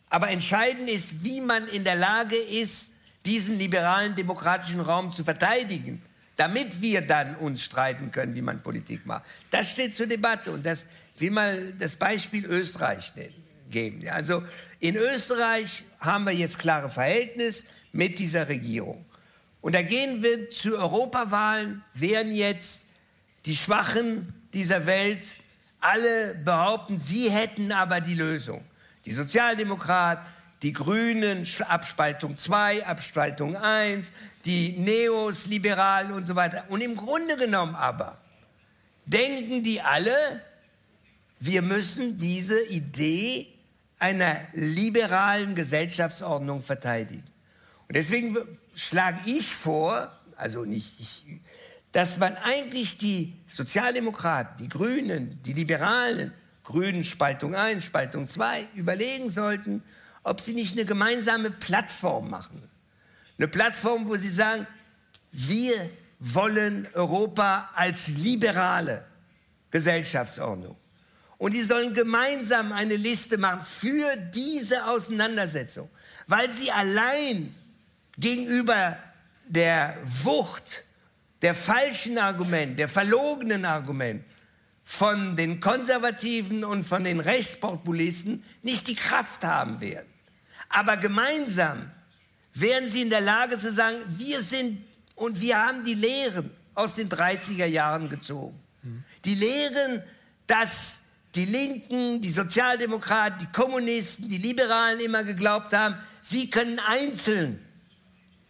Aber 0.10 0.30
entscheidend 0.30 0.90
ist, 0.90 1.24
wie 1.24 1.42
man 1.42 1.68
in 1.70 1.84
der 1.84 1.96
Lage 1.96 2.36
ist, 2.36 2.91
diesen 3.26 3.58
liberalen 3.58 4.16
demokratischen 4.16 4.82
Raum 4.82 5.12
zu 5.12 5.24
verteidigen, 5.24 6.02
damit 6.36 6.82
wir 6.82 7.02
dann 7.02 7.36
uns 7.36 7.64
streiten 7.64 8.12
können, 8.12 8.36
wie 8.36 8.42
man 8.42 8.62
Politik 8.64 9.06
macht. 9.06 9.24
Das 9.50 9.70
steht 9.72 9.96
zur 9.96 10.08
Debatte 10.08 10.52
und 10.52 10.66
das 10.66 10.88
will 11.18 11.32
mal 11.32 11.74
das 11.78 11.96
Beispiel 11.96 12.46
Österreich 12.46 13.14
geben. 13.70 14.08
Also 14.10 14.44
in 14.80 14.96
Österreich 14.96 15.84
haben 16.00 16.26
wir 16.26 16.34
jetzt 16.34 16.58
klare 16.58 16.90
Verhältnisse 16.90 17.66
mit 17.92 18.20
dieser 18.20 18.48
Regierung. 18.48 19.06
Und 19.62 19.76
da 19.76 19.84
gehen 19.84 20.24
wir 20.24 20.50
zu 20.50 20.78
Europawahlen, 20.78 21.84
werden 21.94 22.34
jetzt 22.34 22.84
die 23.46 23.56
Schwachen 23.56 24.34
dieser 24.54 24.86
Welt 24.86 25.28
alle 25.80 26.36
behaupten, 26.44 27.00
sie 27.00 27.30
hätten 27.30 27.72
aber 27.72 28.02
die 28.02 28.16
Lösung. 28.16 28.64
Die 29.06 29.12
Sozialdemokraten, 29.12 30.26
die 30.62 30.74
Grünen, 30.74 31.48
Abspaltung 31.68 32.38
2, 32.38 32.86
Abspaltung 32.86 33.56
1, 33.56 34.12
die 34.46 34.78
Neos, 34.78 35.48
Liberalen 35.48 36.12
und 36.12 36.26
so 36.26 36.36
weiter. 36.36 36.66
Und 36.70 36.82
im 36.82 36.96
Grunde 36.96 37.36
genommen 37.36 37.76
aber 37.76 38.20
denken 39.06 39.64
die 39.64 39.82
alle, 39.82 40.16
wir 41.40 41.62
müssen 41.64 42.18
diese 42.18 42.64
Idee 42.68 43.48
einer 43.98 44.40
liberalen 44.54 45.56
Gesellschaftsordnung 45.56 46.62
verteidigen. 46.62 47.24
Und 47.88 47.96
deswegen 47.96 48.38
schlage 48.76 49.20
ich 49.26 49.48
vor, 49.48 50.12
also 50.36 50.66
nicht 50.66 51.00
ich, 51.00 51.26
dass 51.92 52.18
man 52.18 52.38
eigentlich 52.38 52.98
die 52.98 53.34
Sozialdemokraten, 53.48 54.58
die 54.64 54.70
Grünen, 54.70 55.42
die 55.44 55.54
Liberalen, 55.54 56.32
Grünen 56.64 57.04
Spaltung 57.04 57.56
1, 57.56 57.84
Spaltung 57.84 58.26
2, 58.26 58.68
überlegen 58.76 59.30
sollten, 59.30 59.84
ob 60.24 60.42
sie 60.42 60.54
nicht 60.54 60.78
eine 60.78 60.86
gemeinsame 60.86 61.52
Plattform 61.52 62.30
machen. 62.30 62.70
Eine 63.38 63.48
Plattform, 63.48 64.08
wo 64.08 64.16
sie 64.16 64.30
sagen, 64.30 64.68
wir 65.32 65.74
wollen 66.20 66.88
Europa 66.94 67.70
als 67.76 68.08
liberale 68.08 69.06
Gesellschaftsordnung. 69.72 70.78
Und 71.38 71.56
die 71.56 71.64
sollen 71.64 71.96
gemeinsam 71.96 72.72
eine 72.72 72.96
Liste 72.96 73.38
machen 73.38 73.62
für 73.62 74.16
diese 74.32 74.86
Auseinandersetzung, 74.86 75.90
weil 76.28 76.52
sie 76.52 76.72
allein 76.72 77.52
gegenüber 78.18 78.98
der 79.48 79.98
Wucht, 80.24 80.84
der 81.42 81.56
falschen 81.56 82.20
Argument, 82.20 82.78
der 82.78 82.88
verlogenen 82.88 83.66
Argument 83.66 84.24
von 84.84 85.36
den 85.36 85.60
Konservativen 85.60 86.64
und 86.64 86.84
von 86.84 87.04
den 87.04 87.20
Rechtspopulisten 87.20 88.44
nicht 88.62 88.88
die 88.88 88.96
Kraft 88.96 89.44
haben 89.44 89.82
werden. 89.82 90.11
Aber 90.72 90.98
gemeinsam 90.98 91.90
werden 92.54 92.90
sie 92.90 93.02
in 93.02 93.10
der 93.10 93.22
Lage 93.22 93.58
zu 93.58 93.72
sagen, 93.72 93.98
wir 94.08 94.42
sind 94.42 94.84
und 95.16 95.40
wir 95.40 95.58
haben 95.58 95.86
die 95.86 95.94
Lehren 95.94 96.50
aus 96.74 96.96
den 96.96 97.10
30er 97.10 97.66
Jahren 97.66 98.10
gezogen. 98.10 98.60
Die 99.26 99.36
Lehren, 99.36 100.02
dass 100.48 101.00
die 101.36 101.46
Linken, 101.46 102.22
die 102.22 102.32
Sozialdemokraten, 102.32 103.40
die 103.40 103.52
Kommunisten, 103.52 104.28
die 104.28 104.38
Liberalen 104.38 105.00
immer 105.00 105.24
geglaubt 105.24 105.74
haben, 105.74 105.96
sie 106.22 106.50
können 106.50 106.80
einzeln 106.80 107.60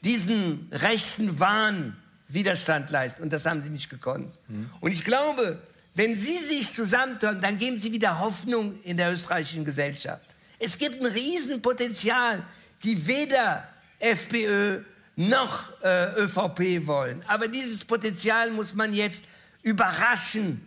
diesen 0.03 0.67
rechten 0.71 1.39
Wahn 1.39 1.95
Widerstand 2.27 2.89
leisten. 2.89 3.23
Und 3.23 3.33
das 3.33 3.45
haben 3.45 3.61
sie 3.61 3.69
nicht 3.69 3.89
gekonnt. 3.89 4.29
Mhm. 4.47 4.69
Und 4.79 4.91
ich 4.91 5.03
glaube, 5.03 5.61
wenn 5.95 6.15
sie 6.15 6.37
sich 6.37 6.73
zusammentun, 6.73 7.41
dann 7.41 7.57
geben 7.57 7.77
sie 7.77 7.91
wieder 7.91 8.19
Hoffnung 8.19 8.81
in 8.83 8.97
der 8.97 9.11
österreichischen 9.11 9.65
Gesellschaft. 9.65 10.25
Es 10.63 10.77
gibt 10.77 11.01
ein 11.01 11.07
Riesenpotenzial, 11.07 12.43
die 12.83 13.07
weder 13.07 13.67
FPÖ 13.97 14.81
noch 15.15 15.63
äh, 15.81 16.21
ÖVP 16.21 16.85
wollen. 16.85 17.23
Aber 17.27 17.47
dieses 17.47 17.83
Potenzial 17.83 18.51
muss 18.51 18.75
man 18.75 18.93
jetzt 18.93 19.25
überraschen 19.63 20.65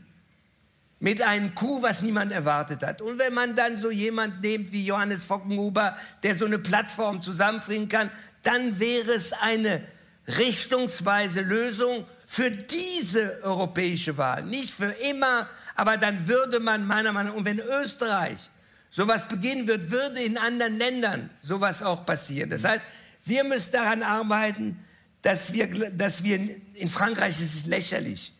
mit 0.98 1.22
einem 1.22 1.54
Coup, 1.54 1.80
was 1.82 2.02
niemand 2.02 2.32
erwartet 2.32 2.82
hat. 2.82 3.02
Und 3.02 3.20
wenn 3.20 3.34
man 3.34 3.54
dann 3.54 3.78
so 3.78 3.90
jemand 3.90 4.42
nimmt 4.42 4.72
wie 4.72 4.84
Johannes 4.84 5.24
Fockenhuber, 5.24 5.96
der 6.24 6.36
so 6.36 6.46
eine 6.46 6.58
Plattform 6.58 7.22
zusammenbringen 7.22 7.88
kann, 7.88 8.10
dann 8.42 8.80
wäre 8.80 9.12
es 9.12 9.32
eine 9.32 9.80
richtungsweise 10.26 11.40
Lösung 11.42 12.04
für 12.26 12.50
diese 12.50 13.38
europäische 13.44 14.18
Wahl. 14.18 14.42
Nicht 14.42 14.74
für 14.74 14.90
immer, 14.90 15.48
aber 15.76 15.98
dann 15.98 16.26
würde 16.26 16.58
man 16.58 16.84
meiner 16.84 17.12
Meinung 17.12 17.32
nach, 17.32 17.38
und 17.38 17.44
wenn 17.44 17.60
Österreich 17.60 18.50
sowas 18.94 19.26
beginnen 19.26 19.66
wird, 19.66 19.90
würde 19.90 20.22
in 20.22 20.38
anderen 20.38 20.78
Ländern 20.78 21.30
sowas 21.42 21.82
auch 21.82 22.06
passieren. 22.06 22.48
Das 22.50 22.62
heißt, 22.62 22.84
wir 23.24 23.42
müssen 23.42 23.72
daran 23.72 24.04
arbeiten, 24.04 24.78
dass 25.20 25.52
wir, 25.52 25.66
dass 25.90 26.22
wir 26.22 26.38
in 26.74 26.88
Frankreich 26.88 27.40
ist 27.40 27.56
es 27.56 27.66
lächerlich. 27.66 28.32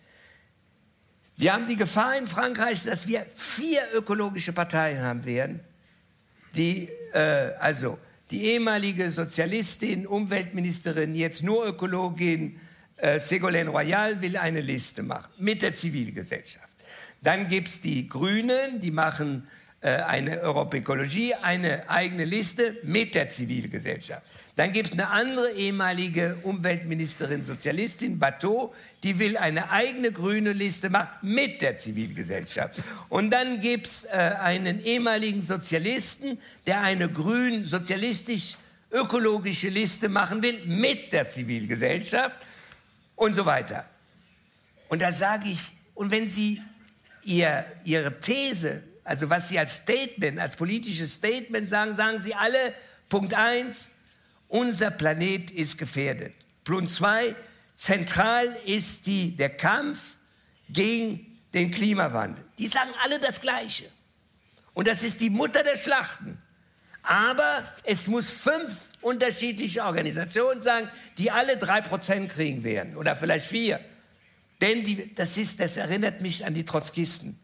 Wir 1.36 1.55
haben 1.55 1.66
die 1.66 1.74
Gefahr 1.74 2.16
in 2.16 2.28
Frankreich, 2.28 2.84
dass 2.84 3.09
wir 3.09 3.26
vier 3.34 3.80
ökologische 3.94 4.52
Parteien 4.52 5.02
haben 5.02 5.24
werden, 5.24 5.59
die 6.55 6.88
äh, 7.12 7.50
also 7.59 7.98
die 8.30 8.44
ehemalige 8.44 9.11
Sozialistin, 9.11 10.07
Umweltministerin, 10.07 11.16
jetzt 11.16 11.42
nur 11.42 11.66
Ökologin, 11.66 12.61
äh, 12.98 13.18
Ségolène 13.18 13.70
Royal 13.70 14.20
will 14.20 14.36
eine 14.36 14.61
Liste 14.61 15.02
machen 15.02 15.32
mit 15.38 15.62
der 15.62 15.74
Zivilgesellschaft. 15.74 16.68
Dann 17.22 17.48
gibt 17.48 17.66
es 17.66 17.80
die 17.80 18.09
Grünen, 18.09 18.80
die 18.80 18.92
machen 18.92 19.48
eine 19.89 20.41
Europekologie, 20.41 21.35
eine 21.35 21.89
eigene 21.91 22.24
Liste 22.24 22.76
mit 22.85 23.14
der 23.14 23.28
Zivilgesellschaft. 23.28 24.22
Dann 24.57 24.70
gibt 24.70 24.89
es 24.89 24.93
eine 24.93 25.11
andere 25.11 25.51
ehemalige 25.53 26.37
Umweltministerin, 26.45 27.43
Sozialistin, 27.43 28.18
Bateau, 28.20 28.72
die 29.03 29.18
will 29.18 29.37
eine 29.37 29.70
eigene 29.70 30.12
grüne 30.12 30.53
Liste 30.53 30.91
machen 30.91 31.11
mit 31.22 31.61
der 31.61 31.76
Zivilgesellschaft. 31.76 32.80
Und 33.09 33.30
dann 33.30 33.61
gibt 33.61 33.87
es 33.89 34.05
äh, 34.05 34.11
einen 34.41 34.82
ehemaligen 34.85 35.43
Sozialisten, 35.43 36.39
der 36.66 36.82
eine 36.82 37.09
grün, 37.09 37.66
sozialistisch 37.66 38.55
ökologische 38.93 39.68
Liste 39.68 40.09
machen 40.09 40.41
will 40.41 40.59
mit 40.66 41.12
der 41.12 41.28
Zivilgesellschaft 41.28 42.39
und 43.16 43.35
so 43.35 43.45
weiter. 43.45 43.85
Und 44.89 45.03
da 45.03 45.11
sage 45.11 45.49
ich, 45.49 45.72
und 45.95 46.12
wenn 46.12 46.28
Sie 46.28 46.62
ihr, 47.24 47.64
Ihre 47.85 48.20
These, 48.20 48.82
also 49.05 49.28
was 49.28 49.48
Sie 49.48 49.59
als 49.59 49.76
Statement, 49.76 50.40
als 50.40 50.57
politisches 50.57 51.14
Statement 51.14 51.68
sagen, 51.68 51.96
sagen 51.96 52.22
Sie 52.22 52.34
alle, 52.34 52.59
Punkt 53.09 53.34
1, 53.34 53.90
unser 54.48 54.90
Planet 54.90 55.50
ist 55.50 55.78
gefährdet. 55.78 56.34
Punkt 56.64 56.90
2, 56.90 57.34
zentral 57.76 58.46
ist 58.64 59.07
die, 59.07 59.36
der 59.36 59.50
Kampf 59.50 60.16
gegen 60.70 61.26
den 61.52 61.70
Klimawandel. 61.70 62.42
Die 62.59 62.68
sagen 62.68 62.90
alle 63.02 63.20
das 63.20 63.40
Gleiche. 63.40 63.84
Und 64.72 64.88
das 64.88 65.02
ist 65.02 65.20
die 65.20 65.30
Mutter 65.30 65.62
der 65.62 65.76
Schlachten. 65.76 66.38
Aber 67.02 67.62
es 67.84 68.07
muss 68.07 68.30
fünf 68.30 68.88
unterschiedliche 69.02 69.84
Organisationen 69.84 70.62
sagen, 70.62 70.88
die 71.18 71.30
alle 71.30 71.59
drei 71.59 71.82
Prozent 71.82 72.32
kriegen 72.32 72.64
werden 72.64 72.96
oder 72.96 73.14
vielleicht 73.14 73.46
vier. 73.46 73.78
Denn 74.62 74.84
die, 74.84 75.14
das, 75.14 75.36
ist, 75.36 75.61
das 75.61 75.76
erinnert 75.76 76.22
mich 76.22 76.46
an 76.46 76.55
die 76.55 76.64
Trotzkisten. 76.64 77.38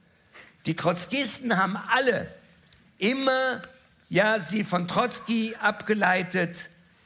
Die 0.66 0.76
Trotzkisten 0.76 1.56
haben 1.56 1.76
alle 1.76 2.26
immer, 2.98 3.62
ja, 4.08 4.38
sie 4.38 4.64
von 4.64 4.86
Trotzki 4.86 5.54
abgeleitet, 5.60 6.56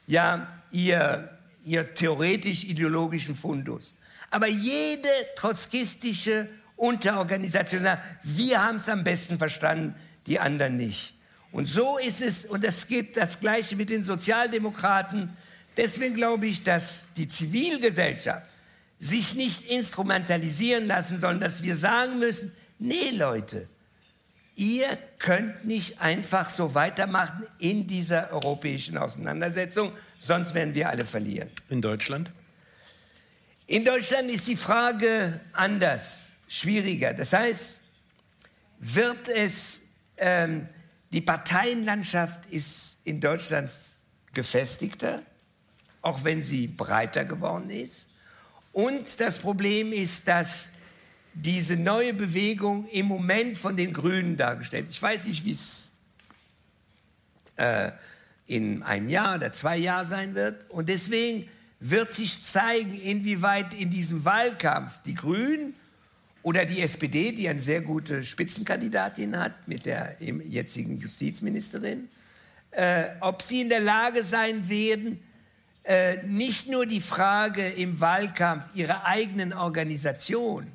ja, 0.07 0.47
ihr, 0.71 1.29
ihr 1.63 1.93
theoretisch-ideologischen 1.93 3.35
Fundus. 3.35 3.95
Aber 4.29 4.47
jede 4.47 5.09
trotzkistische 5.35 6.49
Unterorganisation 6.75 7.83
sagt, 7.83 8.03
wir 8.23 8.61
haben 8.61 8.77
es 8.77 8.89
am 8.89 9.03
besten 9.03 9.37
verstanden, 9.37 9.95
die 10.27 10.39
anderen 10.39 10.75
nicht. 10.75 11.13
Und 11.51 11.67
so 11.67 11.97
ist 11.97 12.21
es, 12.21 12.45
und 12.45 12.65
es 12.65 12.87
geht 12.87 13.15
das 13.15 13.39
Gleiche 13.39 13.77
mit 13.77 13.89
den 13.89 14.03
Sozialdemokraten. 14.03 15.31
Deswegen 15.77 16.15
glaube 16.15 16.47
ich, 16.47 16.63
dass 16.63 17.05
die 17.15 17.29
Zivilgesellschaft 17.29 18.45
sich 18.99 19.35
nicht 19.35 19.69
instrumentalisieren 19.69 20.87
lassen 20.87 21.17
soll, 21.17 21.39
dass 21.39 21.63
wir 21.63 21.77
sagen 21.77 22.19
müssen, 22.19 22.51
nee 22.79 23.11
Leute, 23.11 23.67
ihr 24.55 24.87
könnt 25.19 25.65
nicht 25.65 26.01
einfach 26.01 26.49
so 26.49 26.73
weitermachen 26.73 27.45
in 27.59 27.87
dieser 27.87 28.31
europäischen 28.31 28.97
Auseinandersetzung, 28.97 29.91
sonst 30.19 30.53
werden 30.53 30.73
wir 30.73 30.89
alle 30.89 31.05
verlieren. 31.05 31.49
In 31.69 31.81
Deutschland? 31.81 32.31
In 33.67 33.83
Deutschland 33.83 34.29
ist 34.29 34.47
die 34.47 34.55
Frage 34.55 35.39
anders, 35.53 36.33
schwieriger. 36.47 37.13
Das 37.13 37.33
heißt, 37.33 37.81
wird 38.79 39.27
es, 39.27 39.81
ähm, 40.17 40.67
die 41.11 41.21
Parteienlandschaft 41.21 42.45
ist 42.47 42.97
in 43.05 43.19
Deutschland 43.19 43.71
gefestigter, 44.33 45.21
auch 46.01 46.23
wenn 46.23 46.43
sie 46.43 46.67
breiter 46.67 47.25
geworden 47.25 47.69
ist. 47.69 48.07
Und 48.71 49.19
das 49.19 49.39
Problem 49.39 49.91
ist, 49.93 50.27
dass 50.27 50.69
diese 51.35 51.75
neue 51.75 52.13
Bewegung 52.13 52.87
im 52.89 53.07
Moment 53.07 53.57
von 53.57 53.75
den 53.75 53.93
Grünen 53.93 54.37
dargestellt. 54.37 54.87
Ich 54.89 55.01
weiß 55.01 55.25
nicht, 55.25 55.43
wie 55.45 55.51
es 55.51 55.91
äh, 57.57 57.91
in 58.47 58.83
einem 58.83 59.09
Jahr 59.09 59.35
oder 59.35 59.51
zwei 59.51 59.77
Jahren 59.77 60.07
sein 60.07 60.35
wird. 60.35 60.69
Und 60.69 60.89
deswegen 60.89 61.49
wird 61.79 62.13
sich 62.13 62.41
zeigen, 62.41 62.93
inwieweit 62.99 63.73
in 63.73 63.89
diesem 63.89 64.23
Wahlkampf 64.23 65.01
die 65.03 65.15
Grünen 65.15 65.75
oder 66.41 66.65
die 66.65 66.81
SPD, 66.81 67.31
die 67.31 67.49
eine 67.49 67.59
sehr 67.59 67.81
gute 67.81 68.23
Spitzenkandidatin 68.23 69.37
hat 69.37 69.67
mit 69.67 69.85
der 69.85 70.15
jetzigen 70.19 70.99
Justizministerin, 70.99 72.07
äh, 72.71 73.05
ob 73.19 73.41
sie 73.41 73.61
in 73.61 73.69
der 73.69 73.79
Lage 73.79 74.23
sein 74.23 74.69
werden, 74.69 75.19
äh, 75.83 76.17
nicht 76.27 76.69
nur 76.69 76.85
die 76.85 77.01
Frage 77.01 77.67
im 77.67 77.99
Wahlkampf 77.99 78.63
ihrer 78.73 79.05
eigenen 79.05 79.53
Organisation, 79.53 80.67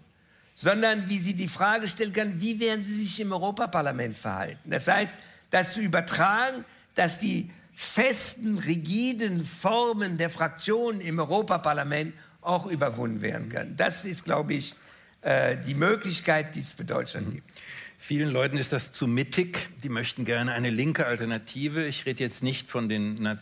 sondern 0.61 1.09
wie 1.09 1.19
sie 1.19 1.33
die 1.33 1.49
Frage 1.49 1.89
stellen 1.89 2.13
kann, 2.13 2.39
wie 2.43 2.61
werden 2.61 2.83
sie 2.83 2.95
sich 2.95 3.19
im 3.19 3.33
Europaparlament 3.33 4.15
verhalten. 4.15 4.71
Das 4.71 4.89
heißt, 4.89 5.15
das 5.49 5.73
zu 5.73 5.81
übertragen, 5.81 6.67
dass 6.95 7.19
die 7.19 7.51
festen, 7.75 8.59
rigiden 8.59 9.47
Formen 9.47 10.19
der 10.19 10.29
Fraktionen 10.29 11.01
im 11.01 11.19
Europaparlament 11.19 12.13
auch 12.43 12.67
überwunden 12.67 13.23
werden 13.23 13.49
können. 13.49 13.75
Das 13.79 14.05
ist, 14.05 14.27
glaube 14.27 14.53
ich, 14.53 14.75
äh, 15.23 15.57
die 15.67 15.75
Möglichkeit, 15.75 16.55
die 16.55 16.61
es 16.61 16.75
für 16.75 16.85
Deutschland 16.85 17.29
mhm. 17.29 17.33
gibt. 17.37 17.49
Vielen 17.97 18.29
Leuten 18.29 18.59
ist 18.59 18.75
das 18.75 18.93
zu 18.93 19.07
mittig. 19.07 19.57
Die 19.83 19.89
möchten 19.89 20.27
gerne 20.27 20.53
eine 20.53 20.69
linke 20.69 21.07
Alternative. 21.07 21.87
Ich 21.87 22.05
rede 22.05 22.23
jetzt 22.23 22.43
nicht 22.43 22.69
von 22.69 22.91
den 22.91 23.39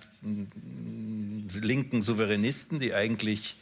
linken 1.60 2.00
Souveränisten, 2.00 2.78
die 2.78 2.94
eigentlich 2.94 3.56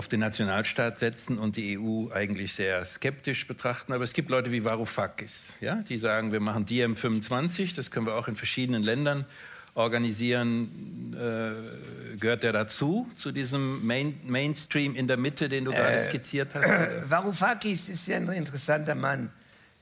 auf 0.00 0.08
den 0.08 0.20
Nationalstaat 0.20 0.96
setzen 0.96 1.38
und 1.38 1.56
die 1.56 1.78
EU 1.78 2.10
eigentlich 2.10 2.54
sehr 2.54 2.82
skeptisch 2.86 3.46
betrachten. 3.46 3.92
Aber 3.92 4.02
es 4.02 4.14
gibt 4.14 4.30
Leute 4.30 4.50
wie 4.50 4.64
Varoufakis, 4.64 5.52
ja, 5.60 5.74
die 5.74 5.98
sagen, 5.98 6.32
wir 6.32 6.40
machen 6.40 6.64
DiEM25, 6.64 7.76
das 7.76 7.90
können 7.90 8.06
wir 8.06 8.14
auch 8.14 8.26
in 8.26 8.34
verschiedenen 8.34 8.82
Ländern 8.82 9.26
organisieren. 9.74 11.12
Äh, 11.12 12.16
gehört 12.16 12.44
der 12.44 12.54
dazu, 12.54 13.10
zu 13.14 13.30
diesem 13.30 13.86
Main 13.86 14.18
Mainstream 14.24 14.94
in 14.94 15.06
der 15.06 15.18
Mitte, 15.18 15.50
den 15.50 15.66
du 15.66 15.70
äh, 15.70 15.74
gerade 15.74 16.00
skizziert 16.00 16.54
hast? 16.54 16.64
Varoufakis 17.10 17.90
ist 17.90 18.08
ja 18.08 18.16
ein 18.16 18.26
interessanter 18.28 18.94
Mann, 18.94 19.30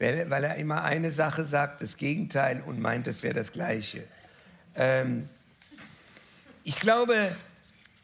weil, 0.00 0.28
weil, 0.28 0.42
er 0.42 0.56
immer 0.56 0.82
eine 0.82 1.12
Sache 1.12 1.44
sagt, 1.44 1.80
das 1.80 1.96
Gegenteil, 1.96 2.60
und 2.66 2.80
meint, 2.80 3.06
es 3.06 3.22
wäre 3.22 3.34
das 3.34 3.52
Gleiche. 3.52 4.02
Ähm, 4.74 5.28
ich 6.64 6.80
glaube, 6.80 7.14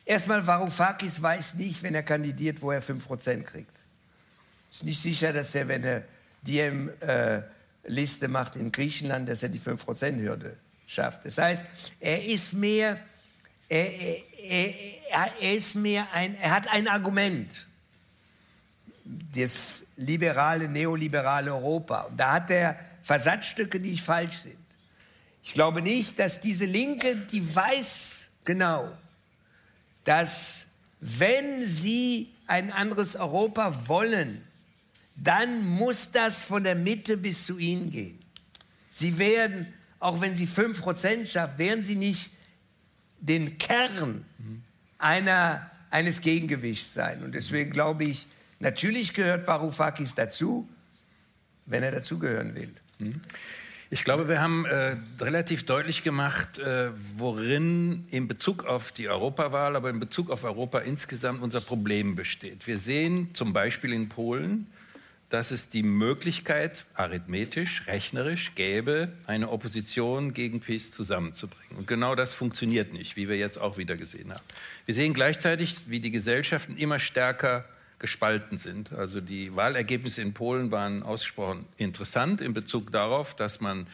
erstmal, 0.04 0.46
Varoufakis 0.46 1.20
weiß 1.20 1.54
nicht, 1.54 1.82
wenn 1.82 1.94
er 1.94 2.02
kandidiert, 2.02 2.60
wo 2.62 2.70
er 2.70 2.82
5% 2.82 3.42
kriegt. 3.42 3.82
Ist 4.70 4.84
nicht 4.84 5.00
sicher, 5.00 5.32
dass 5.32 5.54
er, 5.54 5.68
wenn 5.68 5.84
er 5.84 6.02
DM-Liste 6.42 8.26
äh, 8.26 8.28
macht 8.28 8.56
in 8.56 8.72
Griechenland, 8.72 9.28
dass 9.28 9.42
er 9.42 9.48
die 9.48 9.60
5%-Hürde 9.60 10.56
schafft. 10.86 11.24
Das 11.24 11.38
heißt, 11.38 11.64
er 12.00 12.24
ist 12.24 12.54
mehr, 12.54 12.98
er, 13.68 13.88
er, 14.42 15.32
er, 15.40 15.54
ist 15.54 15.76
mehr 15.76 16.06
ein, 16.12 16.36
er 16.36 16.50
hat 16.50 16.68
ein 16.68 16.88
Argument. 16.88 17.66
Das 19.04 19.82
liberale, 19.96 20.68
neoliberale 20.68 21.52
Europa. 21.52 22.02
Und 22.02 22.18
da 22.18 22.34
hat 22.34 22.50
er 22.50 22.78
Versatzstücke, 23.02 23.78
die 23.78 23.90
nicht 23.90 24.04
falsch 24.04 24.38
sind. 24.38 24.56
Ich 25.42 25.52
glaube 25.52 25.82
nicht, 25.82 26.18
dass 26.18 26.40
diese 26.40 26.64
Linke, 26.64 27.16
die 27.16 27.54
weiß 27.54 28.28
genau, 28.44 28.90
dass 30.04 30.68
wenn 31.00 31.62
sie 31.64 32.32
ein 32.46 32.72
anderes 32.72 33.16
Europa 33.16 33.88
wollen, 33.88 34.42
dann 35.16 35.66
muss 35.66 36.10
das 36.12 36.44
von 36.44 36.64
der 36.64 36.74
Mitte 36.74 37.16
bis 37.16 37.46
zu 37.46 37.58
ihnen 37.58 37.90
gehen. 37.90 38.18
Sie 38.90 39.18
werden, 39.18 39.72
auch 40.00 40.20
wenn 40.20 40.34
sie 40.34 40.46
5% 40.46 41.26
schaffen, 41.26 41.58
werden 41.58 41.82
sie 41.82 41.96
nicht 41.96 42.32
den 43.20 43.58
Kern 43.58 44.24
einer, 44.98 45.70
eines 45.90 46.20
Gegengewichts 46.20 46.94
sein. 46.94 47.22
Und 47.22 47.34
deswegen 47.34 47.70
glaube 47.70 48.04
ich, 48.04 48.26
natürlich 48.60 49.14
gehört 49.14 49.46
Varoufakis 49.46 50.14
dazu, 50.14 50.68
wenn 51.66 51.82
er 51.82 51.90
dazugehören 51.90 52.54
will. 52.54 52.74
Mhm. 52.98 53.20
Ich 53.90 54.02
glaube, 54.02 54.28
wir 54.28 54.40
haben 54.40 54.64
äh, 54.64 54.96
relativ 55.20 55.66
deutlich 55.66 56.02
gemacht, 56.02 56.58
äh, 56.58 56.90
worin 57.16 58.06
in 58.10 58.26
Bezug 58.28 58.64
auf 58.64 58.92
die 58.92 59.08
Europawahl, 59.08 59.76
aber 59.76 59.90
in 59.90 60.00
Bezug 60.00 60.30
auf 60.30 60.44
Europa 60.44 60.78
insgesamt 60.78 61.42
unser 61.42 61.60
Problem 61.60 62.14
besteht. 62.14 62.66
Wir 62.66 62.78
sehen 62.78 63.30
zum 63.34 63.52
Beispiel 63.52 63.92
in 63.92 64.08
Polen, 64.08 64.66
dass 65.28 65.50
es 65.50 65.68
die 65.68 65.82
Möglichkeit, 65.82 66.86
arithmetisch, 66.94 67.86
rechnerisch 67.86 68.54
gäbe, 68.54 69.08
eine 69.26 69.50
Opposition 69.50 70.32
gegen 70.32 70.60
PiS 70.60 70.90
zusammenzubringen. 70.92 71.76
Und 71.76 71.86
genau 71.86 72.14
das 72.14 72.34
funktioniert 72.34 72.92
nicht, 72.92 73.16
wie 73.16 73.28
wir 73.28 73.36
jetzt 73.36 73.58
auch 73.58 73.76
wieder 73.76 73.96
gesehen 73.96 74.30
haben. 74.30 74.44
Wir 74.86 74.94
sehen 74.94 75.12
gleichzeitig, 75.12 75.76
wie 75.88 76.00
die 76.00 76.10
Gesellschaften 76.10 76.76
immer 76.76 77.00
stärker 77.00 77.64
gespalten 78.04 78.58
sind. 78.58 78.92
Also 78.92 79.22
die 79.22 79.56
Wahlergebnisse 79.56 80.20
in 80.20 80.34
Polen 80.34 80.70
waren 80.70 81.02
ausgesprochen 81.02 81.64
interessant 81.78 82.42
in 82.42 82.52
Bezug 82.52 82.92
darauf, 82.92 83.34
dass 83.34 83.62
man 83.62 83.86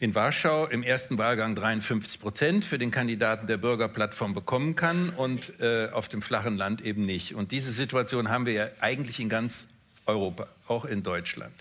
in 0.00 0.14
Warschau 0.14 0.64
im 0.66 0.82
ersten 0.82 1.18
Wahlgang 1.18 1.54
53 1.54 2.20
Prozent 2.20 2.64
für 2.64 2.78
den 2.78 2.90
Kandidaten 2.90 3.46
der 3.46 3.58
Bürgerplattform 3.58 4.32
bekommen 4.32 4.76
kann 4.76 5.10
und 5.10 5.60
äh, 5.60 5.90
auf 5.92 6.08
dem 6.08 6.22
flachen 6.22 6.56
Land 6.56 6.80
eben 6.80 7.04
nicht. 7.04 7.34
Und 7.34 7.52
diese 7.52 7.70
Situation 7.70 8.30
haben 8.30 8.46
wir 8.46 8.54
ja 8.54 8.66
eigentlich 8.80 9.20
in 9.20 9.28
ganz 9.28 9.68
Europa, 10.06 10.48
auch 10.66 10.86
in 10.86 11.02
Deutschland. 11.02 11.52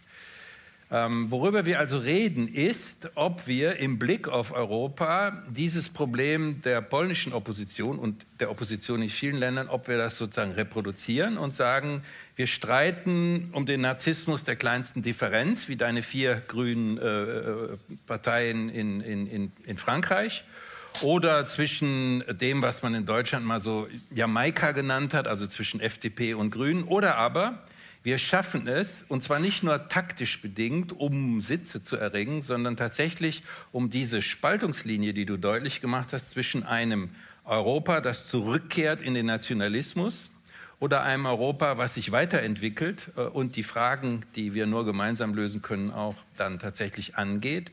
Ähm, 0.91 1.31
worüber 1.31 1.65
wir 1.65 1.79
also 1.79 1.97
reden, 1.97 2.47
ist, 2.47 3.09
ob 3.15 3.47
wir 3.47 3.77
im 3.77 3.97
Blick 3.97 4.27
auf 4.27 4.53
Europa 4.53 5.43
dieses 5.49 5.89
Problem 5.89 6.61
der 6.61 6.81
polnischen 6.81 7.33
Opposition 7.33 7.97
und 7.97 8.25
der 8.39 8.51
Opposition 8.51 9.01
in 9.01 9.09
vielen 9.09 9.37
Ländern, 9.37 9.69
ob 9.69 9.87
wir 9.87 9.97
das 9.97 10.17
sozusagen 10.17 10.51
reproduzieren 10.51 11.37
und 11.37 11.55
sagen, 11.55 12.03
wir 12.35 12.47
streiten 12.47 13.49
um 13.53 13.65
den 13.65 13.81
Narzissmus 13.81 14.43
der 14.43 14.55
kleinsten 14.55 15.01
Differenz, 15.01 15.67
wie 15.67 15.75
deine 15.75 16.01
vier 16.01 16.41
grünen 16.47 16.97
äh, 16.97 17.75
Parteien 18.07 18.69
in, 18.69 19.01
in, 19.01 19.27
in, 19.27 19.51
in 19.65 19.77
Frankreich, 19.77 20.43
oder 21.01 21.47
zwischen 21.47 22.23
dem, 22.39 22.61
was 22.61 22.83
man 22.83 22.93
in 22.93 23.05
Deutschland 23.05 23.45
mal 23.45 23.59
so 23.59 23.87
Jamaika 24.13 24.71
genannt 24.71 25.13
hat, 25.13 25.27
also 25.27 25.47
zwischen 25.47 25.79
FDP 25.79 26.35
und 26.35 26.51
Grünen, 26.51 26.83
oder 26.83 27.15
aber 27.17 27.63
wir 28.03 28.17
schaffen 28.17 28.67
es, 28.67 29.05
und 29.07 29.23
zwar 29.23 29.39
nicht 29.39 29.63
nur 29.63 29.87
taktisch 29.87 30.41
bedingt, 30.41 30.91
um 30.91 31.41
Sitze 31.41 31.83
zu 31.83 31.95
erringen, 31.95 32.41
sondern 32.41 32.75
tatsächlich 32.75 33.43
um 33.71 33.89
diese 33.89 34.21
Spaltungslinie, 34.21 35.13
die 35.13 35.25
du 35.25 35.37
deutlich 35.37 35.79
gemacht 35.79 36.11
hast, 36.11 36.31
zwischen 36.31 36.63
einem 36.63 37.09
Europa, 37.45 38.01
das 38.01 38.27
zurückkehrt 38.27 39.01
in 39.01 39.13
den 39.13 39.25
Nationalismus, 39.25 40.29
oder 40.79 41.03
einem 41.03 41.25
Europa, 41.25 41.77
was 41.77 41.93
sich 41.93 42.11
weiterentwickelt 42.11 43.11
äh, 43.15 43.21
und 43.21 43.55
die 43.55 43.63
Fragen, 43.63 44.25
die 44.35 44.53
wir 44.53 44.65
nur 44.65 44.83
gemeinsam 44.83 45.33
lösen 45.33 45.61
können, 45.61 45.91
auch 45.91 46.15
dann 46.35 46.59
tatsächlich 46.59 47.15
angeht 47.15 47.71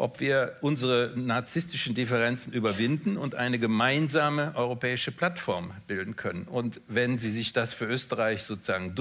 ob 0.00 0.18
wir 0.18 0.56
unsere 0.62 1.12
narzisstischen 1.14 1.94
Differenzen 1.94 2.54
überwinden 2.54 3.18
und 3.18 3.34
eine 3.34 3.58
gemeinsame 3.58 4.54
europäische 4.56 5.12
Plattform 5.12 5.72
bilden 5.88 6.16
können. 6.16 6.44
Und 6.44 6.80
wenn 6.88 7.18
Sie 7.18 7.30
sich 7.30 7.52
das 7.52 7.74
für 7.74 7.84
Österreich 7.84 8.42
sozusagen 8.44 8.94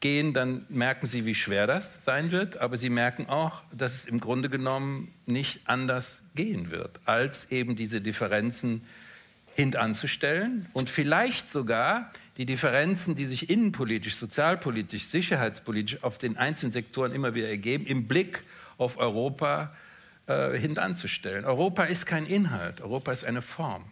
durchgehen, 0.00 0.32
dann 0.32 0.64
merken 0.68 1.06
Sie, 1.06 1.26
wie 1.26 1.34
schwer 1.34 1.66
das 1.66 2.04
sein 2.04 2.30
wird. 2.30 2.58
Aber 2.58 2.76
Sie 2.76 2.90
merken 2.90 3.26
auch, 3.28 3.62
dass 3.72 3.94
es 3.94 4.04
im 4.06 4.20
Grunde 4.20 4.48
genommen 4.48 5.12
nicht 5.26 5.60
anders 5.64 6.22
gehen 6.34 6.70
wird, 6.70 7.00
als 7.04 7.50
eben 7.50 7.76
diese 7.76 8.00
Differenzen 8.00 8.82
hintanzustellen 9.54 10.66
und 10.72 10.88
vielleicht 10.88 11.50
sogar 11.50 12.12
die 12.36 12.46
Differenzen, 12.46 13.16
die 13.16 13.24
sich 13.24 13.50
innenpolitisch, 13.50 14.14
sozialpolitisch, 14.14 15.06
sicherheitspolitisch 15.06 16.04
auf 16.04 16.16
den 16.16 16.36
einzelnen 16.36 16.70
Sektoren 16.70 17.12
immer 17.12 17.34
wieder 17.34 17.48
ergeben, 17.48 17.84
im 17.84 18.06
Blick 18.06 18.44
auf 18.76 18.98
Europa 18.98 19.72
äh, 20.28 20.56
hintanzustellen. 20.56 21.44
Europa 21.44 21.84
ist 21.84 22.06
kein 22.06 22.24
Inhalt, 22.24 22.80
Europa 22.80 23.10
ist 23.10 23.24
eine 23.24 23.42
Form. 23.42 23.84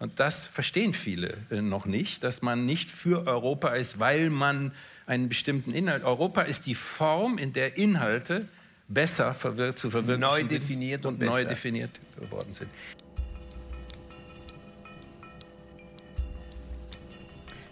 Und 0.00 0.18
das 0.18 0.46
verstehen 0.46 0.94
viele 0.94 1.34
äh, 1.50 1.60
noch 1.60 1.84
nicht, 1.84 2.24
dass 2.24 2.40
man 2.40 2.64
nicht 2.64 2.88
für 2.88 3.26
Europa 3.26 3.68
ist, 3.74 4.00
weil 4.00 4.30
man 4.30 4.72
einen 5.06 5.28
bestimmten 5.28 5.72
Inhalt. 5.72 6.04
Europa 6.04 6.40
ist 6.40 6.66
die 6.66 6.74
Form, 6.74 7.36
in 7.36 7.52
der 7.52 7.76
Inhalte 7.76 8.48
besser 8.88 9.34
verwir 9.34 9.76
zu 9.76 9.90
verwirklichen 9.90 10.20
neu 10.20 10.42
definiert 10.44 11.04
und, 11.04 11.20
und 11.20 11.26
neu 11.26 11.44
definiert 11.44 11.90
worden 12.30 12.54
sind. 12.54 12.70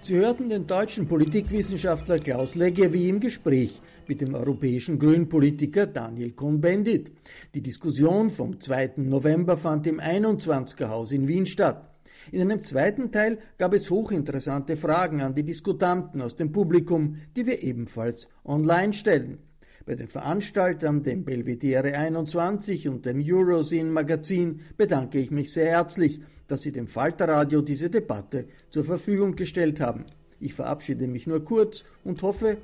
Sie 0.01 0.17
hörten 0.17 0.51
den 0.51 0.67
deutschen 0.67 1.09
Politikwissenschaftler 1.09 2.19
Klaus 2.19 2.55
Leggevi 2.55 3.09
im 3.09 3.21
Gespräch 3.21 3.81
mit 4.07 4.21
dem 4.21 4.35
europäischen 4.35 4.99
Grünpolitiker 4.99 5.87
Daniel 5.87 6.33
Cohn-Bendit. 6.33 7.11
Die 7.55 7.63
Diskussion 7.63 8.31
vom 8.31 8.61
2. 8.61 8.93
November 8.97 9.57
fand 9.57 9.87
im 9.87 9.99
21er 9.99 10.89
Haus 10.89 11.13
in 11.13 11.27
Wien 11.27 11.47
statt. 11.47 11.89
In 12.33 12.41
einem 12.41 12.65
zweiten 12.65 13.13
Teil 13.13 13.39
gab 13.59 13.75
es 13.75 13.91
hochinteressante 13.91 14.77
Fragen 14.77 15.23
an 15.23 15.35
die 15.35 15.45
Diskutanten 15.45 16.23
aus 16.23 16.37
dem 16.37 16.53
Publikum, 16.53 17.17
die 17.37 17.47
wir 17.47 17.63
ebenfalls 17.63 18.29
online 18.45 18.93
stellen. 18.93 19.39
Bei 19.87 19.95
den 19.95 20.09
Veranstaltern, 20.09 21.03
dem 21.03 21.25
Belvedere 21.25 21.97
21 21.97 22.89
und 22.89 23.07
dem 23.07 23.25
Eurozine 23.25 23.91
Magazin 23.91 24.61
bedanke 24.77 25.19
ich 25.19 25.31
mich 25.31 25.53
sehr 25.53 25.71
herzlich 25.71 26.21
dass 26.49 26.63
Sie 26.63 26.73
dem 26.73 26.89
Falterradio 26.89 27.61
diese 27.61 27.91
Debatte 27.91 28.47
zur 28.71 28.83
Verfügung 28.83 29.37
gestellt 29.37 29.81
haben. 29.81 30.05
Ich 30.41 30.55
verabschiede 30.55 31.07
mich 31.07 31.27
nur 31.27 31.45
kurz 31.45 31.85
und 32.05 32.23
hoffe, 32.23 32.57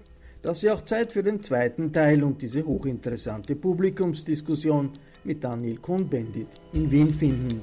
dass 0.43 0.61
Sie 0.61 0.71
auch 0.71 0.85
Zeit 0.85 1.13
für 1.13 1.23
den 1.23 1.43
zweiten 1.43 1.93
Teil 1.93 2.23
und 2.25 2.43
diese 2.43 2.65
hochinteressante 2.65 3.55
Publikumsdiskussion 3.55 4.91
mit 5.25 5.45
Daniel 5.45 5.79
Cohn-Bendit 5.79 6.49
in 6.73 6.91
Wien 6.91 7.11
finden. 7.11 7.63